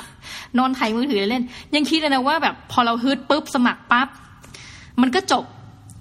[0.57, 1.43] นอนถ่ายมือถือเล่น
[1.75, 4.07] ยังคิดเลยนะว่าแบบพอเราฮึดปุ๊บสมัครปั๊บ
[5.01, 5.43] มันก็จบ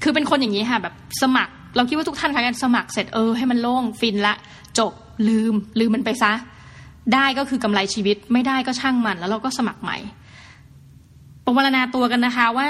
[0.03, 4.35] คือเป็นคนอย่างนี้ค่ะแบบสมัคร เราคิดว่าทุกท่านคะกันสมัครเสร็จเออให้มันโล่งฟินละ
[4.79, 4.93] จบ
[5.29, 6.33] ลืม ลืมมันไปซะ
[7.15, 9.97] ได้ก็คือกำไรชีวิตไม่ได้ก็ช่างมัน แล้วเราก็สมัครใหม่
[11.45, 12.69] ประวรณาตัวกันนะคะว่า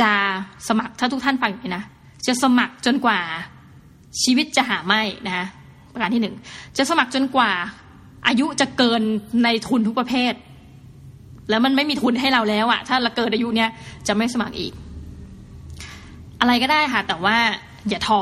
[0.00, 0.10] จะ
[0.68, 1.84] สมัครถ้าทุกท่านฟังอย่างนี้นะ
[2.26, 3.18] จะสมัครจนกว่า
[4.22, 5.46] ชีวิตจะหาไม่นะคะ
[5.92, 6.34] ประการที่หนึ่ง
[6.76, 7.50] จะสมัครจนกว่า
[8.26, 9.02] อายุจะเกิน
[9.44, 10.34] ในทุนทุกประเภท
[11.50, 13.70] แล้วมันไม่มีทุนให้เราแล้วอะถ้าเราเกินอายุเนี้ย
[14.08, 14.72] จะไม่สมัครอีก
[16.42, 17.36] อะไรก็ได้ค่ะ แต่ว่า
[17.88, 18.20] อย่าท้อ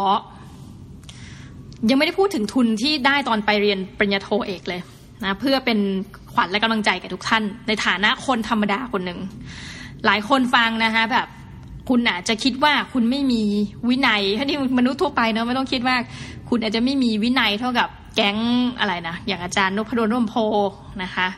[1.88, 4.80] ยังไม่ได้พูดถึงทุนที่ได้ตอนไปเรียนปริญญาโทเอกเลย
[5.24, 5.78] นะเพื่อเป็น
[6.32, 9.20] ขวัญและกำลังใจแก่ทุกท่าน ในฐานะคนธรรมดาคนหนึ่ง
[10.06, 11.26] หลายคนฟังนะคะแบบ
[11.88, 13.42] คุณอาจจะคิดว่าคุณไม่มี
[13.88, 15.96] วินัยท่านี่มนุษย์ทั่วไปเนาะไม่ต้องคิดว่า
[16.48, 18.36] คุณอาจจะไม่มีวินัยเท่ากับแก๊ง
[18.78, 20.34] อะไรนะอย่างอาจารย์นพดลร่มโพ
[21.02, 21.28] นะคะ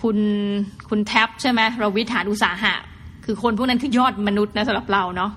[0.00, 0.18] คุณ
[0.88, 2.74] คุณแท็บใช่ไหมเราวิถานอุตสาหะ
[3.24, 5.30] คือคนพวกนั้นคือยอดมนุษย์นะสำหรับเราเนาะ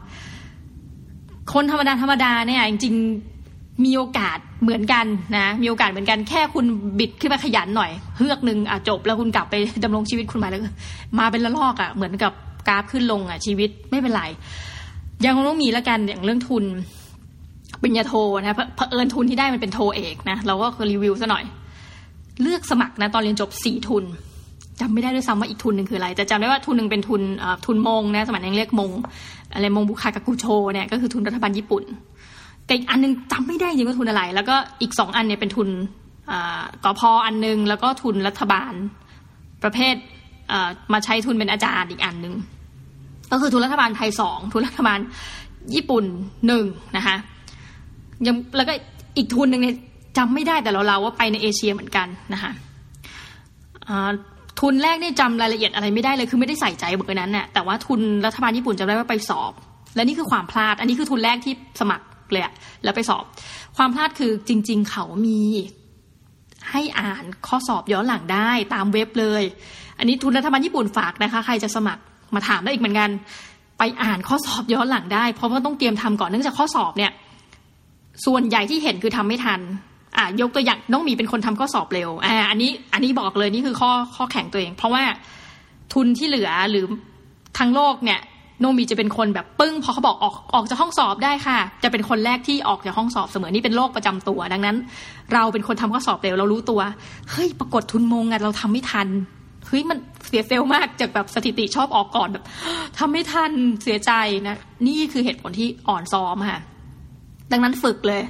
[1.52, 5.06] คนธรรมดาธรรมดาเนี่ยจริงๆมีโอกาสเหมือนกัน
[5.38, 6.66] นะมีโอกาสเหมือนกันแค่คุณ
[7.00, 10.62] บิดขึ้นมาขยันหน่อยเฮือกหนึ่งอะจบแล้วคุณกลับไปดำรงชีวิตคุณมาแล้ว
[11.20, 12.32] มาเป็นละลอกอะเหมือนกับ
[12.68, 14.24] กราฟขึ้นลงอะชีวิตไม่เป็นไร
[15.26, 16.64] ยังต้องมีแล้วกันอย่างเรื่องทุน
[17.82, 21.44] ปริญญาโทนะเผอิญทุนที่ได้มันเป็นโทเอกนะเราก็รีวิวซะหน่อย
[22.42, 24.04] เลือกสมัครนะตอนเรียนจบสี่ทุน
[24.80, 27.22] จำไม่ได้ด้วยซ้ำว่าอีกทุนหนึ่งคืออะไรแต่จำได้ว่าทุนหนึ่งเป็นทุน
[27.66, 28.92] ทุนมงนะสมัยนั้นเรียกมง
[29.54, 31.84] อะไรมงบุคากักูโชเนี่ยก็คือทุนรัฐบาลญี่ปุ่น
[32.70, 35.70] กอีกอันนึงจำไม่ได้จริงว่าทุนอะไร แล้วก็อีกสองอันเนี่ยเป็นทุน
[36.84, 38.74] กอพออันนึง แล้วก็ทุนรัฐบาล
[39.64, 39.96] ประเภท
[40.94, 42.34] มาใช้ทุนเป็นอาจารย์อีกอันหนึ่ง
[43.32, 45.00] ก็คือทุนรัฐบาลไทยสองทุนรัฐบาล
[45.76, 46.06] ญี่ปุ่น
[46.48, 46.66] หนึ่ง
[46.98, 47.16] นะคะ
[48.28, 48.74] ยังแล้วก็
[49.18, 49.76] อีกทุนหนึ่งเนี่ย
[50.18, 52.52] จำไม่ได้แต่เราเราว่าไปในเอเชียเหมือนกันนะคะ
[54.60, 59.52] ทุนแรกเนี่ยจำรายละเอียดอะไรไม่ได้เลยคือไม่ได้ใส่ใจเบอร์นั้นน่ะแต่ว่าทุนรัฐบาลญี่ปุ่นจำได้ว่าไปสอบ
[59.96, 63.24] และนี่คือความพลาด อันนี้คือทุนแรกที่สมัครเลยอะแล้วไปสอบ
[63.78, 65.40] ความพลาดคือจริง ๆ เขามี
[66.72, 69.44] ให้อ่านข้อสอบย้อนหลังได้ตามเว็บเลย
[70.00, 72.02] อันนี้ทุนรัฐบาลญี่ปุ่นฝากนะคะ ใครจะสมัคร
[72.34, 73.10] มาถามได้อีกเหมือนกัน
[73.78, 77.12] ไปอ่านข้อสอบย้อนหลังได้ เพราะว่าต้องเตรียมทำก่อนเนื่องจากข้อสอบเนี่ย
[78.26, 79.60] ส่วนใหญ่ที่เห็นคือทำไม่ทัน
[80.18, 85.04] อ่ายกตัวอย่างน้องมีเป็นคนทำข้อสอบเร็วอ่าอันนี้อันนี้บอกเลยนี่คือข้อข้อแข่งตัวเอง เพราะว่า
[85.94, 86.86] ทุนที่เหลือหรือ
[87.58, 88.20] ทั้งโลกเนี่ย
[88.60, 94.78] โนมีจะเป็นคนแบบปึ้งพอเขาบอกออกออกจากห้องสอบได้ค่ะ จะเป็นคนแรกที่ออกจากห้องสอบเสมอนี่เป็นโรคประจำตัว ดังนั้น
[95.34, 96.82] เราเป็นคนทำข้อสอบเร็วเรารู้ตัว
[97.32, 99.08] เฮ้ยปรากฏทุนมงอะเราทำไม่ทัน
[99.68, 99.98] เฮ้ยมัน
[100.28, 102.44] เสียเซลมากจากแบบสถิติชอบออกก่อนแบบ
[102.98, 103.52] ทำไม่ทัน
[103.84, 104.12] เสียใจ
[104.48, 104.58] นะ
[104.88, 106.60] นี่คือเหตุผลที่อ่อนซ้อมค่ะ
[107.52, 108.22] ดังนั้นฝึกเลย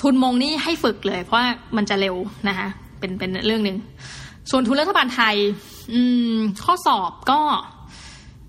[0.00, 1.46] ทุนมงนี่ให้ฝึกเลย เพราะว่า
[1.76, 2.16] มันจะเร็ว
[2.48, 2.68] นะคะ
[2.98, 3.76] เป็นเป็นเรื่องหนึ่ง
[4.50, 5.36] ส่วนทุนรัฐบาลไทย
[5.92, 6.00] อื
[6.32, 7.40] ม ข้อสอบก็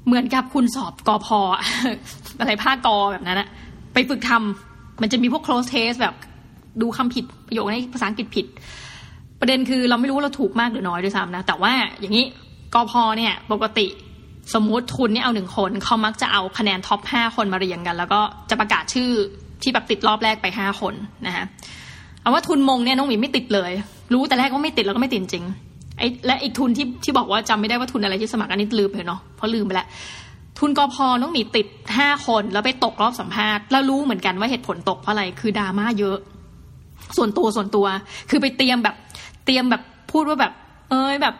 [0.06, 1.39] เหมือนกับคุณสอบกอพอ
[2.39, 3.50] อะไรภาคกอแบบนั้นอะ
[3.93, 6.16] ไปฝึกทำมันจะมีพวก close test แบบ
[6.82, 8.45] ดูคำผิดประโยคในภาษาอังกฤษผิด
[9.39, 12.26] ประเด็นคือเราไม่รู้ว่าเราถูกมากหรือน้อยด้วยซ้ำนะ แต่ว่าอย่างนี้
[12.74, 13.88] กอพอเนี่ย ปกติ
[14.54, 19.10] สมมุติทุนเนี่ยเอาหนึ่งคน เขามักจะเอาคะแนนท็อปห้าคนมาเรียงกัน แล้วก็จะประกาศชื่อ
[19.62, 20.93] ที่แบบติดรอบแรกไปห้าคน
[21.28, 21.45] นะคะ
[22.22, 23.72] เอาว่าทุนมงเนี่ยน้องหมีไม่ติดเลย
[24.14, 25.45] รู้แต่แรกว่าไม่ติดแล้วก็ไม่ติดจริง
[25.97, 29.88] ไอ้และอีกทุนที่ที่บอกว่าจำไม่ได้ว่าทุนอะไรที่สมัครอันนี้ลืมไปเนาะเพราะลืมไปแล้ว
[30.60, 36.18] ทุนกอพอน้องหมีติดห้าคนแล้วไปตกรอบสัมภาษณ์แล้วรู้เหมือนกันว่าเหตุผลตกเพราะอะไรคือดราม่าเยอะ
[37.18, 37.86] ส่วนตัวส่วนตัว
[38.30, 38.95] คือไปเตรียมแบบ
[39.45, 39.82] เตรียมแบบ
[40.12, 40.53] พูดว่าแบบ
[40.89, 41.36] เอ้ยแบบ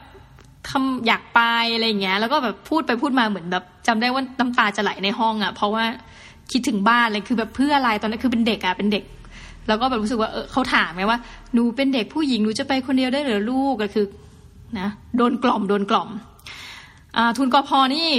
[0.70, 1.42] ทำอยากไป
[1.74, 5.84] อะไรเงี้ย แล้วก็แบบพูดไปพูดมาเหมือนแบบจำได้ว่าน้ำตาจะไหลในห้องอะ่ะ เพราะว่า
[6.52, 9.04] คิดถึงบ้านเลยคือแบบเพื่ออะไรตอนนั้นคือเป็นเด็กอะเป็นเด็ก
[9.68, 11.20] แล้วก็แบบรู้สึกว่าเออเขาถามไงว่า
[11.54, 14.06] หนูเป็นเด็กผู้หญิงหนูจะไปคนเดียวได้หรือลูกก็คือ
[14.80, 16.10] นะโดนกล่อมโดนกล่อม
[17.18, 18.10] อทุนกอพอนี่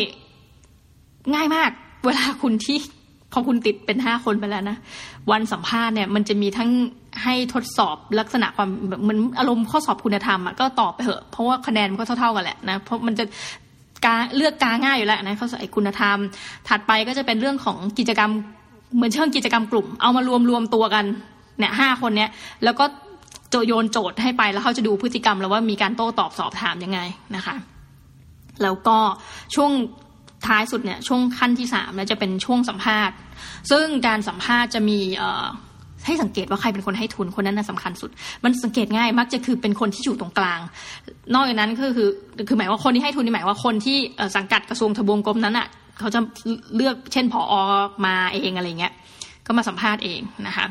[1.35, 1.71] ง่ายมาก
[2.05, 2.79] เวลาคุณที่
[3.33, 4.77] พอคุณติดเป็นห้าคนไปแล้วนะ
[5.31, 6.71] วันสัมภาษณ์เนี่ย มันจะมีทั้ง
[7.23, 8.69] ให้ทดสอบลักษณะความ
[9.03, 13.25] เหมือนอารมณ์ข้อสอบคุณธรรมอะก็ตอบไปเถอะเพราะว่าคะแนนมันก็เท่าๆกันแหละนะเพราะมันจะ
[14.05, 16.19] กาเลือกกาง่ายอยู่แล้วนะเขาใส่คุณธรรม
[16.69, 18.31] ถัดไปก็จะเป็นเรื่องของกิจกรรม
[18.97, 21.05] เหมือนเชิงกิจกรรมกลุ่ม เอามารวมรวมตัวกัน
[21.59, 22.31] เนี่ยห้าคนเนี้ย
[22.65, 22.85] แล้วก็
[23.51, 27.01] โจโยนโจทย์ให้ไปแล้วเขาจะดูพฤติกรรมแล้วว่ามีการโต้ตอบสอบถามยังไง
[27.37, 27.55] นะคะ
[28.63, 28.99] แล้วก็
[29.55, 29.73] ช่วง
[30.47, 33.15] ท้ายสุดเนี่ยช่วงขั้นที่สามเนี่ยจะเป็นช่วงสัมภาษณ์
[33.71, 35.47] ซึ่งการสัมภาษณ์จะมีเอ่อ
[36.07, 38.11] ให้สังเกตว่าใครเป็นคนให้ทุนคนนั้นน่ะสำคัญสุด
[38.45, 40.61] มันสังเกตง่ายมักจะคือเป็นคนที่อยู่ตรงกลาง
[41.35, 42.09] นอกจากนั้นก็คือ
[42.49, 43.99] คือหมายว่าคนที่ให้ทุนนี่หมายว่าคนที่
[44.37, 45.67] สังกัดกระทรวงทบวงกรมนั้นอะ
[46.01, 46.21] เขาจะ
[46.77, 47.63] เลือกเช่นผออ
[48.07, 48.93] มาเองอะไรเงี้ย
[49.47, 50.67] ก็มาสัมภาษณ์เองนะคะ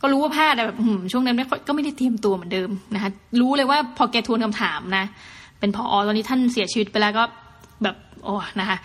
[0.00, 0.76] ก็รู้ว่าพลาดแต่แบบ
[1.12, 3.10] ช่วงนั้นไม่ก็ไม่ได้เตรียมตัวเหมือนเดิมนะคะ
[3.40, 5.04] รู้เลยว่าพอแกทวนคำถามนะ
[5.60, 7.24] เป็นพออตอนนี้ท่านเสียชีวิตไปแล้วก็
[7.82, 8.76] แบบโอ้นะคะ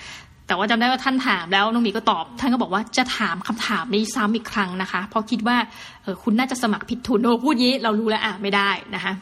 [0.51, 5.57] แต่ว่าจำได้ว่าท่านถามแล้วน้องมีก็ตอบ ท่านก็บอกว่าจะถามคำถามนี้ซ้ำอีกครั้งนะคะ เพราะคิดว่า
[6.03, 9.13] เออคุณน่าจะสมัครผิดทุนโอ้พูดนี้เรารู้แล้วอะไม่ได้นะคะ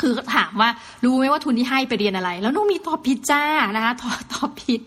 [0.00, 0.68] คือถามว่า
[1.04, 3.44] รู้ไหมว่าทุนที่ให้ไปเรียนอะไร แล้วน้องมีตอบผิดจ้า
[3.76, 4.80] นะคะตอบตอบผิด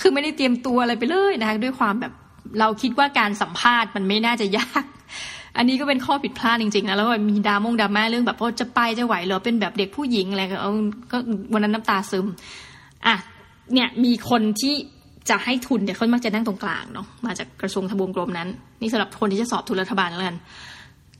[0.00, 2.12] คือไม่ได้เตรียมตัวอะไรไปเลยนะคะด้วยความแบบ
[2.60, 4.84] เราคิดว่าการสัมภาษณ์มันไม่น่าจะยาก
[5.56, 10.56] อันนี้ก็เป็นข้อผิดพลาดจริงๆนะแล้วมีดามงดราม่าเรื่องแบบว่าจะไปจะไหวหรอเป็นแบบเด็กผู้หญิงอะไรก็
[11.12, 11.18] ก็
[11.52, 12.26] วันนั้นน้ำตาซึม
[13.06, 13.16] อะ
[13.74, 14.74] เนี่ยมีคนที่
[15.30, 18.48] จะให้ทุนเนี่ยเขามักจะนั่งตรงกลางเนาะมาจากกระทรวงทบวงกรมนั้น
[18.80, 20.36] นี่สำหรับคนที่จะสอบทุนรัฐบาลแล้วกัน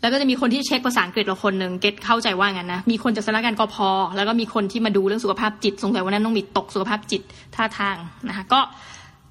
[0.00, 3.76] แล้วก็จะมีคนที่เช็คภาษาอังกฤษเราคนหนึ่งเก็ตเข้าใจว่างั้นนะ มีคนจากสำนักงานกพ
[4.16, 7.22] แล้วก็มีคนที่มาดูเรื่องสุขภาพจิต สงสัยว่านั้นต้องมีตกสุขภาพจิต
[7.54, 7.96] ท่าทาง
[8.28, 8.60] นะคะก็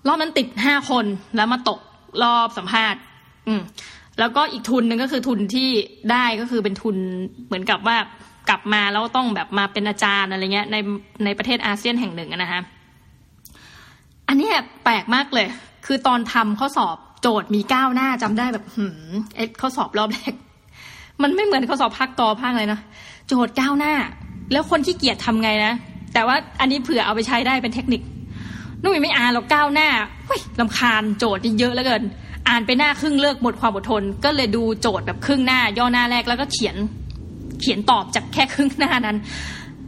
[0.07, 1.05] รอบนั้นติดห้าคน
[1.35, 1.79] แล้วมาตก
[2.23, 2.99] รอบสัมภาษณ์
[3.47, 3.61] อืม
[4.19, 5.69] แล้วก็อีกทุนหนึ่งก็คือทุนที่
[6.11, 6.95] ได้ก็คือเป็นทุน
[7.47, 7.97] เหมือนกับว่า
[8.49, 10.75] กลับมาแล้วต้องแบบมาเป็นอาจารย์อะไรเงี้ยใน
[11.25, 12.61] ในประเทศอาเซียนแห่งหนึ่งนะคะ
[14.27, 14.49] อันนี้
[14.83, 15.47] แปลกมากเลย
[15.85, 20.33] คือตอนทำข้อสอบโจทย์มีก้าวหน้าจำได้แบบหืมเอ็ข้อสอบรอบแรก
[21.21, 22.79] มันไม่เหมือนข้อสอบภาคกอภาคเลยนะ
[23.27, 23.93] โจทย์ก้าวหน้า
[24.51, 25.73] แล้วคนที่เกียจทำไงนะ
[26.13, 28.01] แต่ว่าอันนี้เผื่อเอาไปใช้ได้เป็นเทคนิค
[28.81, 29.89] นุ่มไม่อ่านหรอกก้าวหน้า
[30.27, 32.03] เฮ้ยลำคาญโจทย์นี่เยอะเหลือเกิน
[32.49, 36.75] อ่านไปหน้าครึ่งเลิกหมดความอดทน ก็เลยดูโจทย์แบบครึ่งหน้า ย่อหน้าแรกแล้วก็เขียน
[37.61, 39.17] เขียนตอบจากแค่ครึ่งหน้านั้น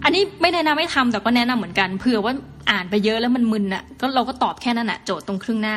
[0.03, 2.33] อันนี้ไม่แนะนำไม่ทำแต่ก็แนะนำเหมือนกันเผื่อว่า
[2.71, 5.75] อ่านไปเยอะแล้วมันมึนอะก็เราก็ตอบแค่นั้นอะโจทย์ตรงครึ่งหน้า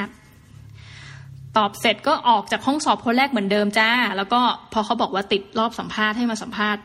[1.57, 4.41] ตอบเสร็จก็ออกจากห้องสอบคนแรกเหมือนเดิมจ้า แล้วก็
[4.73, 6.83] พอเขาบอกว่าติดรอบสัมภาษณ์ให้มาสัมภาษณ์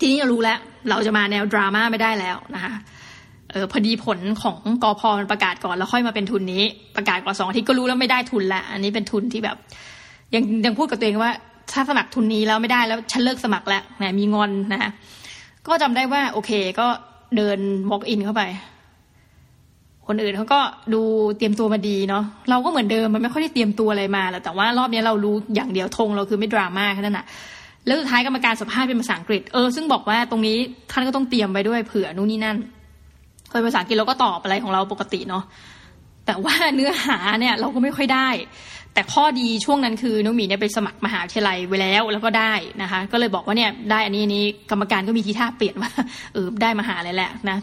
[0.00, 2.72] ทีนี้เรารู้แล้ว เราจะมาแนวดราม่าไม่ได้แล้วนะคะ
[3.50, 6.62] เออพอดีผลของกอพอมันประกาศก่อนแล้วค่อยมาเป็นทุนนี้
[6.96, 9.56] ประกาศก่อนสองอาทิตย์ก็รู้แล้วไม่ได้ทุนละ อันนี้เป็นทุนที่แบบ
[10.34, 11.32] ยังยังพูดกับตัวเองว่า
[11.72, 14.90] ถ้าสมัครทุนนี้แล้วไม่ได้แล้วฉันเลิกสมัครแล้วนะมีงอนนะคะ
[15.66, 16.86] ก็จำได้ว่า โอเค ก็
[17.36, 17.58] เดิน
[17.90, 18.42] walk in เข้าไป
[20.08, 20.60] คนอื่นเขาก็
[20.94, 21.02] ดู
[21.38, 27.26] เตรียมตัวมาดีเนาะเราก็เหมือนเดิมมันไม่ค่อยได้เตรียมตัวอะไรมาแหละแต่ว่ารอบนี้เรารู้อย่างเดียวธงเราคือไม่ดราม่าแค่นั้นแหะ
[27.86, 30.56] แล้วสุดท้ายกรรมการสัมภาษณ์เป็นภาษาอังกฤษเออซึ่งบอกว่าตรงนี้
[30.90, 32.56] ท่านก็ต้องเตรียมไปด้วยเผื่อนู่นนี่นั่น
[33.50, 35.44] เคยภาษาอังกฤษเราก็ตอบอะไรของเราปกติเนาะ
[36.26, 38.28] แต่ว่าเนื้อหาเนี่ยเราก็ไม่ค่อยได้
[38.94, 42.52] แต่ข้อดีช่วงนั้นคือน้องหมีเนี่ยไปสมัครมหาวิทยาลัยไว้แล้วแล้วก็ได้
[42.82, 45.90] นะคะ ก็เลยบอกว่าเนี่ยได้อันนี้อันนี้กรรมการก็มีทีท่าเปลี่ยนว่า
[46.34, 47.58] เออได้มหาอะไรแหละนะ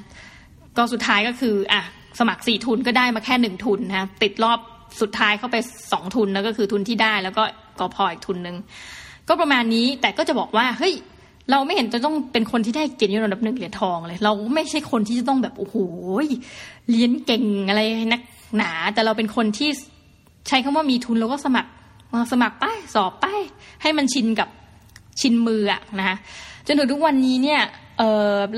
[0.77, 1.81] ก็สุดท้ายก็คืออะ
[2.19, 4.59] สมัครสี่ทุนก็ได้มาแค่หนึ่งทุนนะติดรอบ
[5.01, 5.57] สุดท้ายเข้าไป
[5.91, 7.43] สองทุนแล้วก็คือทุนที่ได้แล้วก็
[7.79, 8.55] กอพออีกทุนหนึ่ง
[9.27, 10.93] ก็ประมาณนี้แต่ก็จะบอกว่าเฮ้ย
[11.51, 15.75] เราไม่เห็นจะต้องเป็นคนที่ได้เกียรติยศอันดับหนึ่งเหรียญทองเลย เราไม่ใช่คนที่จะต้องแบบโอ้โห
[16.89, 18.21] เรียนเก่งอะไรนัก
[18.57, 19.69] หนา แต่เราเป็นคนที่
[20.47, 21.69] ใช้คำว่ามีทุนเราก็สมัคร
[22.31, 23.25] สมัครไปสอบไป
[23.81, 24.49] ให้มันชินกับ
[25.21, 26.17] ชินมืออะนะคะ
[26.67, 27.61] จนถึงทุกวันนี้เนี่ย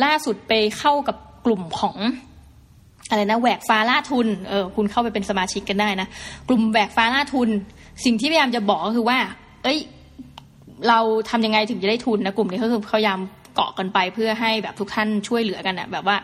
[0.03, 1.95] ล่าสุดไปเข้ากับกลุ่มของ
[3.10, 6.08] อะไรนะแหวกฟ้าล่าทุนเออคุณเข้าไปเป็นสมาชิกกันได้นะ
[6.47, 7.49] กลุ่มแหวกฟ้าล่าทุน
[8.05, 9.18] สิ่งที่พยายามจะบอกก็คือว่า
[9.64, 9.80] เอ้ย
[10.89, 10.99] เรา
[11.30, 13.20] ทำยังไงถึงจะได้ทุนนะกลุ่มนี้ก็คือพยายาม
[13.55, 16.18] เกาะกันไปเพื่อให้แบบทุกท่านช่วยเหลือกันนะแบบว่า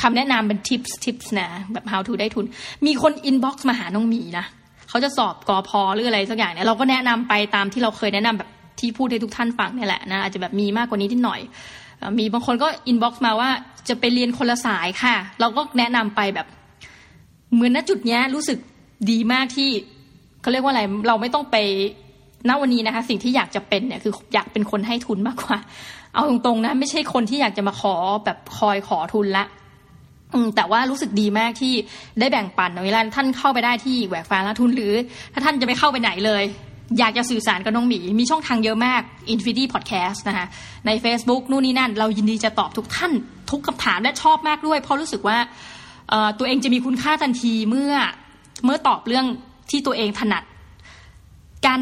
[0.00, 2.44] คำแนะนำเป็น tips tips นะ แบบ how to ได้ทุน
[2.86, 4.44] มีคน inbox มาหาน้องหมีนะ
[4.88, 11.40] เขาจะสอบกอพอหรืออะไรสักอย่างเนี่ยเราก็แนะนำไปตามที่เราเคยแนะนำแบบที่พูดให้ทุกท่านฟังเนี่ยแหละนะอาจจะแบบมีมากกว่านี้นิดหน่อย
[12.18, 13.50] มีบางคนก็ inbox มาว่า
[13.88, 16.46] จะไปเรียนคนละสายค่ะ เราก็แนะนำไปแบบ
[17.54, 18.58] เหมือนณจุดเนี้ยรู้สึก
[19.10, 19.70] ดีมากที่
[20.40, 21.56] เขาเรียกว่าอะไรเราไม่ต้องไป
[22.48, 25.58] ณวันนี้นะคะ สิ่งที่อยากจะเป็นเนี่ยคืออยากเป็นคนให้ทุนมากกว่า
[26.14, 29.44] เอาตรงๆนะ ไม่ใช่คนที่อยากจะมาขอแบบคอยขอทุนละ
[30.56, 31.74] แต่ว่ารู้สึกดีมากที่
[32.20, 34.92] ได้แบ่งปันเวลาท่านเข้าไปได้ที่แหวกฟ้าละทุนหรือ
[35.32, 36.42] ถ้าท่านจะไปเข้าไปไหนเลย
[36.98, 39.02] อยากจะสื่อสารกับน้องหมี มีช่องทางเยอะมาก
[39.34, 40.46] Infinity Podcast นะคะ
[40.86, 43.12] ใน Facebook นู่นนี่นั่น เรายินดีจะตอบทุกท่าน
[43.50, 45.38] ทุกคำถามและชอบมากด้วย เพราะรู้สึกว่า
[46.38, 47.92] ตัวเองจะมีคุณค่าทันทีเมื่อ
[48.64, 49.26] เมื่อตอบเรื่อง
[49.70, 50.42] ที่ตัวเองถนัด
[51.66, 51.80] การ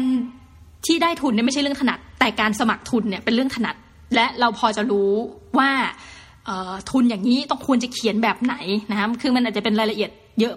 [0.85, 3.75] ที่ได้ทุนเนี่ยไม่ใช่เรื่องถนัด แต่การสมัครทุนเนี่ยเป็นเรื่องถนัด
[4.15, 5.11] และเราพอจะรู้
[5.59, 5.71] ว่า
[6.91, 8.55] ทุนอย่างนี้ต้องควรจะเขียนแบบไหน
[8.91, 10.55] นะคะคือมันอาจจะเป็นรายละเอียดเยอะ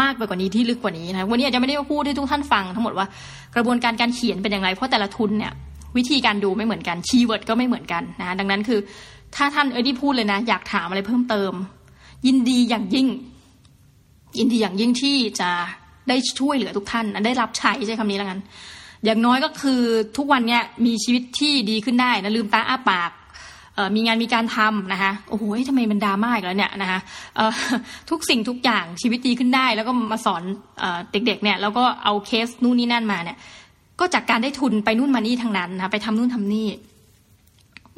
[0.00, 3.06] มากไปกว่านี้ที่ลึกกว่านี้นะวันนี้อาจจะไม่ได้มาพูดให้ทุกท่านฟังทั้งหมดว่า
[3.54, 5.52] กระบวนการการเขียนเป็นอย่างไร เพราะแต่ละทุนเนี่ย
[5.96, 8.80] วิธีการดูไม่เหมือนกัน keyword ก็ไม่เหมือนกันนะดังนั้นคือ
[9.36, 11.52] ถ้าท่านเอ็ดดี้พูดเลยนะ อยากถามอะไรเพิ่มเติม
[12.26, 13.06] ยินดีอย่างยิ่ง
[14.38, 15.50] ยินดีอย่างยิ่งที่จะ
[16.08, 18.38] ได้ช่วยเหลือทุกท่าน ได้รับใช้ใช้คำนี้แล้วกัน
[19.04, 19.80] อย่างน้อยก็คือ
[20.16, 23.10] ทุกวันเนี้ยมีชีวิตที่ดีขึ้นได้นะลืมตาอ้าปาก
[23.94, 27.00] มีงานมีการทำนะคะโอ้โหทำไมมันดราม่าอีกแล้วเนี่ยนะคะ
[28.10, 30.42] ทุกสิ่งทุกอย่างชีวิตดีขึ้นได้ แล้วก็มาสอน
[31.12, 33.36] เด็กๆเนี่ยแล้วก็เอาเคสนู่นนี่นั่นมาเนี่ย
[34.00, 36.66] ก็จากการได้ทุนไปนู่นมานี่ทางนั้นนะไปทำนู่นทำนี่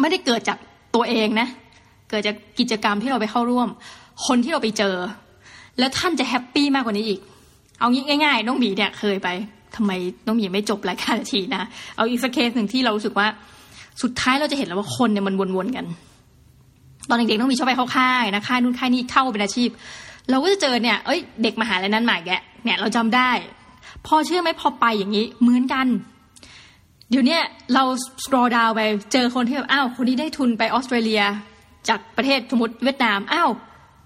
[0.00, 0.58] ไม่ได้เกิดจาก
[0.94, 1.48] ตัวเองนะ
[2.10, 3.68] เกิดจากกิจกรรมที่เราไปเข้าร่วม
[4.26, 4.96] คนที่เราไปเจอ
[5.78, 7.20] แล้วท่านจะแฮปปี้มากกว่านี้อีก
[7.78, 9.28] เอางี้ง่ายๆน้องหมีเนี่ยเคยไป
[9.76, 9.92] ทำไม
[10.26, 11.62] น้องหมีไม่จบรายการทีนะ
[11.96, 13.26] เอาอีกสักเคสหนึ่งที่เรารู้สึกว่า
[14.02, 15.86] สุดท้ายเราจะเห็นแล้วว่าคนเนี่ยมันวนๆกัน
[17.08, 19.70] ตอนเด็กๆต้องมีชอบไปเข้าค่ายนะค่ายนู่นค่ายนี่เข้าเป็นอาชีพ
[20.30, 22.30] เราก็จะเจอเนี่ยเอ้ยเด็กมหาลัยนั้นหมายแก
[22.64, 23.30] เนี่ยเราจำได้
[24.06, 25.86] พอเชื่อไหมพอไปอย่างนี้เหมือนกัน
[27.10, 27.38] เดี๋ยวนี้
[27.74, 27.84] เรา
[28.24, 28.80] สครอดาวไป
[29.12, 31.22] เจอคนที่แบบอ้าวคนนี้ได้ทุนไปออสเตรเลีย
[31.88, 33.50] จากประเทศสมมติเวียดนามอ้าว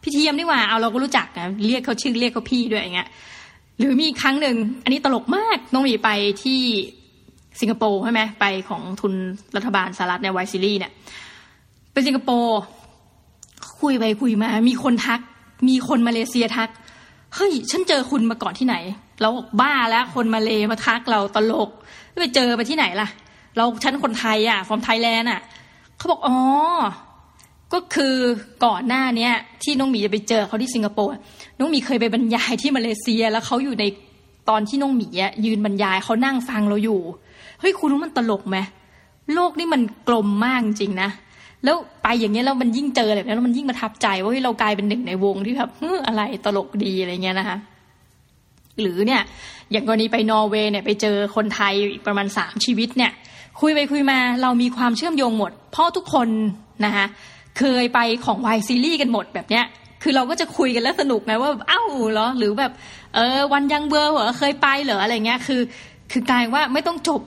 [0.03, 3.09] พี่เทียมนี่หว่าเอาเราก็รู้จักนะเรียกเขาชื่อเรียกเขาพี่ด้วยอย่างเงี้ย
[3.79, 6.11] หรือมีครั้งหนึ่งอันนี้ตลกมากน้องหมีไป
[6.43, 6.61] ที่
[7.61, 9.13] สิงคโปร์ใช่ไหมไปของทุน
[9.57, 10.93] รัฐบาลสหรัฐในไวซิลี่เนี่ย
[11.93, 12.59] ไปสิงคโปร์
[13.81, 15.21] คุยไปคุยมา มีคนทัก
[15.69, 16.71] มีคนมาเลเซียทัก
[17.35, 18.77] เฮ้ยฉันเจอคุณมาก่อนที่ไหน
[19.21, 19.29] เรา
[19.61, 21.71] บ้าแล้วคนมาเลมาทักเราตลก
[22.21, 23.09] ไปเจอไปที่ไหนล่ะ
[23.57, 25.41] เราฉันคนไทยอะฟอร์มไทยแลนด์อะ
[25.97, 26.39] เขาบอกอ๋อ
[27.73, 28.15] ก็คือ
[28.65, 29.33] ก่อนหน้าเนี้ย
[29.63, 31.11] ที่น้องหมีจะไปเจอเขาที่สิงคโปร์
[31.59, 33.85] น้องหมีเคยไปบรรยายที่มาเลเซีย แล้วเขาอยู่ใน
[34.49, 35.09] ตอนที่น้องหมี
[35.45, 37.01] ยืนบรรยายเขานั่งฟังเราอยู่
[37.61, 38.59] เฮ้ยคุณรู้มันตลกไหม
[39.35, 41.11] โลกนี่มันกลมมากจริงนะ
[41.65, 47.59] แล้วไปอย่างเงี้ยแล้วมันยิ่งเจอแบบนี้แล้วมันยิ่งประทับใจว่าเรากลายเป็นหนึ่งในวงที่แบบเฮ้ออะไรตลกดีอะไรเงี้ยนะคะ
[48.81, 49.23] หรือเนี่ย
[49.71, 53.13] อย่างกรณีไปนอร์เวย์เนี่ยไปเจอคนไทยอีกประมาณสามชีวิตเนี่ย
[53.61, 56.29] คุยไปคุยมาเรามีความเชื่อมโยงหมด เพราะทุกคน
[56.85, 57.07] นะคะ
[57.59, 59.65] เคยไปของวายซีรีส์กันหมดแบบเนี้ย
[60.03, 61.83] คือเราก็จะคุยกันแล้วสนุกไงว่าเอ้า
[62.13, 62.73] เหรอหรือแบบ
[63.15, 65.61] เออวันยังเบอร์เหรอเคยไปเหรออะไรเงี้ยคือ
[66.13, 67.21] คือกลายว่าไม่ต้องจบ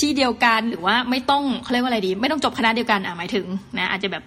[0.00, 3.46] ที่เดียวกันหรือว่าไม่ต้องเขาเรียกว่าอะไรดี ไม่ต้องจบคณะเดียวกันอะหมายถึง
[3.78, 4.24] นะอาจจะแบบ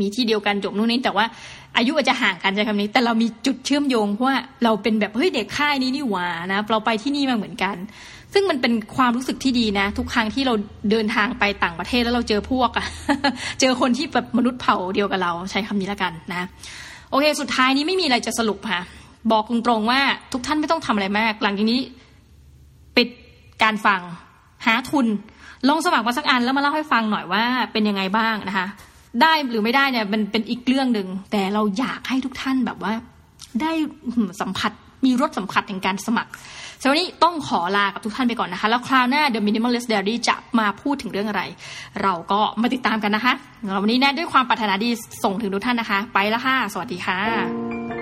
[0.00, 1.24] มีที่เดียวกันจบนู่นนี่แต่ว่า
[1.76, 7.76] อายุอาจจะห่างกันใช่คำนี้ แต่เรามีจุดเชื่อมโยงเพราะว่าเราเป็นแบบเฮ้ยเด็กค่ายนี้นี่หว่านะเราไปที่นี่มาเหมือนกัน
[8.32, 10.54] ซึ่งมันเป็นความรู้สึกที่ดีนะ ทุกครั้งที่เรา
[10.90, 12.86] เดินทางไปต่างประเทศแล้วเราเจอพวกอะ
[13.60, 16.46] เจอคนที่แบบมนุษย์เผ่าเดียวกับเราใช้คำนี้ละกันนะ
[17.10, 18.80] โอเค สุดท้ายนี้ไม่มีอะไรจะสรุปค่ะ
[19.32, 20.00] บอกตรงๆว่า
[20.32, 21.80] ทุกท่านไม่ต้องทำอะไรมาก หลังจากนี้
[22.96, 23.08] ปิด
[23.62, 24.00] การฟัง
[24.66, 25.06] หาทุน
[25.68, 27.42] ลงสมัครมาสักอันแล้วมาเล่าให้ฟังหน่อยว่า
[27.72, 28.66] เป็นยังไงบ้างนะคะ
[29.22, 32.92] ได้หรือไม่ได้เนี่ยมันเป็นอีกเรื่องหนึ่งแต่เราอยากให้ทุกท่านแบบว่า
[33.60, 33.72] ได้
[34.40, 34.72] สัมผัส
[35.04, 36.30] มีรสสัมผัสในการสมัคร
[36.80, 41.42] สำหรับวันนี้ต้องขอลากับทุกท่านไปก่อนนะคะ แล้วคราวหน้า The Minimalist Diary จะมาพูดถึงเรื่องอะไร
[42.02, 43.34] เราก็มาติดตามกันนะคะ
[43.82, 44.90] วันนี้แน่ด้วยความปรารถนาดี
[45.24, 47.99] ส่งถึงทุกท่านนะคะ ไปแล้วค่ะ สวัสดีค่ะ